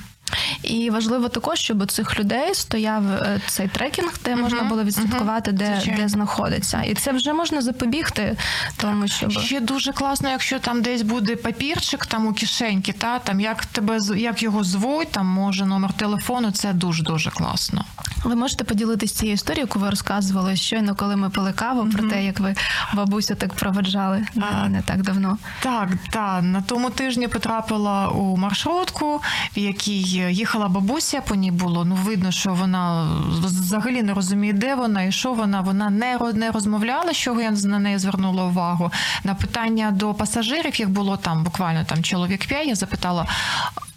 І 0.63 0.91
важливо 0.91 1.29
також, 1.29 1.59
щоб 1.59 1.83
у 1.83 1.87
цих 1.87 2.19
людей 2.19 2.55
стояв 2.55 3.11
е, 3.11 3.41
цей 3.47 3.69
трекінг, 3.69 4.15
де 4.25 4.37
можна 4.37 4.63
було 4.63 4.85
відслідкувати, 4.85 5.53
де 5.53 5.83
де 5.97 6.09
знаходиться, 6.09 6.83
і 6.83 6.95
це 6.95 7.13
вже 7.13 7.33
можна 7.33 7.63
запобігти. 7.63 8.37
Тому 8.77 9.09
що 9.09 9.31
ще 9.31 9.61
дуже 9.61 9.93
класно, 9.93 10.31
якщо 10.31 10.59
там 10.59 10.83
десь 10.83 11.03
буде 11.03 11.37
папірчик, 11.37 12.07
там 12.07 12.27
у 12.27 12.33
кишеньки, 12.33 12.93
та 12.93 13.19
там 13.19 13.41
як 13.41 13.67
тебе 13.67 13.99
як 14.17 14.43
його 14.43 14.65
звуть, 14.65 15.11
там 15.11 15.27
може 15.27 15.67
номер 15.67 15.93
телефону. 15.93 16.51
Це 16.51 16.73
дуже 16.73 17.03
дуже 17.03 17.31
класно. 17.31 17.85
Ви 18.25 18.35
можете 18.35 18.65
поділитися 18.65 19.15
цією 19.15 19.35
історією, 19.35 19.67
яку 19.69 19.79
ви 19.79 19.91
розказували 19.91 20.57
щойно, 20.57 20.95
коли 20.95 21.17
ми 21.17 21.31
пили 21.31 21.53
каву, 21.53 21.83
mm-hmm. 21.83 21.93
про 21.97 22.09
те, 22.09 22.25
як 22.25 22.41
ви 22.41 22.55
бабусю 22.95 23.35
так 23.35 23.55
проведжали 23.55 24.27
а, 24.37 24.69
не 24.69 24.83
так 24.83 25.03
давно. 25.03 25.39
Так, 25.63 25.89
так. 26.11 26.43
На 26.43 26.63
тому 26.63 26.91
тижні 26.91 27.29
потрапила 27.29 28.09
у 28.09 28.37
маршрутку, 28.37 29.23
в 29.57 29.59
якій 29.59 30.03
їхала 30.17 30.69
бабуся. 30.69 31.21
По 31.21 31.35
ній 31.35 31.51
було 31.51 31.85
ну 31.85 31.95
видно, 31.95 32.31
що 32.31 32.55
вона 32.55 33.09
взагалі 33.43 34.03
не 34.03 34.15
розуміє, 34.15 34.53
де 34.53 34.75
вона 34.75 35.03
і 35.03 35.13
що 35.13 35.33
вона. 35.33 35.61
Вона 35.61 35.91
не 35.91 36.19
не 36.35 36.51
розмовляла, 36.51 37.13
що 37.13 37.41
я 37.41 37.51
на 37.51 37.79
неї 37.79 37.99
звернула 37.99 38.45
увагу. 38.45 38.93
На 39.25 39.35
питання 39.35 39.91
до 39.91 40.15
пасажирів, 40.15 40.81
їх 40.81 40.91
було 40.91 41.17
там 41.17 41.45
буквально 41.45 41.85
там 41.85 42.03
чоловік 42.03 42.47
п'ять, 42.47 42.67
я 42.67 42.75
запитала. 42.75 43.27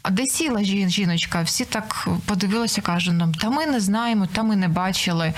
А 0.02 0.10
де 0.10 0.26
сіла 0.26 0.64
жіночка? 0.64 1.42
Всі 1.42 1.66
так 1.66 2.08
подивилися, 2.26 2.82
кажуть 2.82 3.16
нам, 3.16 3.34
та 3.34 3.50
ми 3.50 3.66
не 3.66 3.80
знаємо, 3.80 4.28
та 4.28 4.44
ми 4.44 4.56
не 4.56 4.68
бачили. 4.68 5.34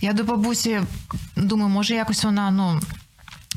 Я 0.00 0.12
до 0.12 0.24
бабусі 0.24 0.80
думаю, 1.36 1.68
може, 1.68 1.94
якось 1.94 2.24
вона 2.24 2.50
ну. 2.50 2.80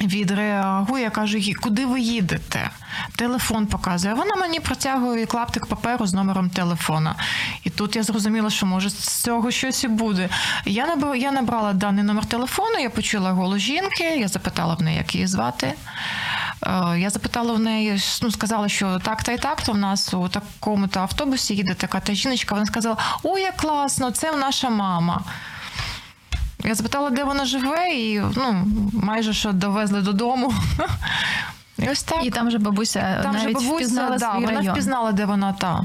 Відреагує, 0.02 1.10
кажу, 1.10 1.38
куди 1.62 1.86
ви 1.86 2.00
їдете? 2.00 2.70
Телефон 3.16 3.68
показує. 3.68 4.14
Вона 4.14 4.36
мені 4.36 4.60
протягує 4.60 5.26
клаптик 5.26 5.66
паперу 5.66 6.08
з 6.08 6.14
номером 6.14 6.50
телефона. 6.50 7.16
І 7.64 7.70
тут 7.70 7.96
я 7.96 8.04
зрозуміла, 8.04 8.50
що 8.50 8.66
може 8.66 8.90
з 8.90 9.24
цього 9.24 9.52
щось 9.52 9.84
і 9.84 9.88
буде. 9.88 10.30
Я 10.66 10.88
набрала, 10.88 11.16
я 11.16 11.32
набрала 11.32 11.74
даний 11.74 12.04
номер 12.04 12.26
телефону, 12.26 12.80
я 12.80 12.90
почула 12.90 13.32
голос 13.32 13.62
жінки, 13.62 14.04
я 14.04 14.28
запитала 14.28 14.74
в 14.74 14.82
неї, 14.82 14.98
як 14.98 15.16
її 15.16 15.28
звати. 15.28 15.74
Е, 16.64 17.00
я 17.00 17.10
запитала 17.10 17.54
в 17.54 17.60
неї, 17.60 18.00
ну 18.22 18.32
сказала, 18.32 18.70
що 18.70 19.00
так 19.04 19.24
та 19.24 19.32
й 19.32 19.38
так, 19.38 19.62
то 19.62 19.72
в 19.72 19.78
нас 19.78 20.14
у 20.14 20.28
такому-то 20.28 21.00
автобусі 21.00 21.56
їде 21.56 21.74
така 21.74 22.00
та 22.00 22.14
жіночка. 22.14 22.56
Вона 22.56 22.68
сказала: 22.68 22.98
Ой, 23.24 23.42
як 23.42 23.58
класно, 23.58 24.12
це 24.12 24.32
наша 24.32 24.70
мама. 24.70 25.22
Я 26.68 26.76
запитала, 26.76 27.10
де 27.10 27.24
вона 27.24 27.46
живе, 27.46 27.90
і 27.90 28.20
ну, 28.36 28.66
майже 28.94 29.34
що 29.34 29.52
довезли 29.52 30.02
додому. 30.02 30.54
І 31.80 31.90
ось 31.90 32.04
так. 32.04 32.26
І 32.26 32.30
там 32.30 32.52
же 32.52 32.58
бабуся 32.58 33.20
там 33.24 33.36
навіть 33.36 33.54
бабуся, 33.54 33.76
впізнала 33.76 34.18
да, 34.18 34.32
свій 34.32 34.46
вона 34.46 34.58
район. 34.58 34.74
впізнала, 34.74 35.12
де 35.12 35.26
вона 35.26 35.54
та. 35.54 35.84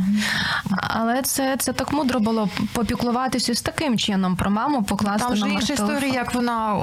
Але 0.71 1.23
це 1.23 1.57
це 1.59 1.73
так 1.73 1.93
мудро 1.93 2.21
було 2.21 2.49
попіклуватися 2.73 3.55
з 3.55 3.63
таким 3.63 3.99
чином 3.99 4.37
про 4.37 4.51
маму, 4.51 4.83
покласти 4.83 5.29
Там 5.29 5.37
же 5.37 5.49
інша 5.49 5.73
історія, 5.73 6.13
як 6.13 6.35
вона 6.35 6.75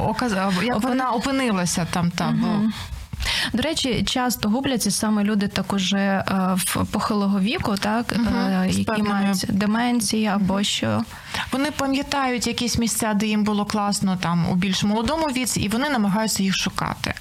як 0.63 0.77
Опин... 0.77 0.89
вона 0.89 1.11
опинилася 1.11 1.87
там. 1.91 2.11
Та, 2.11 2.27
угу. 2.27 2.37
бо... 2.37 2.71
До 3.53 3.63
речі, 3.63 4.03
часто 4.03 4.49
губляться 4.49 4.91
саме 4.91 5.23
люди 5.23 5.47
також 5.47 5.93
е, 5.93 6.23
в 6.55 6.85
похилого 6.85 7.39
віку, 7.39 7.75
так 7.79 8.13
угу, 8.15 8.25
які 8.67 9.03
мають 9.03 9.45
деменції 9.49 10.27
або 10.27 10.63
що. 10.63 11.03
Вони 11.51 11.71
пам'ятають 11.71 12.47
якісь 12.47 12.77
місця, 12.77 13.13
де 13.13 13.25
їм 13.25 13.43
було 13.43 13.65
класно 13.65 14.17
там 14.17 14.49
у 14.49 14.55
більш 14.55 14.83
молодому 14.83 15.25
віці, 15.25 15.61
і 15.61 15.67
вони 15.67 15.89
намагаються 15.89 16.43
їх 16.43 16.55
шукати. 16.55 17.13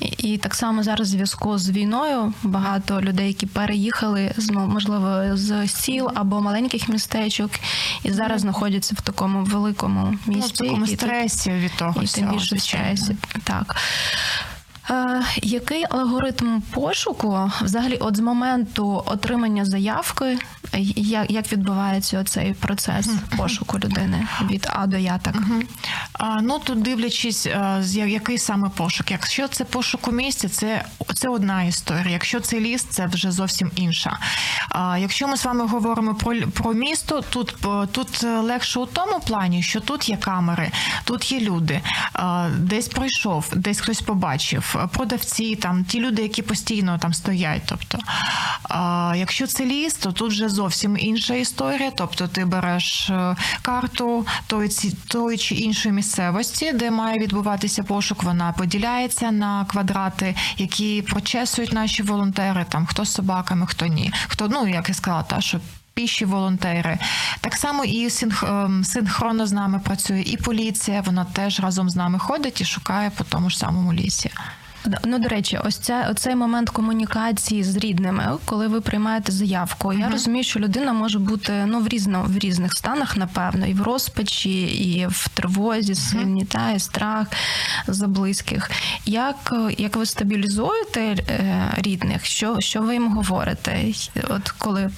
І 0.00 0.38
так 0.38 0.54
само 0.54 0.82
зараз 0.82 1.08
в 1.08 1.10
зв'язку 1.10 1.58
з 1.58 1.70
війною 1.70 2.32
багато 2.42 3.00
людей, 3.00 3.26
які 3.26 3.46
переїхали 3.46 4.34
з 4.36 4.50
можливо 4.50 5.36
з 5.36 5.68
сіл 5.68 6.08
або 6.14 6.40
маленьких 6.40 6.88
містечок, 6.88 7.50
і 8.02 8.12
зараз 8.12 8.40
знаходяться 8.40 8.94
в 8.98 9.00
такому 9.00 9.44
великому 9.44 10.10
місті. 10.10 10.24
Ну, 10.26 10.40
в 10.40 10.50
такому 10.52 10.86
стресі 10.86 11.50
від 11.50 11.76
того. 11.76 12.02
І 12.02 12.06
тим 12.06 12.30
більше 12.30 12.58
стресі. 12.58 13.16
Так. 13.44 13.76
Е, 14.90 15.22
який 15.42 15.84
алгоритм 15.90 16.60
пошуку 16.60 17.50
взагалі, 17.62 17.96
от 17.96 18.16
з 18.16 18.20
моменту 18.20 19.02
отримання 19.06 19.64
заявки, 19.64 20.38
як 20.96 21.30
як 21.30 21.52
відбувається 21.52 22.24
цей 22.24 22.52
процес 22.52 23.08
пошуку 23.36 23.78
людини 23.78 24.26
від 24.50 24.66
А 24.70 24.86
до 24.86 24.96
Я? 24.96 25.18
Так 25.18 25.34
а, 26.12 26.40
ну 26.42 26.58
тут 26.58 26.82
дивлячись, 26.82 27.46
е, 27.46 27.82
який 27.92 28.38
саме 28.38 28.68
пошук. 28.68 29.10
Якщо 29.10 29.48
це 29.48 29.64
пошук 29.64 30.08
у 30.08 30.12
місті, 30.12 30.48
це 30.48 30.84
це 31.20 31.28
одна 31.28 31.62
історія. 31.62 32.12
Якщо 32.12 32.40
це 32.40 32.60
ліс, 32.60 32.84
це 32.84 33.06
вже 33.06 33.30
зовсім 33.30 33.70
інша. 33.76 34.18
А 34.68 34.98
якщо 34.98 35.28
ми 35.28 35.36
з 35.36 35.44
вами 35.44 35.66
говоримо 35.66 36.14
про 36.14 36.34
про 36.54 36.72
місто, 36.72 37.24
тут 37.30 37.56
тут 37.92 38.22
легше 38.22 38.80
у 38.80 38.86
тому 38.86 39.20
плані, 39.20 39.62
що 39.62 39.80
тут 39.80 40.08
є 40.08 40.16
камери, 40.16 40.70
тут 41.04 41.32
є 41.32 41.40
люди, 41.40 41.80
десь 42.58 42.88
пройшов, 42.88 43.52
десь 43.56 43.80
хтось 43.80 44.00
побачив 44.00 44.76
продавці, 44.92 45.56
там 45.56 45.84
ті 45.84 46.00
люди, 46.00 46.22
які 46.22 46.42
постійно 46.42 46.98
там 46.98 47.14
стоять. 47.14 47.62
Тобто, 47.66 47.98
якщо 49.16 49.46
це 49.46 49.64
ліс, 49.64 49.94
то 49.94 50.12
тут 50.12 50.30
вже 50.30 50.48
зовсім 50.48 50.96
інша 50.98 51.34
історія. 51.34 51.90
Тобто, 51.94 52.28
ти 52.28 52.44
береш 52.44 53.10
е, 53.10 53.36
карту 53.62 54.26
тої, 54.46 54.68
тої 55.08 55.38
чи 55.38 55.54
іншої 55.54 55.94
місцевості, 55.94 56.72
де 56.72 56.90
має 56.90 57.18
відбуватися 57.18 57.82
пошук. 57.82 58.22
Вона 58.22 58.52
поділяється 58.52 59.30
на 59.30 59.64
квадрати, 59.64 60.34
які 60.56 61.02
прочесують 61.10 61.72
наші 61.72 62.02
волонтери. 62.02 62.66
Там 62.68 62.86
хто 62.86 63.04
з 63.04 63.12
собаками, 63.12 63.66
хто 63.66 63.86
ні, 63.86 64.12
хто 64.28 64.48
ну 64.48 64.68
як 64.68 64.88
я 64.88 64.94
сказала, 64.94 65.22
та 65.22 65.40
що. 65.40 65.60
Піші 65.94 66.24
волонтери 66.24 66.98
так 67.40 67.54
само 67.54 67.84
і 67.84 68.08
ем, 68.42 68.84
синхронно 68.84 69.46
з 69.46 69.52
нами 69.52 69.78
працює 69.78 70.20
і 70.20 70.36
поліція. 70.36 71.00
Вона 71.00 71.24
теж 71.24 71.60
разом 71.60 71.90
з 71.90 71.96
нами 71.96 72.18
ходить 72.18 72.60
і 72.60 72.64
шукає 72.64 73.10
по 73.10 73.24
тому 73.24 73.50
ж 73.50 73.58
самому 73.58 73.92
лісі. 73.92 74.30
Ну, 75.04 75.18
до 75.18 75.28
речі, 75.28 75.58
ось 75.64 75.78
ця 75.78 76.08
оцей 76.10 76.34
момент 76.34 76.70
комунікації 76.70 77.64
з 77.64 77.76
рідними, 77.76 78.38
коли 78.44 78.68
ви 78.68 78.80
приймаєте 78.80 79.32
заявку. 79.32 79.92
Я 79.92 80.08
розумію, 80.08 80.44
що 80.44 80.60
людина 80.60 80.92
може 80.92 81.18
бути 81.18 81.64
ну 81.66 81.80
в 81.80 81.88
різно 81.88 82.24
в 82.28 82.38
різних 82.38 82.72
станах, 82.72 83.16
напевно, 83.16 83.66
і 83.66 83.74
в 83.74 83.82
розпачі, 83.82 84.62
і 84.62 85.06
в 85.06 85.28
тривозі, 85.28 85.94
сильні, 85.94 86.44
та 86.44 86.70
і 86.70 86.78
страх 86.78 87.26
за 87.86 88.06
близьких. 88.06 88.70
Як, 89.04 89.54
як 89.78 89.96
ви 89.96 90.06
стабілізуєте 90.06 91.00
е, 91.00 91.74
рідних? 91.76 92.24
Що, 92.24 92.60
що 92.60 92.82
ви 92.82 92.92
їм 92.92 93.16
говорите? 93.16 93.92
От 94.28 94.50
коли 94.50 94.90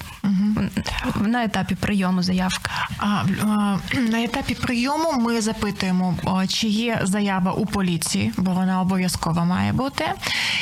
на 1.21 1.43
етапі 1.43 1.75
прийому 1.75 2.23
заявки? 2.23 2.71
А, 2.97 3.05
а, 3.43 3.77
на 4.09 4.23
етапі 4.23 4.55
прийому 4.55 5.11
ми 5.19 5.41
запитуємо, 5.41 6.15
чи 6.47 6.67
є 6.67 6.99
заява 7.03 7.51
у 7.51 7.65
поліції, 7.65 8.33
бо 8.37 8.51
вона 8.51 8.81
обов'язково 8.81 9.45
має 9.45 9.72
бути. 9.73 10.05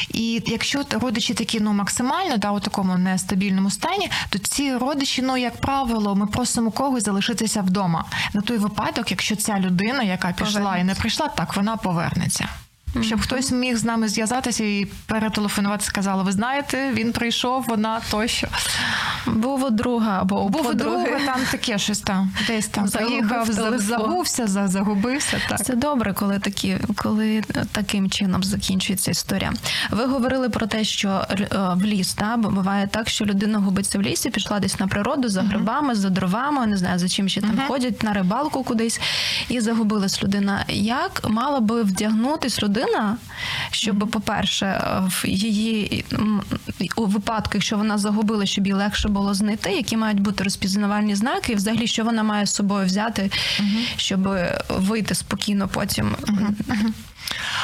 І 0.10 0.44
якщо 0.48 0.84
родичі 0.92 1.34
такі 1.34 1.60
ну 1.60 1.74
максимально 1.74 2.38
да, 2.38 2.52
у 2.52 2.60
такому 2.60 2.98
нестабільному 2.98 3.72
стані, 3.72 4.12
то 4.30 4.40
ці 4.40 4.76
родичі, 4.76 5.22
ну 5.22 5.38
як 5.38 5.62
правило, 5.62 6.16
ми 6.16 6.28
просимо 6.28 6.72
когось 6.72 7.04
залишитися 7.04 7.62
вдома 7.62 8.06
на 8.34 8.42
той 8.42 8.58
випадок, 8.58 9.12
якщо 9.12 9.36
ця 9.36 9.60
людина, 9.60 10.04
яка 10.04 10.32
пішла 10.32 10.78
і 10.78 10.84
не 10.84 10.96
прийшла, 10.96 11.28
так 11.28 11.56
вона 11.56 11.78
повернеться. 11.78 12.50
Щоб 13.02 13.22
хтось 13.22 13.52
міг 13.52 13.78
з 13.78 13.84
нами 13.84 14.08
зв'язатися 14.08 14.64
і 14.64 14.88
перетелефонувати, 15.06 15.86
сказала, 15.86 16.24
ви 16.24 16.32
знаєте, 16.32 16.92
він 16.94 17.12
прийшов, 17.12 17.66
вона 17.68 18.02
тощо. 18.12 18.48
Був 19.26 19.64
у 19.64 19.70
друга 19.70 20.22
або 20.22 20.42
у 20.44 20.50
Був 20.50 20.68
у 20.68 20.74
друга 20.74 21.06
там 21.26 21.40
таке 21.52 21.78
щось 21.78 22.00
там, 22.00 22.32
десь 22.48 22.68
там 22.68 22.88
заїхав, 22.88 23.46
забувся, 23.82 24.48
за- 24.48 24.68
загубився. 24.68 25.38
Так. 25.50 25.64
Це 25.66 25.76
добре, 25.76 26.14
коли 26.14 26.40
такі, 26.40 26.78
коли 26.96 27.44
таким 27.72 28.10
чином 28.10 28.44
закінчується 28.44 29.12
історія. 29.12 29.54
Ви 29.92 30.06
говорили 30.06 30.50
про 30.50 30.68
те, 30.68 30.84
що 30.84 31.26
е, 31.32 31.48
в 31.76 31.84
ліс 31.84 32.14
та 32.14 32.38
бо 32.38 32.50
буває 32.50 32.88
так, 32.88 33.10
що 33.10 33.26
людина 33.26 33.60
губиться 33.60 34.00
в 34.00 34.02
лісі, 34.02 34.30
пішла 34.30 34.60
десь 34.60 34.80
на 34.80 34.88
природу 34.88 35.30
за 35.30 35.42
грибами, 35.42 35.96
за 35.96 36.10
дровами, 36.10 36.68
не 36.68 36.78
знаю 36.78 37.00
за 37.00 37.10
чим 37.10 37.30
ще 37.30 37.42
там 37.42 37.62
ходять 37.68 38.04
на 38.04 38.14
рибалку 38.14 38.64
кудись, 38.64 39.02
і 39.50 39.60
загубилась 39.62 40.24
людина. 40.24 40.66
Як 40.68 41.22
мала 41.30 41.60
би 41.60 41.84
вдягнутись 41.84 42.64
людина, 42.64 42.81
щоб, 43.72 44.10
по-перше, 44.12 44.82
в 45.08 45.28
її 45.28 46.06
у 46.96 47.06
випадку, 47.06 47.52
якщо 47.54 47.78
вона 47.78 47.98
загубила, 47.98 48.46
щоб 48.46 48.68
їй 48.68 48.74
легше 48.74 49.10
було 49.10 49.34
знайти, 49.34 49.72
які 49.72 49.98
мають 49.98 50.20
бути 50.20 50.44
розпізнавальні 50.44 51.16
знаки, 51.16 51.52
і 51.54 51.56
взагалі, 51.56 51.88
що 51.88 52.04
вона 52.04 52.24
має 52.24 52.46
з 52.46 52.56
собою 52.56 52.86
взяти, 52.86 53.32
щоб 53.96 54.30
вийти 54.70 55.16
спокійно 55.16 55.68
потім. 55.68 56.16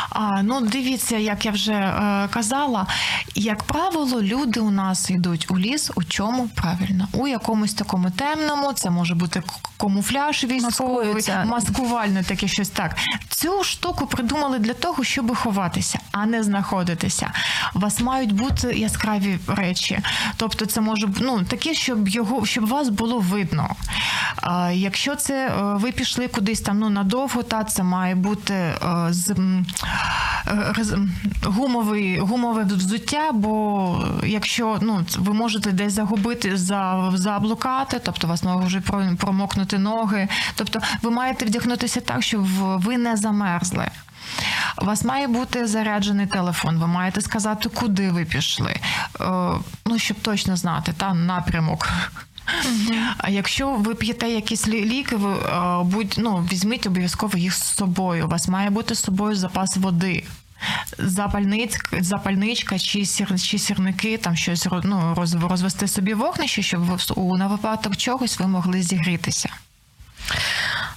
А, 0.10 0.44
ну, 0.44 0.62
дивіться, 0.62 1.18
як 1.18 1.46
я 1.46 1.52
вже 1.52 1.74
е, 1.74 2.28
казала, 2.32 2.88
як 3.36 3.64
правило, 3.64 4.22
люди 4.22 4.60
у 4.60 4.72
нас 4.72 5.10
йдуть 5.10 5.52
у 5.52 5.60
ліс. 5.60 5.92
У 5.96 6.04
чому 6.04 6.48
правильно? 6.48 7.08
У 7.12 7.28
якомусь 7.28 7.74
такому 7.74 8.12
темному, 8.12 8.74
це 8.74 8.90
може 8.90 9.16
бути 9.16 9.44
камуфляж 9.78 10.44
військовий, 10.44 11.24
маскувальне 11.46 12.24
таке 12.24 12.48
щось 12.48 12.70
так. 12.70 12.98
Цю 13.30 13.64
штуку 13.64 14.08
придумали 14.08 14.60
для 14.60 14.74
того, 14.74 15.04
щоб 15.04 15.36
ховатися, 15.36 16.00
а 16.12 16.26
не 16.26 16.44
знаходитися. 16.44 17.32
У 17.76 17.80
вас 17.80 18.00
мають 18.00 18.32
бути 18.32 18.68
яскраві 18.68 19.40
речі. 19.48 20.00
Тобто, 20.38 20.66
це 20.66 20.82
може 20.82 21.08
ну, 21.20 21.44
таке, 21.44 21.74
щоб 21.74 22.08
його 22.08 22.46
щоб 22.46 22.68
вас 22.68 22.90
було 22.90 23.20
видно. 23.20 23.76
Якщо 24.74 25.16
це 25.16 25.48
е, 25.48 25.52
ви 25.62 25.92
пішли 25.92 26.28
кудись 26.28 26.62
там 26.62 26.80
ну, 26.80 26.90
надовго, 26.90 27.44
та 27.44 27.64
це 27.64 27.84
має 27.84 28.16
бути 28.16 28.54
е, 28.54 28.78
з 29.10 29.30
е, 29.30 30.74
гумовий, 31.44 32.20
гумове 32.20 32.64
взуття, 32.64 33.32
бо 33.34 34.06
якщо 34.24 34.78
ну, 34.82 35.06
ви 35.18 35.34
можете 35.34 35.72
десь 35.72 35.94
загубити, 35.94 36.58
за, 36.58 37.12
заблукати, 37.14 38.02
тобто 38.04 38.28
вас 38.28 38.44
про- 38.86 39.16
промокнути 39.18 39.78
ноги. 39.78 40.28
Тобто 40.56 40.80
ви 41.02 41.12
маєте 41.12 41.46
вдягнутися 41.46 42.02
так, 42.02 42.24
щоб 42.24 42.46
ви 42.80 42.98
не 42.98 43.18
замерзли. 43.18 43.88
У 44.82 44.86
вас 44.86 45.04
має 45.04 45.28
бути 45.28 45.68
заряджений 45.68 46.28
телефон. 46.28 46.78
Ви 46.78 46.88
маєте 46.88 47.22
сказати, 47.22 47.70
куди 47.70 48.12
ви 48.12 48.26
пішли. 48.26 48.76
Ну, 49.86 49.98
щоб 49.98 50.18
точно 50.22 50.56
знати, 50.56 50.94
та 50.98 51.14
напрямок. 51.14 51.90
А 53.18 53.30
якщо 53.30 53.70
ви 53.70 53.96
п'єте 53.96 54.30
якісь 54.30 54.68
ліки, 54.68 55.16
ви 55.16 55.36
будь 55.84 56.16
ну 56.18 56.48
візьміть 56.52 56.88
обов'язково 56.88 57.38
їх 57.38 57.54
з 57.54 57.76
собою. 57.76 58.26
У 58.26 58.30
вас 58.30 58.48
має 58.48 58.70
бути 58.70 58.96
з 58.96 59.00
собою 59.00 59.36
запас 59.36 59.78
води. 59.78 60.24
Запальниць, 60.98 61.80
запальничка 62.00 62.80
чи 62.80 63.06
сір, 63.06 63.42
чи 63.42 63.60
сірники, 63.60 64.18
там 64.18 64.36
щось 64.36 64.68
ну, 64.84 65.14
роз, 65.16 65.34
розвести 65.34 65.88
собі 65.88 66.14
вогнище, 66.14 66.62
щоб 66.62 67.00
у 67.16 67.38
на 67.38 67.48
випадок 67.48 67.98
чогось 67.98 68.40
ви 68.40 68.48
могли 68.48 68.82
зігрітися. 68.82 69.50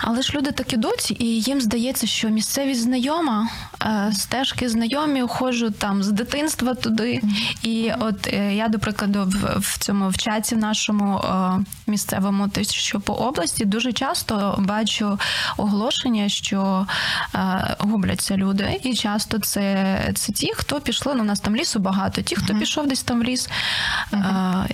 Але 0.02 0.22
ж 0.22 0.32
люди 0.34 0.52
так 0.52 0.72
ідуть, 0.72 1.10
і 1.20 1.24
їм 1.24 1.60
здається, 1.60 2.06
що 2.06 2.28
місцевість 2.28 2.82
знайома, 2.82 3.48
е, 3.82 4.12
стежки 4.12 4.68
знайомі, 4.68 5.22
ходжу 5.28 5.72
там 5.78 6.02
з 6.02 6.12
дитинства 6.12 6.74
туди. 6.74 7.22
І 7.62 7.92
от 7.98 8.26
е, 8.26 8.54
я, 8.54 8.68
до 8.68 8.78
прикладу, 8.78 9.24
в, 9.26 9.58
в 9.58 9.78
цьому 9.78 10.08
в 10.08 10.16
чаті 10.16 10.56
нашому 10.56 11.18
е, 11.18 11.64
місцевому, 11.86 12.48
те, 12.48 12.64
що 12.64 13.00
по 13.00 13.12
області, 13.12 13.64
дуже 13.64 13.92
часто 13.92 14.56
бачу 14.58 15.18
оголошення, 15.56 16.28
що 16.28 16.86
губляться 17.78 18.36
люди. 18.36 18.80
І 18.82 18.94
часто 18.94 19.38
це, 19.38 19.96
це 20.14 20.32
ті, 20.32 20.52
хто 20.54 20.80
пішли. 20.80 21.14
Ну, 21.14 21.22
у 21.22 21.26
нас 21.26 21.40
там 21.40 21.56
лісу 21.56 21.78
багато, 21.78 22.22
ті, 22.22 22.36
хто 22.36 22.54
пішов 22.54 22.86
десь 22.86 23.02
там 23.02 23.20
в 23.20 23.24
ліс, 23.24 23.48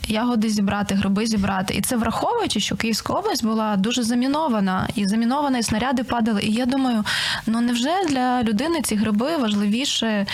ягоди 0.08 0.48
зібрати, 0.48 0.94
гриби 0.94 1.26
зібрати. 1.26 1.74
І 1.74 1.80
це 1.80 1.96
враховуючи, 1.96 2.60
що 2.60 2.76
Київська 2.76 3.12
область 3.12 3.44
була 3.44 3.76
дуже 3.76 4.02
замінована, 4.02 4.88
і 4.94 5.06
замінована, 5.16 5.62
снаряди 5.62 6.04
падали. 6.04 6.42
І 6.42 6.52
я 6.52 6.66
думаю, 6.66 7.04
ну 7.46 7.60
невже 7.60 8.04
для 8.08 8.42
людини 8.42 8.82
ці 8.82 8.96
гриби 8.96 9.36
важливіше 9.36 10.26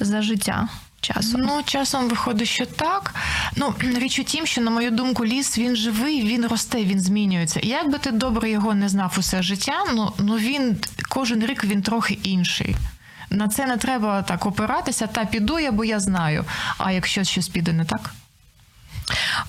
за 0.00 0.22
життя 0.22 0.68
часом? 1.00 1.40
Ну, 1.40 1.62
часом 1.64 2.08
виходить, 2.08 2.48
що 2.48 2.66
так. 2.66 3.14
Ну, 3.56 3.74
річ 3.80 4.18
у 4.18 4.24
тім, 4.24 4.46
що, 4.46 4.60
на 4.60 4.70
мою 4.70 4.90
думку, 4.90 5.24
ліс 5.24 5.58
він 5.58 5.76
живий, 5.76 6.22
він 6.22 6.46
росте, 6.46 6.84
він 6.84 7.00
змінюється. 7.00 7.60
І 7.60 7.68
як 7.68 7.90
би 7.90 7.98
ти 7.98 8.10
добре 8.10 8.50
його 8.50 8.74
не 8.74 8.88
знав 8.88 9.16
усе 9.18 9.42
життя, 9.42 9.84
ну, 9.94 10.12
ну 10.18 10.36
він 10.36 10.76
кожен 11.08 11.46
рік 11.46 11.64
він 11.64 11.82
трохи 11.82 12.18
інший. 12.22 12.76
На 13.30 13.48
це 13.48 13.66
не 13.66 13.76
треба 13.76 14.22
так 14.22 14.46
опиратися, 14.46 15.06
та 15.06 15.24
піду 15.24 15.58
я, 15.58 15.72
бо 15.72 15.84
я 15.84 16.00
знаю. 16.00 16.44
А 16.78 16.92
якщо 16.92 17.24
щось 17.24 17.48
піде 17.48 17.72
не 17.72 17.84
так? 17.84 18.10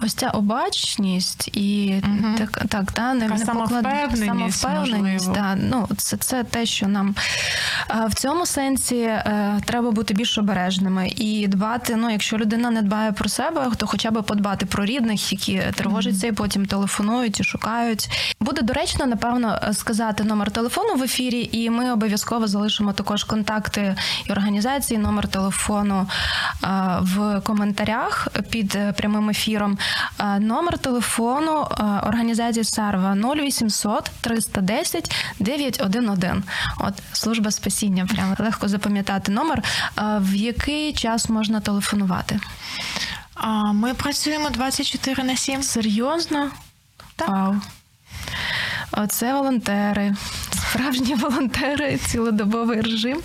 Ось 0.04 0.14
ця 0.14 0.30
обачність 0.30 1.50
і 1.54 2.02
Мгм. 2.04 2.36
так, 2.38 2.64
так 2.70 2.92
та, 2.92 3.14
не, 3.14 3.30
Така 3.30 3.38
самовпевненість, 3.38 4.60
самовпевненість. 4.60 5.32
Да, 5.32 5.56
ну, 5.56 5.88
це, 5.98 6.18
це 6.18 6.44
те, 6.44 6.66
що 6.66 6.88
нам 6.88 7.16
е, 7.90 8.08
в 8.10 8.14
цьому 8.14 8.46
сенсі 8.46 8.96
е, 9.00 9.60
треба 9.66 9.92
бути 9.92 10.14
більш 10.14 10.38
обережними 10.38 11.08
і 11.08 11.48
дбати. 11.48 11.96
Ну, 11.96 12.10
якщо 12.10 12.38
людина 12.38 12.72
не 12.72 12.82
дбає 12.82 13.12
про 13.12 13.30
себе, 13.30 13.72
то 13.78 13.88
хоча 13.88 14.12
б 14.12 14.22
подбати 14.22 14.66
про 14.66 14.86
рідних, 14.86 15.32
які 15.32 15.62
тривожаться 15.76 16.28
і 16.28 16.32
потім 16.32 16.66
телефонують 16.66 17.40
і 17.40 17.44
шукають. 17.44 18.10
Буде 18.40 18.62
доречно, 18.62 19.06
напевно, 19.06 19.60
сказати 19.74 20.24
номер 20.24 20.52
телефону 20.52 20.96
в 20.96 21.04
ефірі, 21.04 21.50
і 21.52 21.70
ми 21.70 21.92
обов'язково 21.92 22.48
залишимо 22.48 22.94
також 22.94 23.24
контакти 23.24 23.96
і 24.26 24.32
організації, 24.32 24.98
номер 24.98 25.28
телефону 25.28 26.08
е, 26.64 26.68
в 27.02 27.42
коментарях 27.44 28.28
під 28.50 28.76
е, 28.76 28.94
прямим 28.98 29.30
ефіром. 29.30 29.51
Е, 29.56 30.40
Номер 30.40 30.78
телефону 30.78 31.68
е, 31.72 31.84
організації 31.84 32.64
Сарва 32.64 33.16
0800 33.36 34.12
310 34.22 35.16
911. 35.40 36.44
От 36.80 36.94
служба 37.14 37.52
спасіння. 37.52 38.06
Прямо 38.06 38.36
легко 38.40 38.68
запам'ятати 38.68 39.32
номер. 39.32 39.64
Е, 39.98 40.02
В 40.20 40.36
який 40.36 40.94
час 40.94 41.30
можна 41.30 41.60
телефонувати? 41.60 42.40
А 43.34 43.72
ми 43.72 43.94
працюємо 43.94 44.50
24 44.50 45.24
на 45.24 45.36
7. 45.36 45.64
Серйозно? 45.64 46.52
Так. 47.16 47.30
Вау. 47.30 47.56
Оце 48.92 49.34
волонтери, 49.34 50.16
справжні 50.62 51.16
волонтери, 51.16 51.98
цілодобовий 51.98 52.82
режим. 52.82 53.22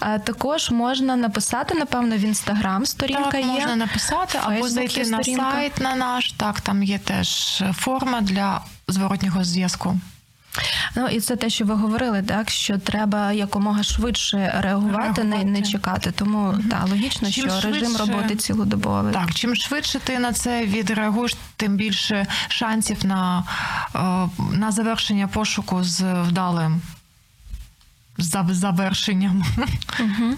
А 0.00 0.18
також 0.18 0.70
можна 0.70 1.16
написати, 1.16 1.74
напевно, 1.74 2.16
в 2.16 2.20
інстаграм 2.20 2.86
сторінка 2.86 3.30
Так, 3.30 3.40
є. 3.40 3.46
можна 3.46 3.76
написати 3.76 4.38
або 4.42 4.68
зайти 4.68 5.04
на 5.04 5.22
сторінка. 5.22 5.52
сайт 5.52 5.80
на 5.80 5.94
наш. 5.94 6.32
Так, 6.32 6.60
там 6.60 6.82
є 6.82 6.98
теж 6.98 7.62
форма 7.76 8.20
для 8.20 8.60
зворотнього 8.88 9.44
зв'язку. 9.44 9.96
Ну 10.96 11.06
і 11.06 11.20
це 11.20 11.36
те, 11.36 11.50
що 11.50 11.64
ви 11.64 11.74
говорили, 11.74 12.22
так 12.22 12.50
що 12.50 12.78
треба 12.78 13.32
якомога 13.32 13.82
швидше 13.82 14.54
реагувати, 14.60 15.24
Не, 15.24 15.44
не 15.44 15.62
чекати. 15.62 16.10
Тому 16.10 16.54
так, 16.70 16.88
логічно, 16.88 17.30
Чим 17.30 17.50
що 17.50 17.70
режим 17.70 17.96
роботи 17.96 18.36
цілодобовий. 18.36 19.12
Так, 19.12 19.34
чим 19.34 19.54
швидше 19.54 19.98
ти 19.98 20.18
на 20.18 20.32
це 20.32 20.66
відреагуєш, 20.66 21.36
тим 21.56 21.76
більше 21.76 22.26
шансів 22.48 23.06
на, 23.06 23.44
е, 23.94 23.98
на 24.56 24.72
завершення 24.72 25.28
пошуку 25.28 25.84
з 25.84 26.02
вдалим 26.22 26.80
за 28.18 28.46
завершенням. 28.50 29.44
Угу. 30.00 30.34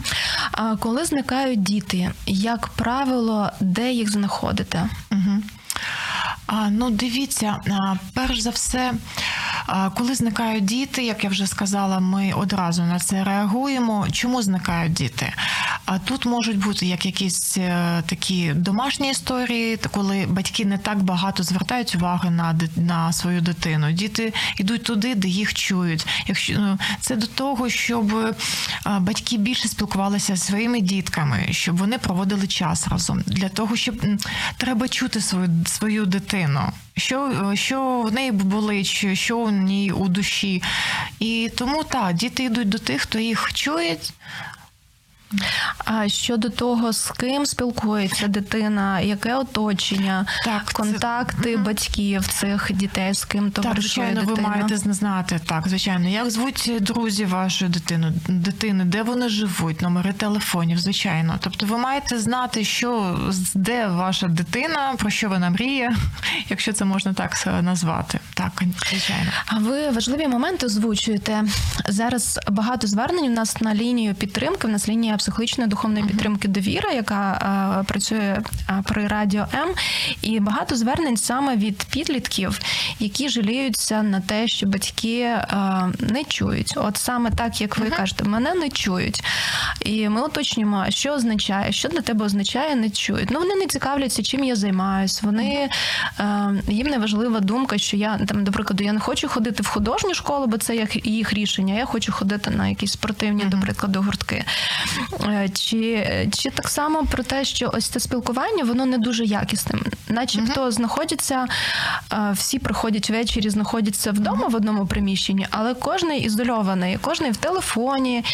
А 0.52 0.76
коли 0.76 1.04
зникають 1.04 1.62
діти, 1.62 2.10
як 2.26 2.68
правило, 2.68 3.50
де 3.60 3.92
їх 3.92 4.10
знаходити? 4.10 4.88
Угу. 5.12 5.42
Ну, 6.70 6.90
дивіться, 6.90 7.56
перш 8.14 8.40
за 8.40 8.50
все, 8.50 8.94
коли 9.94 10.14
зникають 10.14 10.64
діти, 10.64 11.04
як 11.04 11.24
я 11.24 11.30
вже 11.30 11.46
сказала, 11.46 12.00
ми 12.00 12.32
одразу 12.32 12.82
на 12.82 12.98
це 12.98 13.24
реагуємо. 13.24 14.06
Чому 14.12 14.42
зникають 14.42 14.92
діти? 14.92 15.32
А 15.84 15.98
тут 15.98 16.26
можуть 16.26 16.58
бути 16.58 16.86
як 16.86 17.06
якісь 17.06 17.58
е, 17.58 18.02
такі 18.06 18.52
домашні 18.52 19.10
історії, 19.10 19.78
коли 19.90 20.26
батьки 20.28 20.64
не 20.64 20.78
так 20.78 21.02
багато 21.02 21.42
звертають 21.42 21.94
уваги 21.94 22.30
на 22.30 22.58
на 22.76 23.12
свою 23.12 23.40
дитину. 23.40 23.92
Діти 23.92 24.32
йдуть 24.56 24.82
туди, 24.82 25.14
де 25.14 25.28
їх 25.28 25.54
чують. 25.54 26.06
Якщо 26.26 26.52
ну, 26.58 26.78
це 27.00 27.16
до 27.16 27.26
того, 27.26 27.68
щоб 27.68 28.16
е, 28.16 28.34
батьки 29.00 29.36
більше 29.36 29.68
спілкувалися 29.68 30.36
зі 30.36 30.42
своїми 30.42 30.80
дітками, 30.80 31.46
щоб 31.50 31.76
вони 31.76 31.98
проводили 31.98 32.46
час 32.46 32.88
разом 32.88 33.22
для 33.26 33.48
того, 33.48 33.76
щоб 33.76 33.94
треба 34.56 34.88
чути 34.88 35.20
свою 35.20 35.50
свою 35.66 36.06
дитину. 36.06 36.39
Що 36.96 37.52
що 37.54 38.00
в 38.00 38.12
неї 38.12 38.32
болить, 38.32 39.06
що 39.14 39.38
в 39.44 39.52
ній 39.52 39.92
у 39.92 40.08
душі. 40.08 40.62
І 41.18 41.50
тому 41.56 41.84
так, 41.84 42.12
діти 42.14 42.44
йдуть 42.44 42.68
до 42.68 42.78
тих, 42.78 43.02
хто 43.02 43.18
їх 43.18 43.52
чує, 43.54 43.96
а 45.84 46.08
щодо 46.08 46.48
того, 46.48 46.92
з 46.92 47.10
ким 47.10 47.46
спілкується 47.46 48.28
дитина, 48.28 49.00
яке 49.00 49.34
оточення, 49.34 50.26
так, 50.44 50.64
контакти 50.64 51.56
це... 51.56 51.56
батьків 51.56 52.26
цих 52.26 52.72
дітей, 52.72 53.14
з 53.14 53.24
ким 53.24 53.50
товаришує 53.50 54.06
Так, 54.06 54.14
звичайно, 54.14 54.20
дитина? 54.20 54.48
ви 54.48 54.54
маєте 54.54 54.76
знати. 54.76 55.40
Так, 55.46 55.68
звичайно, 55.68 56.08
як 56.08 56.30
звуть 56.30 56.72
друзі 56.80 57.24
вашої 57.24 57.70
дитини, 57.70 58.12
дитини, 58.28 58.84
де 58.84 59.02
вони 59.02 59.28
живуть, 59.28 59.80
номери 59.80 60.12
телефонів, 60.12 60.78
звичайно. 60.78 61.36
Тобто, 61.40 61.66
ви 61.66 61.78
маєте 61.78 62.18
знати, 62.18 62.64
що 62.64 63.18
де 63.54 63.86
ваша 63.86 64.28
дитина, 64.28 64.94
про 64.98 65.10
що 65.10 65.28
вона 65.28 65.50
мріє, 65.50 65.96
якщо 66.48 66.72
це 66.72 66.84
можна 66.84 67.12
так 67.12 67.46
назвати. 67.62 68.20
Так, 68.34 68.62
звичайно. 68.90 69.30
А 69.46 69.58
ви 69.58 69.90
важливі 69.90 70.28
моменти 70.28 70.66
озвучуєте 70.66 71.44
зараз. 71.88 72.40
Багато 72.50 72.86
звернень 72.86 73.24
у 73.24 73.30
нас 73.30 73.60
на 73.60 73.74
лінію 73.74 74.14
підтримки. 74.14 74.66
В 74.66 74.70
нас 74.70 74.88
лінія 74.88 75.14
психологічної 75.20 75.70
духовної 75.70 76.04
підтримки 76.04 76.48
довіра, 76.48 76.90
яка 76.90 77.38
а, 77.40 77.82
працює 77.84 78.42
при 78.84 79.06
радіо 79.06 79.46
М, 79.54 79.68
і 80.22 80.40
багато 80.40 80.76
звернень 80.76 81.16
саме 81.16 81.56
від 81.56 81.84
підлітків, 81.84 82.60
які 82.98 83.28
жаліються 83.28 84.02
на 84.02 84.20
те, 84.20 84.48
що 84.48 84.66
батьки 84.66 85.22
а, 85.22 85.88
не 86.00 86.24
чують. 86.24 86.74
От 86.76 86.96
саме 86.96 87.30
так, 87.30 87.60
як 87.60 87.78
ви 87.78 87.86
uh-huh. 87.86 87.96
кажете, 87.96 88.24
мене 88.24 88.54
не 88.54 88.68
чують. 88.68 89.22
І 89.84 90.08
ми 90.08 90.22
уточнюємо, 90.22 90.86
що 90.88 91.12
означає, 91.12 91.72
що 91.72 91.88
для 91.88 92.00
тебе 92.00 92.24
означає, 92.24 92.76
не 92.76 92.90
чують. 92.90 93.30
Ну 93.30 93.38
вони 93.38 93.54
не 93.54 93.66
цікавляться, 93.66 94.22
чим 94.22 94.44
я 94.44 94.56
займаюсь. 94.56 95.22
Вони 95.22 95.70
їм 96.68 96.86
не 96.86 96.98
важлива 96.98 97.40
думка, 97.40 97.78
що 97.78 97.96
я 97.96 98.18
там, 98.18 98.44
до 98.44 98.52
прикладу, 98.52 98.84
я 98.84 98.92
не 98.92 99.00
хочу 99.00 99.28
ходити 99.28 99.62
в 99.62 99.66
художню 99.66 100.14
школу, 100.14 100.46
бо 100.46 100.58
це 100.58 100.86
їх 101.04 101.32
рішення. 101.32 101.74
Я 101.74 101.84
хочу 101.84 102.12
ходити 102.12 102.50
на 102.50 102.68
якісь 102.68 102.92
спортивні, 102.92 103.44
до 103.44 103.58
прикладу, 103.58 104.02
гуртки. 104.02 104.44
Е, 105.24 105.48
чи 105.48 106.06
чи 106.38 106.50
так 106.50 106.68
само 106.68 107.06
про 107.06 107.22
те, 107.22 107.44
що 107.44 107.70
ось 107.74 107.86
це 107.86 108.00
спілкування 108.00 108.64
воно 108.64 108.86
не 108.86 108.98
дуже 108.98 109.24
якісним, 109.24 109.84
начебто 110.08 110.66
uh 110.66 110.70
знаходяться, 110.72 111.46
е, 112.12 112.32
всі 112.32 112.58
приходять 112.58 113.10
ввечері, 113.10 113.50
знаходяться 113.50 114.10
вдома 114.12 114.46
uh 114.46 114.50
в 114.50 114.54
одному 114.54 114.86
приміщенні, 114.86 115.46
але 115.50 115.74
кожний 115.74 116.20
ізольований, 116.20 116.98
кожний 117.00 117.30
в 117.30 117.36
телефоні. 117.36 118.24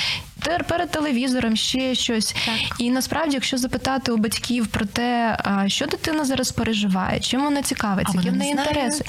Перед 0.69 0.91
телевізором 0.91 1.57
ще 1.57 1.95
щось, 1.95 2.33
так. 2.47 2.55
і 2.79 2.91
насправді, 2.91 3.35
якщо 3.35 3.59
запитати 3.59 4.12
у 4.12 4.17
батьків 4.17 4.67
про 4.67 4.87
те, 4.87 5.39
що 5.67 5.87
дитина 5.87 6.25
зараз 6.25 6.53
переживає, 6.53 7.21
чим 7.21 7.45
вона 7.45 7.62
цікавиться, 7.62 8.12
які 8.17 8.31
в 8.31 8.37
неї 8.37 8.51
інтереси, 8.51 9.05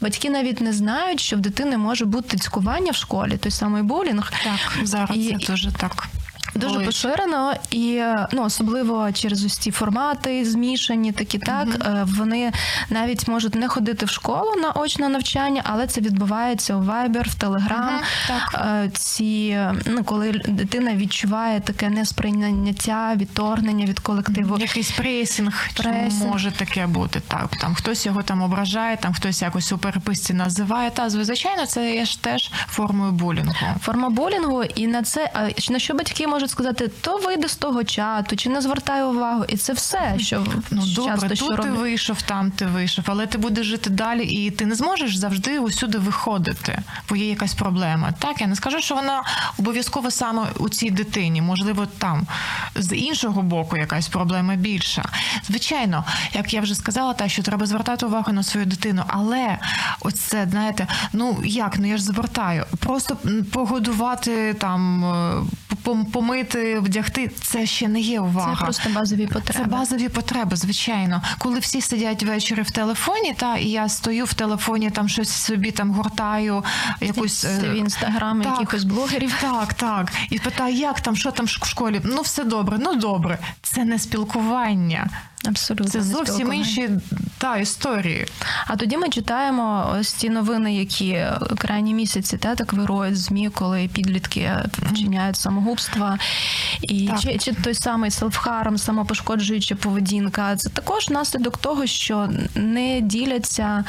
батьки 0.00 0.30
навіть 0.30 0.60
не 0.60 0.72
знають, 0.72 1.20
що 1.20 1.36
в 1.36 1.40
дитини 1.40 1.76
може 1.76 2.04
бути 2.04 2.38
цькування 2.38 2.92
в 2.92 2.96
школі, 2.96 3.36
той 3.36 3.52
самий 3.52 3.82
булінг. 3.82 4.32
Так, 4.44 4.86
зараз 4.86 5.16
і, 5.16 5.36
це 5.38 5.52
дуже 5.52 5.72
так. 5.72 6.08
Дуже 6.54 6.78
Ой. 6.78 6.84
поширено 6.84 7.54
і 7.70 8.02
ну 8.32 8.44
особливо 8.44 9.12
через 9.12 9.56
ці 9.56 9.70
формати 9.70 10.44
змішані, 10.44 11.12
такі 11.12 11.38
так 11.38 11.68
mm 11.68 12.02
вони 12.04 12.52
навіть 12.90 13.28
можуть 13.28 13.54
не 13.54 13.68
ходити 13.68 14.06
в 14.06 14.10
школу 14.10 14.54
на 14.62 14.70
очне 14.70 15.08
навчання, 15.08 15.62
але 15.64 15.86
це 15.86 16.00
відбувається 16.00 16.76
у 16.76 16.82
Viber, 16.82 17.28
в 17.28 17.44
Telegram. 17.44 18.00
mm. 18.28 18.84
Е, 18.84 18.90
ці 18.94 19.58
ну 19.86 20.04
коли 20.04 20.32
дитина 20.48 20.94
відчуває 20.94 21.60
таке 21.60 21.88
несприйняття, 21.88 23.14
відторгнення 23.16 23.86
від 23.86 24.00
колективу. 24.00 24.58
Якийсь 24.58 24.90
пресінг, 24.90 25.68
пресінг. 25.76 26.30
може 26.30 26.50
таке 26.50 26.86
бути. 26.86 27.20
Так 27.28 27.56
там 27.60 27.74
хтось 27.74 28.06
його 28.06 28.22
там 28.22 28.42
ображає, 28.42 28.96
там 28.96 29.14
хтось 29.14 29.42
якось 29.42 29.72
у 29.72 29.78
переписці 29.78 30.34
називає. 30.34 30.90
Та 30.90 31.10
звичайно, 31.10 31.66
це 31.66 31.94
є 31.94 32.04
ж 32.04 32.22
теж 32.22 32.50
формою 32.68 33.12
булінгу. 33.12 33.54
Форма 33.80 34.10
булінгу, 34.10 34.64
і 34.64 34.86
на 34.86 35.02
це 35.02 35.30
на 35.70 35.78
що 35.78 35.94
батьки 35.94 36.26
можуть 36.26 36.41
можуть 36.42 36.50
сказати, 36.50 36.90
то 37.00 37.16
вийде 37.16 37.48
з 37.48 37.56
того 37.56 37.84
чату, 37.84 38.36
чи 38.36 38.50
не 38.50 38.60
звертай 38.60 39.02
увагу, 39.04 39.44
і 39.48 39.56
це 39.56 39.72
все, 39.72 40.14
що 40.18 40.44
ну 40.70 40.82
добре, 40.86 41.12
часто, 41.12 41.28
тут 41.28 41.38
що 41.38 41.56
ти 41.56 41.70
вийшов, 41.70 42.22
там 42.22 42.50
ти 42.50 42.66
вийшов, 42.66 43.04
але 43.08 43.26
ти 43.26 43.38
будеш 43.38 43.66
жити 43.66 43.90
далі, 43.90 44.24
і 44.24 44.50
ти 44.50 44.66
не 44.66 44.74
зможеш 44.74 45.16
завжди 45.16 45.58
усюди 45.58 45.98
виходити, 45.98 46.78
бо 47.08 47.16
є 47.16 47.28
якась 47.28 47.54
проблема. 47.54 48.12
Так 48.18 48.40
я 48.40 48.46
не 48.46 48.56
скажу, 48.56 48.80
що 48.80 48.94
вона 48.94 49.22
обов'язково 49.58 50.10
саме 50.10 50.42
у 50.58 50.68
цій 50.68 50.90
дитині, 50.90 51.42
можливо, 51.42 51.86
там 51.98 52.26
з 52.74 52.96
іншого 52.96 53.42
боку 53.42 53.76
якась 53.76 54.08
проблема 54.08 54.54
більша. 54.54 55.04
Звичайно, 55.46 56.04
як 56.32 56.54
я 56.54 56.60
вже 56.60 56.74
сказала, 56.74 57.12
та 57.14 57.28
що 57.28 57.42
треба 57.42 57.66
звертати 57.66 58.06
увагу 58.06 58.32
на 58.32 58.42
свою 58.42 58.66
дитину, 58.66 59.02
але 59.06 59.58
оце 60.00 60.46
знаєте, 60.50 60.86
ну 61.12 61.38
як? 61.44 61.78
Ну 61.78 61.86
я 61.86 61.96
ж 61.96 62.02
звертаю, 62.02 62.64
просто 62.78 63.16
погодувати 63.52 64.54
там 64.54 65.04
помити 66.12 66.31
помити, 66.32 66.78
вдягти 66.78 67.28
це 67.28 67.66
ще 67.66 67.88
не 67.88 68.00
є 68.00 68.20
увага. 68.20 68.56
Це 68.56 68.64
просто 68.64 68.90
базові 68.90 69.26
потреби. 69.26 69.64
Це 69.64 69.64
базові 69.64 70.08
потреби, 70.08 70.56
звичайно. 70.56 71.22
Коли 71.38 71.58
всі 71.58 71.80
сидять 71.80 72.22
ввечері 72.22 72.62
в 72.62 72.70
телефоні, 72.70 73.34
та 73.34 73.56
і 73.56 73.68
я 73.68 73.88
стою 73.88 74.24
в 74.24 74.34
телефоні, 74.34 74.90
там 74.90 75.08
щось 75.08 75.28
собі 75.28 75.70
там 75.70 75.90
гортаю, 75.90 76.64
якусь 77.00 77.44
в 77.44 77.74
інстаграм 77.74 78.42
якихось 78.42 78.84
блогерів. 78.84 79.34
Так, 79.40 79.74
так. 79.74 80.12
І 80.30 80.38
питаю, 80.38 80.74
як 80.74 81.00
там, 81.00 81.16
що 81.16 81.30
там 81.30 81.46
в 81.46 81.48
школі? 81.48 82.00
Ну, 82.04 82.22
все 82.22 82.44
добре, 82.44 82.78
ну 82.80 82.94
добре. 82.94 83.38
Це 83.62 83.84
не 83.84 83.98
спілкування. 83.98 85.10
Абсолютно 85.48 85.88
це 85.88 86.02
зовсім 86.02 86.52
інші 86.52 86.90
та 87.38 87.56
історії. 87.56 88.26
А 88.66 88.76
тоді 88.76 88.96
ми 88.96 89.08
читаємо 89.08 89.96
ось 89.98 90.12
ці 90.12 90.30
новини, 90.30 90.74
які 90.74 91.26
крайні 91.58 91.94
місяці 91.94 92.36
та 92.36 92.54
так 92.54 92.72
вирують 92.72 93.16
змі, 93.16 93.50
коли 93.54 93.90
підлітки 93.92 94.50
вчиняють 94.92 95.36
самогубства, 95.36 96.18
і 96.82 97.10
чи, 97.22 97.38
чи 97.38 97.52
той 97.52 97.74
самий 97.74 98.10
селфхарм, 98.10 98.78
самопошкоджуюча 98.78 99.74
поведінка. 99.74 100.56
Це 100.56 100.68
також 100.68 101.08
наслідок 101.08 101.58
того, 101.58 101.86
що 101.86 102.28
не 102.54 103.00
діляться, 103.00 103.84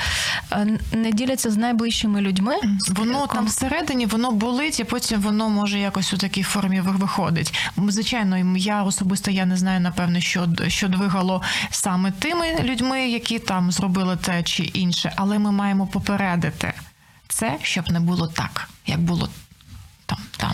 е, 0.52 0.80
не 0.94 1.12
діляться 1.12 1.52
з 1.52 1.58
найближчими 1.58 2.22
людьми. 2.22 2.56
Воно 2.90 3.28
там 3.28 3.46
всередині 3.46 4.06
воно 4.06 4.32
болить, 4.32 4.80
і 4.80 4.84
потім 4.84 5.22
воно 5.22 5.50
може 5.50 5.80
якось 5.80 6.14
у 6.14 6.18
такій 6.18 6.44
формі 6.44 6.82
виходить. 6.82 7.54
Звичайно, 7.88 8.58
я 8.58 8.84
особисто 8.84 9.32
я 9.32 9.46
не 9.46 9.58
знаю, 9.58 9.80
напевно, 9.80 10.20
що 10.20 10.48
що 10.68 10.88
двигало 10.88 11.43
саме 11.72 12.12
тими 12.12 12.60
людьми, 12.64 13.10
які 13.10 13.40
там 13.40 13.72
зробили 13.72 14.18
те 14.18 14.44
чи 14.44 14.64
інше, 14.64 15.14
але 15.16 15.40
ми 15.40 15.52
маємо 15.52 15.88
попередити 15.88 16.74
це, 17.28 17.58
щоб 17.62 17.92
не 17.92 18.00
було 18.00 18.28
так, 18.28 18.70
як 18.86 19.00
було. 19.00 19.30
Там, 20.06 20.18
там. 20.38 20.54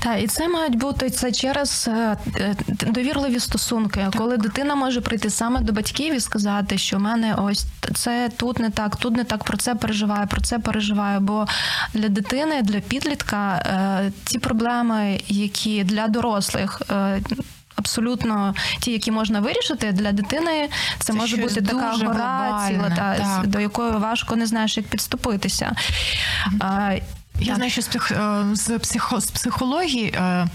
Так, 0.00 0.22
і 0.22 0.26
це 0.26 0.48
мають 0.48 0.74
бути 0.74 1.10
це 1.10 1.32
через 1.32 1.88
е, 1.88 2.16
е, 2.36 2.56
довірливі 2.68 3.40
стосунки, 3.40 4.00
так. 4.00 4.14
коли 4.16 4.36
дитина 4.36 4.74
може 4.74 5.00
прийти 5.00 5.30
саме 5.30 5.60
до 5.60 5.72
батьків 5.72 6.14
і 6.14 6.20
сказати, 6.20 6.78
що 6.78 6.96
в 6.96 7.00
мене 7.00 7.34
ось 7.34 7.66
це 7.94 8.30
тут 8.36 8.58
не 8.58 8.70
так, 8.70 8.96
тут 8.96 9.16
не 9.16 9.24
так 9.24 9.44
про 9.44 9.56
це 9.56 9.74
переживаю, 9.74 10.26
про 10.26 10.40
це 10.40 10.58
переживаю. 10.58 11.20
Бо 11.20 11.46
для 11.94 12.08
дитини, 12.08 12.62
для 12.62 12.80
підлітка 12.80 13.54
е, 13.56 14.12
ті 14.24 14.38
проблеми, 14.38 15.20
які 15.28 15.84
для 15.84 16.08
дорослих 16.08 16.82
абсолютно 17.78 18.54
ті, 18.80 18.92
які 18.92 19.10
можна 19.10 19.40
вирішити 19.40 19.92
для 19.92 20.12
дитини, 20.12 20.68
це, 20.98 21.04
це 21.04 21.12
може 21.12 21.36
бути 21.36 21.62
така 21.62 21.90
гора 21.90 22.68
ціла, 22.68 22.90
та, 22.96 23.42
до 23.44 23.60
якої 23.60 23.92
важко 23.92 24.36
не 24.36 24.46
знаєш, 24.46 24.76
як 24.76 24.86
підступитися. 24.86 25.72
А, 26.60 26.94
Я 27.40 27.54
знаю, 27.54 27.70
що 27.70 27.82
з, 27.82 27.86
псих, 27.88 28.10
е, 28.10 28.44
з, 28.52 28.78
психо, 28.78 29.20
з 29.20 29.30
психології 29.30 30.06
е, 30.06 30.46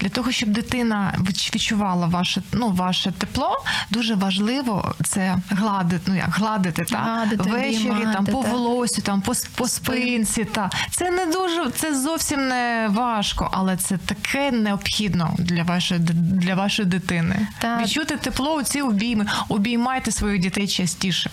для 0.00 0.08
того, 0.08 0.32
щоб 0.32 0.48
дитина 0.48 1.14
відч- 1.18 1.54
відчувала 1.54 2.06
ваше, 2.06 2.42
ну, 2.52 2.68
ваше 2.68 3.12
тепло, 3.12 3.64
дуже 3.90 4.14
важливо 4.14 4.94
це 5.04 5.38
гладити, 5.50 6.02
ну 6.06 6.16
як 6.16 6.30
гладити, 6.30 6.84
та? 6.84 6.96
Гладити, 6.98 7.50
ввечері, 7.50 8.08
там, 8.12 8.26
по 8.26 8.42
так. 8.42 8.52
волосю, 8.52 9.02
там, 9.02 9.20
по, 9.20 9.32
по 9.54 9.68
спинці. 9.68 10.44
Та. 10.44 10.70
Це 10.90 11.10
не 11.10 11.26
дуже, 11.26 11.70
це 11.70 12.00
зовсім 12.00 12.48
не 12.48 12.88
важко, 12.90 13.50
але 13.52 13.76
це 13.76 13.96
таке 13.96 14.50
необхідно 14.50 15.34
для 15.38 15.62
вашої, 15.62 16.00
для 16.00 16.54
вашої 16.54 16.88
дитини. 16.88 17.46
Так. 17.58 17.82
Відчути 17.82 18.16
тепло 18.16 18.54
у 18.54 18.62
ці 18.62 18.82
обійми, 18.82 19.26
обіймайте 19.48 20.10
своїх 20.12 20.40
дітей 20.40 20.68
частіше. 20.68 21.30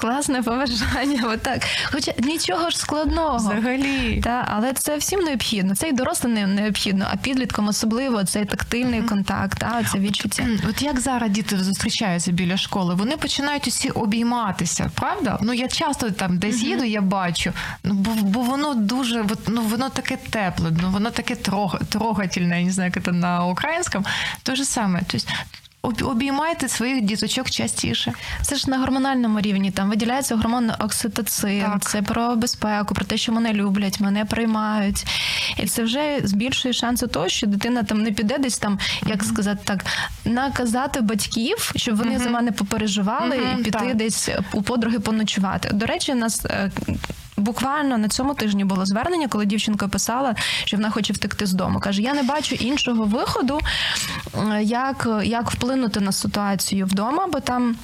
Класне 0.00 0.42
побажання, 0.42 1.22
отак. 1.32 1.62
Хоча 1.92 2.12
нічого 2.18 2.70
ж 2.70 2.78
складного. 2.78 3.36
Взагалі. 3.36 4.20
Та, 4.24 4.48
але 4.54 4.72
це 4.72 4.96
всім 4.96 5.20
необхідно. 5.20 5.74
Це 5.76 5.88
і 5.88 5.92
дорослим 5.92 6.32
не- 6.34 6.46
необхідно, 6.46 7.06
а 7.12 7.16
підліткам 7.16 7.68
особливо 7.68 8.24
цей 8.24 8.44
тактильний 8.44 9.02
контакт, 9.02 9.58
та, 9.58 9.84
це 9.92 9.98
відчуття. 9.98 10.42
М, 10.42 10.58
От 10.70 10.82
як 10.82 11.00
зараз 11.00 11.30
діти 11.30 11.58
зустрічаються 11.58 12.32
біля 12.32 12.56
школи, 12.56 12.94
вони 12.94 13.16
починають 13.16 13.68
усі 13.68 13.90
обійматися, 13.90 14.90
правда? 14.94 15.38
Ну 15.42 15.52
я 15.52 15.68
часто 15.68 16.10
там 16.10 16.38
десь 16.38 16.62
їду, 16.62 16.84
я 16.84 17.00
бачу. 17.00 17.52
Ну 17.84 17.94
бо, 17.94 18.10
бо 18.22 18.40
воно 18.40 18.74
дуже 18.74 19.20
от, 19.22 19.38
ну 19.48 19.62
воно 19.62 19.88
таке 19.88 20.16
тепле, 20.16 20.70
ну 20.82 20.90
воно 20.90 21.10
таке 21.10 21.34
трог, 21.34 21.80
трогательне, 21.88 22.58
я 22.60 22.66
не 22.66 22.72
знаю, 22.72 22.92
як 22.96 23.04
це 23.04 23.12
на 23.12 23.44
українському. 23.46 24.04
Те 24.42 24.56
ж 24.56 24.64
саме. 24.64 25.00
Тобто 25.06 25.26
об- 25.28 25.67
обіймайте 25.82 26.68
своїх 26.68 27.00
діточок 27.02 27.50
частіше. 27.50 28.12
Це 28.42 28.56
ж 28.56 28.70
на 28.70 28.78
гормональному 28.78 29.40
рівні. 29.40 29.70
Там 29.70 29.88
виділяється 29.90 30.36
гормон 30.36 30.70
окситоцин. 30.78 31.62
Так. 31.62 31.82
Це 31.82 32.02
про 32.02 32.36
безпеку, 32.36 32.94
про 32.94 33.04
те, 33.04 33.16
що 33.16 33.32
мене 33.32 33.52
люблять, 33.52 34.00
мене 34.00 34.24
приймають. 34.24 35.06
І 35.56 35.66
це 35.66 35.82
вже 35.82 36.20
збільшує 36.24 36.74
шанси 36.74 37.06
того, 37.06 37.28
що 37.28 37.46
дитина 37.46 37.82
там 37.82 38.02
не 38.02 38.12
піде 38.12 38.38
десь 38.38 38.58
там, 38.58 38.78
як 39.06 39.24
сказати 39.24 39.60
так, 39.64 39.84
наказати 40.24 41.00
батьків, 41.00 41.72
щоб 41.76 41.96
вони 41.96 42.18
за 42.18 42.30
мене 42.30 42.52
попереживали 42.52 43.36
Мгм, 43.36 43.60
і 43.60 43.62
піти 43.62 43.78
так. 43.78 43.96
десь 43.96 44.28
у 44.52 44.62
подруги 44.62 44.98
поночувати. 44.98 45.70
До 45.72 45.86
речі, 45.86 46.14
нас. 46.14 46.46
Буквально 47.38 47.98
на 47.98 48.08
цьому 48.08 48.34
тижні 48.34 48.64
було 48.64 48.86
звернення, 48.86 49.28
коли 49.28 49.46
дівчинка 49.46 49.88
писала, 49.88 50.34
що 50.64 50.76
вона 50.76 50.90
хоче 50.90 51.12
втекти 51.12 51.46
з 51.46 51.52
дому. 51.52 51.80
Каже: 51.80 52.02
я 52.02 52.14
не 52.14 52.22
бачу 52.22 52.54
іншого 52.54 53.04
виходу, 53.04 53.60
е, 54.34 54.62
як, 54.62 55.08
як 55.24 55.50
вплинути 55.50 56.00
на 56.00 56.12
ситуацію 56.12 56.86
вдома, 56.86 57.26
бо 57.26 57.40
там. 57.40 57.76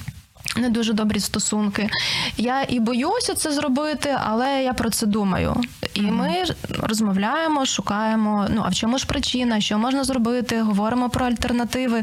Не 0.57 0.69
дуже 0.69 0.93
добрі 0.93 1.21
стосунки. 1.21 1.91
Я 2.37 2.63
і 2.69 2.81
боюся 2.81 3.35
це 3.35 3.53
зробити, 3.53 4.17
але 4.25 4.63
я 4.63 4.73
про 4.73 4.91
це 4.91 5.07
думаю. 5.07 5.57
І 5.95 6.03
ми 6.03 6.45
розмовляємо, 6.81 7.67
шукаємо. 7.67 8.47
Ну 8.51 8.63
а 8.67 8.69
в 8.69 8.75
чому 8.75 8.99
ж 8.99 9.07
причина, 9.07 9.61
що 9.61 9.79
можна 9.79 10.05
зробити? 10.05 10.61
Говоримо 10.61 11.11
про 11.11 11.27
альтернативи. 11.27 12.03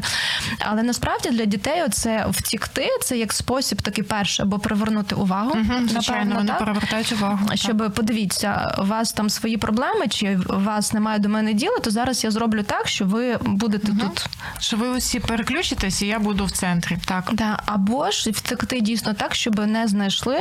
Але 0.58 0.82
насправді 0.82 1.30
для 1.30 1.44
дітей 1.44 1.82
це 1.90 2.26
втікти, 2.30 2.88
це 3.02 3.18
як 3.18 3.32
спосіб, 3.32 3.82
такий 3.82 4.04
перший, 4.04 4.42
або 4.42 4.58
привернути 4.58 5.14
увагу. 5.14 5.50
Угу, 5.50 5.88
звичайно, 5.88 6.34
вони 6.34 6.48
так? 6.48 6.58
перевертають 6.58 7.12
увагу. 7.12 7.46
так. 7.48 7.56
Щоб 7.56 7.92
подивіться, 7.94 8.74
у 8.78 8.84
вас 8.84 9.12
там 9.12 9.30
свої 9.30 9.56
проблеми, 9.56 10.08
чи 10.08 10.38
у 10.48 10.60
вас 10.60 10.92
немає 10.92 11.18
до 11.18 11.28
мене 11.28 11.52
діла, 11.52 11.78
то 11.78 11.90
зараз 11.90 12.24
я 12.24 12.30
зроблю 12.30 12.62
так, 12.62 12.88
що 12.88 13.04
ви 13.04 13.38
будете 13.42 13.86
тут 13.86 14.26
Що 14.58 14.76
ви 14.76 14.88
усі 14.88 15.20
переключитесь, 15.20 16.02
і 16.02 16.06
я 16.06 16.18
буду 16.18 16.44
в 16.44 16.50
центрі. 16.50 16.98
Так. 17.04 17.30
Да, 17.32 17.58
або 17.66 18.10
ж 18.10 18.31
втекти 18.32 18.80
дійсно 18.80 19.14
так, 19.14 19.34
щоб 19.34 19.58
не 19.66 19.88
знайшли. 19.88 20.38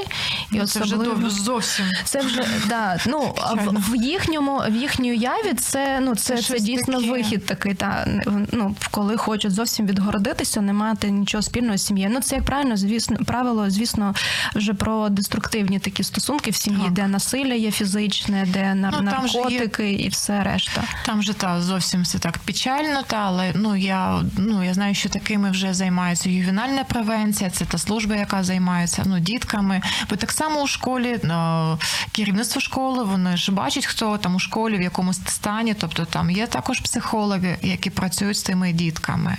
І 0.51 0.57
Ну, 0.57 0.65
Це 0.67 0.79
вже 0.79 0.95
особливо... 0.95 1.29
зовсім. 1.29 1.85
Це 2.03 2.19
вже 2.21 2.43
да, 2.69 2.97
ну 3.07 3.19
в, 3.55 3.91
в 3.91 3.95
їхньому 4.03 4.63
в 4.69 4.75
їхній 4.75 5.11
уяві 5.11 5.53
це 5.53 5.99
ну 6.01 6.15
це, 6.15 6.35
Це 6.37 6.41
це, 6.41 6.59
дійсно 6.59 6.97
таке. 6.99 7.11
вихід 7.11 7.45
такий. 7.45 7.73
Та 7.73 8.07
ну 8.51 8.75
коли 8.91 9.17
хочуть 9.17 9.51
зовсім 9.51 9.87
відгородитися, 9.87 10.61
не 10.61 10.73
мати 10.73 11.11
нічого 11.11 11.41
спільного 11.41 11.77
з 11.77 11.85
сім'єю. 11.85 12.11
Ну 12.13 12.19
це 12.21 12.35
як 12.35 12.45
правильно, 12.45 12.77
звісно, 12.77 13.17
правило, 13.25 13.69
звісно, 13.69 14.15
вже 14.55 14.73
про 14.73 15.09
деструктивні 15.09 15.79
такі 15.79 16.03
стосунки 16.03 16.51
в 16.51 16.55
сім'ї, 16.55 16.83
Так. 16.83 16.93
де 16.93 17.07
насилля 17.07 17.53
є 17.53 17.71
фізичне, 17.71 18.47
де 18.53 18.75
нар- 18.75 18.91
Ну, 19.01 19.27
же 19.27 19.37
є- 19.37 19.43
наркотики 19.43 19.91
і 19.93 20.09
все 20.09 20.43
решта. 20.43 20.83
Там 21.05 21.23
же 21.23 21.33
та 21.33 21.61
зовсім 21.61 22.01
все 22.01 22.19
так 22.19 22.37
печально, 22.37 23.03
та 23.07 23.15
але 23.17 23.51
ну 23.55 23.75
я 23.75 24.21
ну 24.37 24.63
я 24.63 24.73
знаю, 24.73 24.95
що 24.95 25.09
такими 25.09 25.51
вже 25.51 25.73
займається 25.73 26.29
ювенальна 26.29 26.83
превенція. 26.83 27.49
Це 27.49 27.65
та 27.65 27.77
служба, 27.81 28.15
яка 28.15 28.43
займається 28.43 29.03
ну 29.05 29.19
дітками. 29.19 29.81
Бо 30.09 30.15
так 30.15 30.31
само 30.31 30.61
у 30.61 30.67
школі 30.67 31.07
е, 31.07 31.77
керівництво 32.11 32.61
школи 32.61 33.03
вони 33.03 33.37
ж 33.37 33.51
бачать, 33.51 33.85
хто 33.85 34.17
там 34.17 34.35
у 34.35 34.39
школі 34.39 34.77
в 34.77 34.81
якому 34.81 35.13
стані. 35.13 35.73
Тобто 35.73 36.05
там 36.05 36.31
є 36.31 36.47
також 36.47 36.79
психологи, 36.79 37.57
які 37.61 37.89
працюють 37.89 38.37
з 38.37 38.43
тими 38.43 38.71
дітками. 38.73 39.37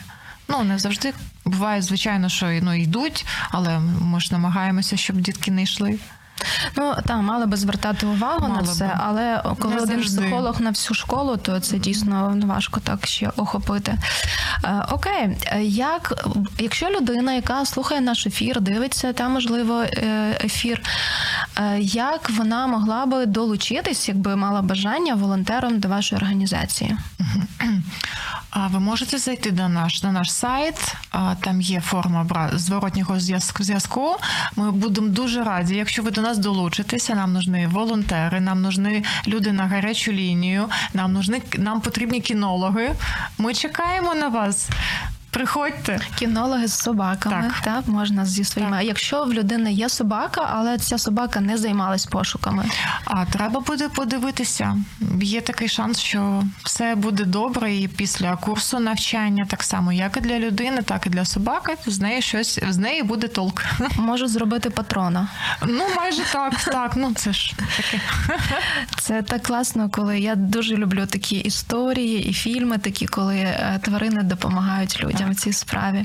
Ну 0.49 0.65
не 0.65 0.79
завжди 0.79 1.13
буває, 1.45 1.83
звичайно, 1.83 2.29
що 2.29 2.47
ну 2.63 2.75
йдуть, 2.75 3.27
але 3.51 3.79
ми 3.79 4.21
ж 4.21 4.29
намагаємося, 4.33 4.97
щоб 4.97 5.17
дітки 5.21 5.51
не 5.51 5.63
йшли. 5.63 5.99
Ну 6.77 6.95
там 7.07 7.25
мали 7.25 7.47
би 7.47 7.57
звертати 7.57 8.07
увагу 8.07 8.49
Мали 8.49 8.63
на 8.63 8.69
це, 8.69 8.85
би. 8.85 8.93
але 8.97 9.43
коли 9.59 9.75
Не 9.75 9.81
один 9.81 9.97
завжди. 9.97 10.21
психолог 10.21 10.61
на 10.61 10.71
всю 10.71 10.95
школу, 10.95 11.37
то 11.37 11.61
це 11.61 11.79
дійсно 11.79 12.41
важко 12.45 12.81
так 12.81 13.07
ще 13.07 13.31
охопити. 13.37 13.99
Е, 14.65 14.87
окей, 14.91 15.37
як 15.63 16.25
якщо 16.59 16.91
людина, 16.91 17.33
яка 17.33 17.65
слухає 17.65 18.01
наш 18.01 18.27
ефір, 18.27 18.61
дивиться 18.61 19.13
там, 19.13 19.33
можливо, 19.33 19.83
е, 19.83 20.39
ефір, 20.45 20.83
е, 21.57 21.79
як 21.81 22.31
вона 22.31 22.67
могла 22.67 23.07
би 23.07 23.27
долучитись, 23.27 24.09
якби 24.09 24.37
мала 24.37 24.63
бажання 24.63 25.15
волонтером 25.15 25.81
до 25.81 25.89
вашої 25.89 26.21
організації? 26.21 26.97
А 28.51 28.67
ви 28.67 28.81
можете 28.81 29.19
зайти 29.19 29.51
до 29.51 29.69
наш 29.69 30.03
на 30.03 30.13
наш 30.13 30.33
сайт. 30.33 30.95
Там 31.41 31.61
є 31.61 31.81
форма 31.81 32.51
зворотнього 32.53 33.21
зв'язку. 33.61 34.17
Ми 34.57 34.71
будемо 34.71 35.09
дуже 35.09 35.45
раді, 35.45 35.75
якщо 35.75 36.03
ви 36.03 36.11
до 36.11 36.21
нас 36.21 36.32
долучитеся. 36.39 37.15
Нам 37.15 37.33
нужні 37.33 37.67
волонтери, 37.67 38.41
нам 38.41 38.63
нужні 38.63 39.05
люди 39.27 39.53
на 39.53 39.67
гарячу 39.67 40.13
лінію. 40.13 40.69
Нам 40.95 41.13
нужні 41.13 41.43
нам 41.59 41.81
потрібні 41.81 42.21
кінологи. 42.21 42.91
Ми 43.39 43.55
чекаємо 43.55 44.15
на 44.15 44.29
вас. 44.29 44.69
Приходьте. 45.33 46.01
Кінологи 46.15 46.67
з 46.69 46.75
собаками, 46.75 47.51
Так. 47.55 47.61
так, 47.65 47.89
можна 47.89 48.27
зі 48.27 48.45
своїми. 48.45 48.73
Так. 48.73 48.81
А 48.81 48.83
якщо 48.83 49.25
в 49.25 49.33
людини 49.33 49.73
є 49.73 49.89
собака, 49.89 50.51
але 50.55 50.79
ця 50.79 50.99
собака 50.99 51.41
не 51.41 51.59
займалась 51.59 52.07
пошуками. 52.07 52.65
А 53.05 53.25
треба 53.25 53.61
буде 53.61 53.89
подивитися. 53.89 54.77
Є 55.21 55.41
такий 55.41 55.69
шанс, 55.69 55.99
що 55.99 56.45
все 56.65 56.95
буде 56.95 57.25
добре, 57.25 57.75
і 57.75 57.89
після 57.89 58.37
курсу 58.37 58.79
навчання, 58.81 59.47
так 59.49 59.63
само, 59.63 59.93
як 59.93 60.17
і 60.17 60.21
для 60.21 60.39
людини, 60.39 60.83
так 60.83 61.07
і 61.07 61.11
для 61.11 61.25
собаки, 61.25 61.77
з 61.87 62.01
неї 62.01 62.23
щось 62.23 62.61
з 62.69 62.77
неї 62.79 63.03
буде 63.03 63.29
толк. 63.29 63.65
Можу 63.97 64.27
зробити 64.27 64.71
патрона. 64.71 65.29
Ну, 65.67 65.85
майже 65.97 66.23
так, 66.33 66.55
так. 66.65 66.93
Ну 66.97 67.13
це 67.15 67.33
ж 67.33 67.55
таке. 67.77 68.01
Це 68.99 69.23
так 69.23 69.43
класно, 69.43 69.91
коли 69.91 70.21
я 70.21 70.35
дуже 70.35 70.77
люблю 70.77 71.07
такі 71.07 71.37
історії 71.37 72.25
і 72.29 72.33
фільми, 72.33 72.79
такі, 72.79 73.07
коли 73.07 73.37
е, 73.37 73.81
тварини 73.83 74.23
допомагають 74.23 75.01
людям 75.05 75.22
в 75.31 75.35
цій 75.35 75.53
справі. 75.53 76.05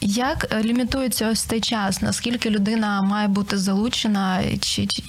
Як 0.00 0.54
лімітується 0.64 1.28
ось 1.30 1.40
цей 1.40 1.60
час? 1.60 2.02
Наскільки 2.02 2.50
людина 2.50 3.02
має 3.02 3.28
бути 3.28 3.58
залучена? 3.58 4.42
Чи, 4.60 4.86
чи, 4.86 5.02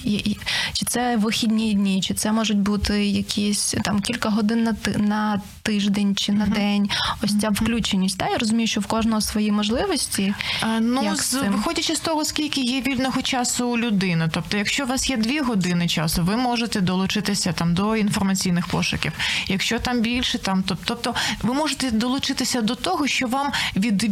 чи 0.72 0.84
це 0.86 1.16
вихідні 1.16 1.74
дні, 1.74 2.00
чи 2.00 2.14
це 2.14 2.32
можуть 2.32 2.58
бути 2.58 3.06
якісь 3.06 3.74
там 3.84 4.00
кілька 4.00 4.28
годин 4.28 4.62
на, 4.64 4.72
ти- 4.72 4.98
на 4.98 5.40
тиждень 5.62 6.16
чи 6.16 6.32
на 6.32 6.46
день? 6.46 6.88
Ось 7.22 7.38
ця 7.38 7.48
включеність. 7.50 8.18
Та 8.18 8.28
я 8.28 8.38
розумію, 8.38 8.66
що 8.66 8.80
в 8.80 8.86
кожного 8.86 9.20
свої 9.20 9.52
можливості. 9.52 10.34
А, 10.60 10.80
Ну, 10.80 11.02
Як 11.04 11.16
з, 11.22 11.26
цим? 11.26 11.52
виходячи 11.52 11.96
з 11.96 12.00
того, 12.00 12.24
скільки 12.24 12.60
є 12.60 12.80
вільного 12.80 13.22
часу 13.22 13.68
у 13.68 13.78
людини. 13.78 14.28
Тобто, 14.32 14.56
якщо 14.56 14.84
у 14.84 14.86
вас 14.86 15.10
є 15.10 15.16
дві 15.16 15.40
години 15.40 15.88
часу, 15.88 16.22
ви 16.24 16.36
можете 16.36 16.80
долучитися 16.80 17.52
там 17.52 17.74
до 17.74 17.96
інформаційних 17.96 18.66
пошуків. 18.66 19.12
Якщо 19.48 19.78
там 19.78 20.00
більше, 20.00 20.38
там 20.38 20.62
тоб- 20.62 20.76
тобто 20.84 21.14
ви 21.42 21.54
можете 21.54 21.90
долучитися 21.90 22.60
до 22.62 22.74
того, 22.74 23.06
що 23.06 23.26
вам 23.26 23.52
від, 23.76 24.04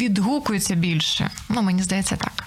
відгукується 0.55 0.75
більше. 0.75 1.31
Ну, 1.49 1.63
мені 1.63 1.83
здається, 1.83 2.17
так. 2.17 2.45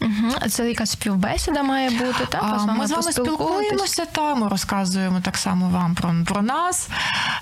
Угу. 0.00 0.48
Це 0.50 0.68
якась 0.68 0.90
співбесіда 0.90 1.62
має 1.62 1.90
бути, 1.90 2.26
так? 2.28 2.42
А, 2.42 2.72
Ми 2.72 2.86
з 2.86 2.90
вами 2.90 3.12
спілкуємося, 3.12 4.04
та 4.04 4.34
ми 4.34 4.48
розказуємо 4.48 5.20
так 5.20 5.36
само 5.36 5.68
вам 5.68 5.94
про, 5.94 6.14
про 6.26 6.42
нас. 6.42 6.88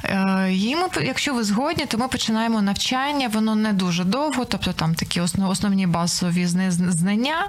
Е, 0.05 0.53
І 0.53 0.77
ми, 0.77 0.89
якщо 1.07 1.35
ви 1.35 1.45
згодні, 1.45 1.87
то 1.87 1.99
ми 1.99 2.09
починаємо 2.09 2.63
навчання. 2.63 3.29
Воно 3.29 3.55
не 3.55 3.73
дуже 3.73 4.05
довго, 4.05 4.45
тобто 4.45 4.73
там 4.73 4.95
такі 4.95 5.21
основ- 5.21 5.49
основні 5.51 5.87
базові 5.87 6.47
знання 6.47 7.49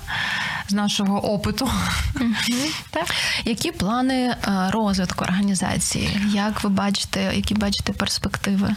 з 0.68 0.74
нашого 0.74 1.34
опиту. 1.34 1.70
Так. 2.90 3.06
Які 3.46 3.72
плани 3.72 4.16
е, 4.16 4.36
розвитку 4.72 5.24
організації? 5.24 6.20
Як 6.34 6.64
ви 6.64 6.70
бачите, 6.70 7.32
які 7.36 7.54
бачите 7.54 7.94
перспективи? 7.94 8.76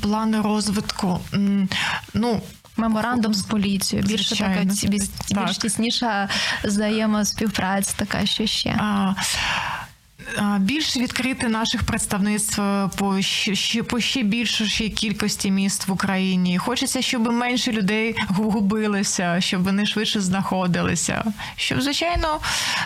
Плани 0.00 0.40
розвитку. 0.40 1.20
Ну, 2.14 2.40
Меморандум 2.78 3.34
з 3.34 3.42
поліцією, 3.42 4.08
більше 4.08 4.36
така 4.36 4.60
більш, 4.64 5.08
Так. 5.34 5.46
більш 5.46 5.58
тісніша 5.58 6.28
взаємоспівпраця, 6.64 7.92
така 7.96 8.26
що 8.26 8.46
ще. 8.46 8.70
А, 8.70 9.14
більше 10.58 11.00
відкрити 11.00 11.48
наших 11.48 11.82
представництв 11.82 12.62
по 12.96 13.22
ще 13.22 13.82
по 13.82 14.00
ще 14.00 14.22
більшій 14.22 14.90
кількості 14.90 15.50
міст 15.50 15.88
в 15.88 15.92
Україні. 15.92 16.58
Хочеться, 16.58 17.02
щоб 17.02 17.32
менше 17.32 17.72
людей 17.72 18.16
губилися, 18.28 19.40
щоб 19.40 19.64
вони 19.64 19.86
швидше 19.86 20.20
знаходилися. 20.20 21.24
Щоб, 21.56 21.82
звичайно, 21.82 22.40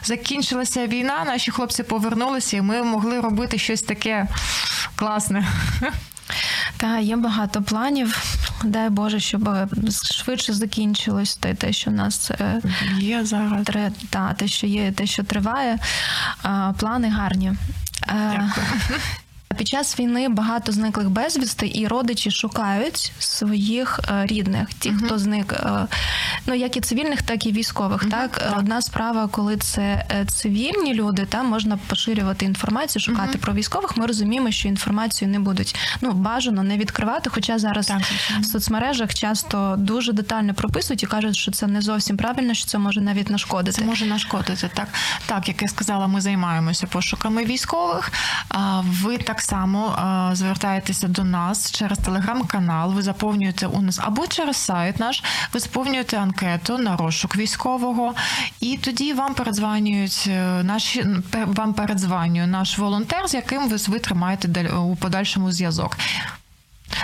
закінчилася 0.04 0.86
війна, 0.86 1.24
наші 1.24 1.50
хлопці 1.50 1.82
повернулися, 1.82 2.56
і 2.56 2.62
ми 2.62 2.82
могли 2.82 3.20
робити 3.20 3.58
щось 3.58 3.82
таке 3.82 4.26
класне. 4.96 5.46
Та 6.76 6.98
є 6.98 7.16
багато 7.16 7.62
планів. 7.62 8.24
Дай 8.64 8.90
Боже, 8.90 9.20
щоб 9.20 9.50
швидше 10.12 10.52
закінчилось 10.52 11.36
те, 11.36 11.54
те, 11.54 11.72
що 11.72 11.90
нас 11.90 12.30
е, 12.30 12.60
Є 12.98 13.24
зараз. 13.24 13.64
тре, 13.64 13.92
та 14.10 14.32
те, 14.32 14.48
що 14.48 14.66
є, 14.66 14.92
те, 14.92 15.06
що 15.06 15.22
триває. 15.22 15.78
Плани 16.78 17.08
гарні. 17.08 17.52
Е, 18.08 18.14
Дякую. 18.30 18.66
Під 19.58 19.68
час 19.68 20.00
війни 20.00 20.28
багато 20.28 20.72
зниклих 20.72 21.10
безвісти, 21.10 21.70
і 21.74 21.86
родичі 21.86 22.30
шукають 22.30 23.12
своїх 23.18 24.00
е, 24.10 24.26
рідних, 24.26 24.68
ті, 24.78 24.90
хто 24.90 25.18
зник, 25.18 25.52
е, 25.52 25.86
ну 26.46 26.54
як 26.54 26.76
і 26.76 26.80
цивільних, 26.80 27.22
так 27.22 27.46
і 27.46 27.52
військових. 27.52 28.04
Так? 28.10 28.54
одна 28.58 28.82
справа, 28.82 29.28
коли 29.28 29.56
це 29.56 29.82
е, 30.10 30.26
цивільні 30.26 30.94
люди, 30.94 31.26
там 31.26 31.46
можна 31.46 31.78
поширювати 31.86 32.44
інформацію, 32.44 33.02
шукати 33.02 33.38
про 33.38 33.52
військових. 33.52 33.96
Ми 33.96 34.06
розуміємо, 34.06 34.50
що 34.50 34.68
інформацію 34.68 35.28
не 35.28 35.38
будуть 35.38 35.76
ну 36.00 36.12
бажано 36.12 36.62
не 36.62 36.78
відкривати. 36.78 37.30
Хоча 37.30 37.58
зараз 37.58 37.86
Так, 37.86 38.02
в 38.40 38.44
соцмережах 38.44 39.14
часто 39.14 39.74
дуже 39.78 40.12
детально 40.12 40.54
прописують 40.54 41.02
і 41.02 41.06
кажуть, 41.06 41.36
що 41.36 41.50
це 41.50 41.66
не 41.66 41.80
зовсім 41.80 42.16
правильно, 42.16 42.54
що 42.54 42.66
це 42.66 42.78
може 42.78 43.00
навіть 43.00 43.30
нашкодити. 43.30 43.78
Це 43.78 43.84
може 43.84 44.06
нашкодити. 44.06 44.70
Так, 44.74 44.88
так, 45.26 45.48
як 45.48 45.62
я 45.62 45.68
сказала, 45.68 46.06
ми 46.06 46.20
займаємося 46.20 46.86
пошуками 46.86 47.44
військових. 47.44 48.12
А 48.48 48.80
ви 48.80 49.18
так 49.18 49.41
само 49.42 49.94
а, 49.96 50.30
звертаєтеся 50.34 51.08
до 51.08 51.24
нас 51.24 51.72
через 51.72 51.98
телеграм-канал. 51.98 52.92
Ви 52.92 53.02
заповнюєте 53.02 53.66
у 53.66 53.82
нас 53.82 54.00
або 54.02 54.26
через 54.26 54.56
сайт 54.56 54.98
наш, 54.98 55.22
ви 55.52 55.60
заповнюєте 55.60 56.18
анкету 56.18 56.78
на 56.78 56.96
розшук 56.96 57.36
військового, 57.36 58.14
і 58.60 58.76
тоді 58.76 59.12
вам 59.12 59.34
передзванюють 59.34 60.24
е, 60.28 60.62
наші 60.62 61.06
вам 61.46 61.74
передзванює 61.74 62.46
наш 62.46 62.78
волонтер, 62.78 63.28
з 63.28 63.34
яким 63.34 63.68
ви, 63.68 63.98
тримаєте 63.98 64.68
у 64.68 64.96
подальшому 64.96 65.52
зв'язок. 65.52 65.96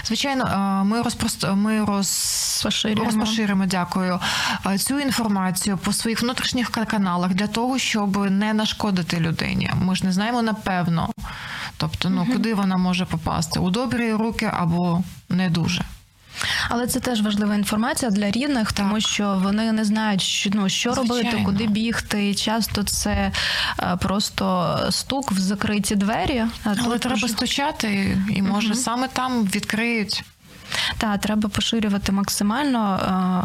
Звичайно, 0.05 0.45
е, 0.45 0.85
ми 0.85 1.03
розпрост... 1.03 1.47
ми 1.55 1.85
роз... 1.85 2.09
Розпоширимо, 3.05 3.67
дякую, 3.67 4.21
е, 4.67 4.79
цю 4.79 5.01
інформацію 5.01 5.79
по 5.79 5.93
своїх 5.93 6.23
внутрішніх 6.23 6.71
каналах 6.71 7.35
для 7.35 7.47
того, 7.47 7.79
щоб 7.79 8.31
не 8.31 8.55
нашкодити 8.55 9.21
людині. 9.21 9.71
Ми 9.83 9.97
ж 9.97 10.05
не 10.05 10.13
знаємо 10.13 10.43
напевно. 10.43 11.11
Тобто, 11.77 12.11
ну 12.11 12.27
куди 12.33 12.55
вона 12.55 12.77
може 12.77 13.05
попасти? 13.05 13.61
У 13.61 13.71
добрі 13.71 14.13
руки 14.13 14.51
або 14.53 15.03
не 15.29 15.51
дуже. 15.51 15.83
Але 16.69 16.87
це 16.87 17.01
теж 17.01 17.23
важлива 17.23 17.55
інформація 17.55 18.11
для 18.11 18.31
рідних, 18.31 18.73
тому 18.73 19.01
що 19.01 19.41
вони 19.43 19.73
не 19.73 19.85
знають, 19.85 20.23
що 20.23 20.51
ну 20.53 20.69
що 20.69 20.95
робити, 20.95 21.15
Звичайно. 21.15 21.47
куди 21.47 21.67
бігти. 21.67 22.31
І 22.31 22.35
часто 22.35 22.83
це 22.83 23.33
е, 23.83 23.97
просто 23.97 24.79
стук 24.91 25.33
в 25.33 25.39
закриті 25.39 25.95
двері. 25.97 26.45
Але 26.65 26.99
треба 26.99 27.19
що... 27.19 27.29
стучати, 27.29 28.19
і 28.31 28.43
може 28.43 28.75
саме 28.75 29.09
там 29.09 29.45
відкриють. 29.45 30.25
Та 30.99 31.17
треба 31.17 31.49
поширювати 31.49 32.13
максимально 32.13 33.01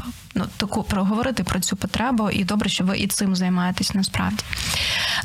е, 0.06 0.12
ну, 0.36 0.46
таку 0.58 0.84
проговорити 0.84 1.44
про 1.44 1.60
цю 1.60 1.76
потребу, 1.76 2.30
і 2.30 2.44
добре, 2.44 2.70
що 2.70 2.84
ви 2.84 2.98
і 2.98 3.08
цим 3.08 3.36
займаєтесь 3.36 3.94
насправді. 3.94 4.44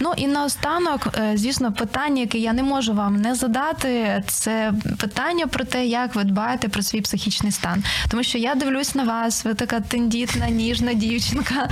Ну 0.01 0.12
і 0.16 0.26
наостанок, 0.26 1.09
е, 1.18 1.32
звісно, 1.36 1.72
питання, 1.72 2.20
яке 2.20 2.38
я 2.38 2.53
не 2.53 2.62
можу 2.62 2.94
вам 2.94 3.16
не 3.16 3.34
задати, 3.34 4.22
це 4.26 4.72
питання 4.99 5.46
про 5.46 5.64
те, 5.64 5.86
як 5.86 6.14
ви 6.14 6.24
дбаєте 6.24 6.68
про 6.68 6.82
свій 6.82 7.01
психічний 7.01 7.53
стан. 7.53 7.84
Тому 8.09 8.22
що 8.22 8.38
я 8.38 8.55
дивлюсь 8.55 8.94
на 8.94 9.05
вас, 9.05 9.44
ви 9.44 9.55
така 9.55 9.80
тендітна, 9.80 10.49
ніжна 10.49 10.92
дівчинка, 10.92 11.68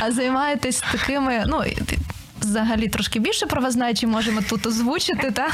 а 0.00 0.12
займаєтесь 0.12 0.82
такими, 0.92 1.44
ну. 1.46 1.62
Взагалі 2.48 2.88
трошки 2.88 3.18
більше 3.18 3.46
про 3.46 3.62
вас 3.62 3.72
знаю, 3.72 3.94
чи 3.94 4.06
можемо 4.06 4.40
тут 4.40 4.66
озвучити, 4.66 5.30
та 5.30 5.48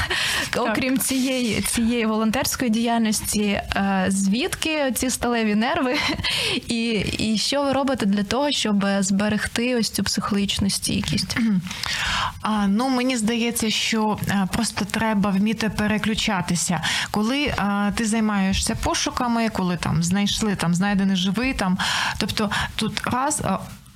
окрім 0.61 0.97
цієї 0.97 1.61
цієї 1.61 2.05
волонтерської 2.05 2.71
діяльності, 2.71 3.41
е, 3.41 4.05
звідки 4.07 4.91
ці 4.95 5.09
сталеві 5.09 5.55
нерви, 5.55 5.97
і, 6.67 6.89
і 7.17 7.37
що 7.37 7.63
ви 7.63 7.73
робите 7.73 8.05
для 8.05 8.23
того, 8.23 8.51
щоб 8.51 8.85
зберегти 8.99 9.75
ось 9.75 9.89
цю 9.89 10.03
психологічну 10.03 10.69
стійкість? 10.69 11.37
А, 12.41 12.67
ну 12.67 12.89
мені 12.89 13.17
здається, 13.17 13.69
що 13.69 14.17
е, 14.27 14.47
просто 14.53 14.85
треба 14.85 15.29
вміти 15.29 15.69
переключатися. 15.69 16.83
Коли 17.11 17.43
е, 17.43 17.93
ти 17.95 18.05
займаєшся 18.05 18.75
пошуками, 18.75 19.49
коли 19.49 19.77
там 19.77 20.03
знайшли 20.03 20.55
там 20.55 20.75
знайдений 20.75 21.15
живий, 21.15 21.53
там 21.53 21.77
тобто 22.17 22.49
тут 22.75 23.01
раз. 23.05 23.41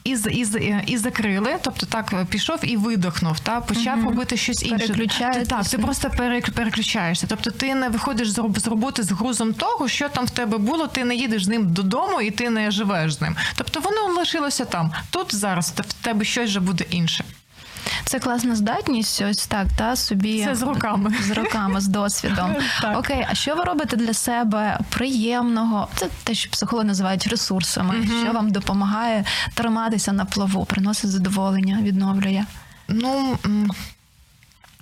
І, 0.09 0.41
і, 0.61 0.75
і 0.87 0.97
закрили, 0.97 1.55
тобто 1.61 1.85
так 1.85 2.13
е, 2.13 2.25
пішов 2.29 2.59
і 2.63 2.77
видохнув, 2.77 3.39
та 3.39 3.61
почав 3.61 4.03
робити 4.03 4.37
щось 4.37 4.63
інше. 4.63 4.87
Ти, 5.33 5.45
так, 5.45 5.67
ти 5.67 5.77
просто 5.77 6.07
перек- 6.07 6.51
переключаєшся. 6.51 7.27
Тобто 7.29 7.51
ти 7.51 7.75
не 7.75 7.89
виходиш 7.89 8.29
з 8.31 8.37
роботи 8.67 9.03
з 9.03 9.11
грузом 9.11 9.53
того, 9.53 9.87
що 9.87 10.09
там 10.09 10.25
в 10.25 10.29
тебе 10.29 10.57
було, 10.57 10.87
ти 10.87 11.03
не 11.05 11.15
їдеш 11.15 11.43
з 11.45 11.47
ним 11.47 11.73
додому 11.73 12.21
і 12.21 12.31
ти 12.31 12.49
не 12.49 12.71
живеш 12.71 13.13
з 13.13 13.21
ним. 13.21 13.35
Тобто 13.55 13.79
воно 13.79 14.19
лишилося 14.19 14.65
там. 14.65 14.91
Тут 15.09 15.35
зараз 15.35 15.73
в 15.77 15.93
тебе 15.93 16.25
щось 16.25 16.49
вже 16.49 16.59
буде 16.59 16.85
інше. 16.89 17.23
Це 18.05 18.19
класна 18.19 18.55
здатність, 18.55 19.21
ось 19.21 19.47
так, 19.47 19.67
та 19.77 19.95
собі 19.95 20.43
Це 20.45 20.55
з 20.55 20.61
роками. 20.61 21.13
з 21.21 21.31
роками, 21.31 21.81
з 21.81 21.87
досвідом. 21.87 22.55
Так. 22.81 22.97
Окей, 22.97 23.27
а 23.31 23.35
що 23.35 23.55
ви 23.55 23.63
робите 23.63 23.95
для 23.97 24.13
себе 24.13 24.79
приємного? 24.89 25.87
Це 25.95 26.07
те, 26.23 26.33
що 26.33 26.51
психологи 26.51 26.87
називають 26.87 27.27
ресурсами, 27.27 27.95
що 28.23 28.31
вам 28.31 28.51
допомагає 28.51 29.25
триматися 29.53 30.11
на 30.11 30.25
плаву, 30.25 30.65
приносить 30.65 31.11
задоволення, 31.11 31.79
відновлює. 31.81 32.43
Ну. 32.87 33.37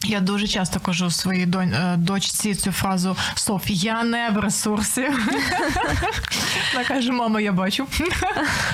Я 0.04 0.20
дуже 0.20 0.48
часто 0.48 0.80
кажу 0.80 1.12
своїй 1.12 1.45
донь, 1.45 1.74
е, 1.74 1.95
дочці 1.98 2.56
цю 2.56 2.72
фразу 2.72 3.18
Соф, 3.36 3.64
я 3.68 4.04
не 4.04 4.30
в 4.30 4.38
ресурсі. 4.39 5.02
Вона 6.74 6.86
каже, 6.88 7.12
мама, 7.12 7.41
я 7.41 7.52
бачу. 7.52 7.88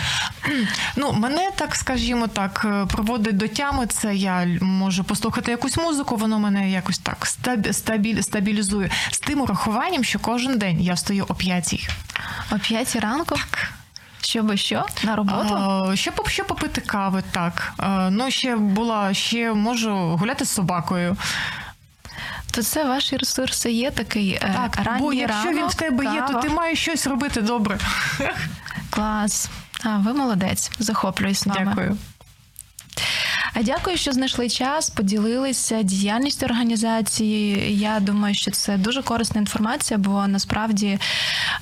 ну, 0.95 1.13
мене 1.13 1.49
так, 1.55 1.75
скажімо 1.75 2.27
так, 2.27 2.65
е, 2.65 2.85
проводить 2.85 3.37
до 3.37 3.47
тями. 3.47 3.87
Це 3.87 4.15
я 4.15 4.45
можу 4.61 5.03
послухати 5.03 5.51
якусь 5.51 5.77
музику, 5.77 6.15
воно 6.15 6.39
мене 6.39 6.71
якось 6.71 6.97
так 6.97 7.17
стабі- 7.25 7.73
стабіль, 7.73 8.21
стабілізує. 8.21 8.89
З 9.11 9.19
тим 9.19 9.41
урахуванням, 9.41 10.03
що 10.03 10.19
кожен 10.19 10.57
день 10.57 10.81
я 10.81 10.93
встаю 10.93 11.25
о 11.27 11.33
п'ятій. 11.35 11.87
О 12.51 12.55
п'ятій 12.59 12.99
ранку? 12.99 13.35
Щоби 14.25 14.57
що? 14.57 14.85
На 15.03 15.15
роботу? 15.15 15.55
А, 15.55 15.95
Ще 15.95 16.11
поп- 16.11 16.29
ще 16.29 16.43
попити 16.43 16.81
кави, 16.81 17.23
так. 17.31 17.73
А, 17.77 18.09
Ну, 18.11 18.31
ще 18.31 18.55
була, 18.55 19.13
ще 19.13 19.53
можу 19.53 19.95
гуляти 19.95 20.45
з 20.45 20.49
собакою. 20.49 21.17
То 22.51 22.63
це 22.63 22.83
ваші 22.85 23.17
ресурси 23.17 23.71
є 23.71 23.91
такий 23.91 24.31
е, 24.31 24.53
Так, 24.55 24.85
ранній 24.85 24.99
бо 25.01 25.13
якщо 25.13 25.43
ранок, 25.47 25.61
він 25.61 25.67
в 25.67 25.73
тебе 25.75 26.05
є, 26.05 26.21
то 26.31 26.33
ти 26.33 26.49
маєш 26.49 26.79
щось 26.79 27.07
робити 27.07 27.41
добре. 27.41 27.77
Клас. 28.89 29.49
А, 29.83 29.97
ви 29.97 30.13
молодець, 30.13 30.71
захоплююсь 30.79 31.45
нами. 31.45 31.65
Дякую. 31.65 31.97
А 33.53 33.63
дякую, 33.63 33.97
що 33.97 34.11
знайшли 34.11 34.49
час, 34.49 34.89
поділилися 34.89 35.81
діяльністю 35.83 36.45
організації. 36.45 37.77
Я 37.77 37.99
думаю, 37.99 38.35
що 38.35 38.51
це 38.51 38.77
дуже 38.77 39.01
корисна 39.01 39.41
інформація, 39.41 39.97
бо 39.97 40.27
насправді 40.27 40.99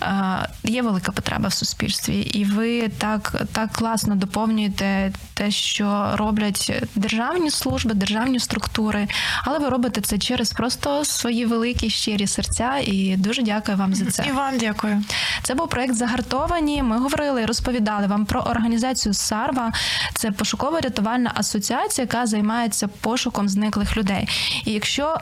е, 0.02 0.50
є 0.64 0.82
велика 0.82 1.12
потреба 1.12 1.48
в 1.48 1.54
суспільстві, 1.54 2.16
і 2.20 2.46
ви 2.46 2.88
так, 2.88 3.42
так 3.54 3.72
класно 3.72 4.16
доповнюєте 4.16 5.12
те, 5.34 5.52
що 5.52 6.12
роблять 6.16 6.84
державні 6.96 7.52
служби, 7.52 7.94
державні 7.94 8.40
структури, 8.40 9.08
але 9.44 9.60
ви 9.60 9.70
робите 9.70 10.02
це 10.02 10.18
через 10.18 10.52
просто 10.52 11.06
свої 11.06 11.46
великі 11.46 11.90
щирі 11.90 12.28
серця. 12.28 12.78
І 12.84 13.18
дуже 13.18 13.42
дякую 13.42 13.78
вам 13.78 13.96
за 13.96 14.06
це. 14.06 14.26
І 14.28 14.32
вам 14.32 14.58
дякую. 14.58 15.04
Це 15.44 15.54
був 15.54 15.70
проект 15.70 15.96
Загартовані. 15.96 16.84
Ми 16.84 16.98
говорили, 16.98 17.46
розповідали 17.46 18.08
вам 18.08 18.26
про 18.26 18.40
організацію 18.42 19.14
САРВА. 19.14 19.72
Це 20.14 20.30
пошуково-рятувальна 20.30 21.32
асоціація, 21.34 21.81
яка 22.00 22.26
займається 22.26 22.88
пошуком 22.88 23.50
зниклих 23.50 23.98
людей. 23.98 24.28
І 24.66 24.72
якщо 24.72 25.18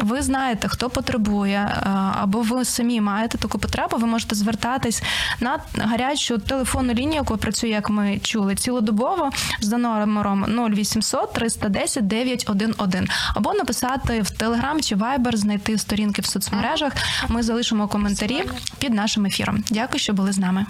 ви 0.00 0.22
знаєте, 0.22 0.68
хто 0.68 0.90
потребує, 0.90 1.58
е, 1.58 1.90
або 2.20 2.40
ви 2.40 2.64
самі 2.64 3.00
маєте 3.00 3.38
таку 3.38 3.58
потребу, 3.58 3.96
ви 3.96 4.06
можете 4.06 4.34
звертатись 4.34 5.02
на 5.40 5.60
гарячу 5.78 6.38
телефонну 6.38 6.92
лінію, 6.92 7.14
яку 7.14 7.36
працює, 7.36 7.70
як 7.70 7.90
ми 7.90 8.18
чули, 8.22 8.54
цілодобово 8.54 9.30
за 9.60 9.78
номером 9.78 10.44
0800 10.74 11.32
310 11.32 12.06
911, 12.06 13.10
або 13.34 13.52
написати 13.52 14.22
в 14.22 14.26
Telegram 14.26 14.80
чи 14.80 14.96
Viber, 14.96 15.36
знайти 15.36 15.78
сторінки 15.78 16.22
в 16.22 16.26
соцмережах. 16.26 16.92
Ми 17.28 17.42
залишимо 17.42 17.88
коментарі 17.88 18.44
під 18.78 18.94
нашим 18.94 19.26
ефіром. 19.26 19.64
Дякую, 19.70 19.98
що 19.98 20.12
були 20.12 20.32
з 20.32 20.38
нами. 20.38 20.66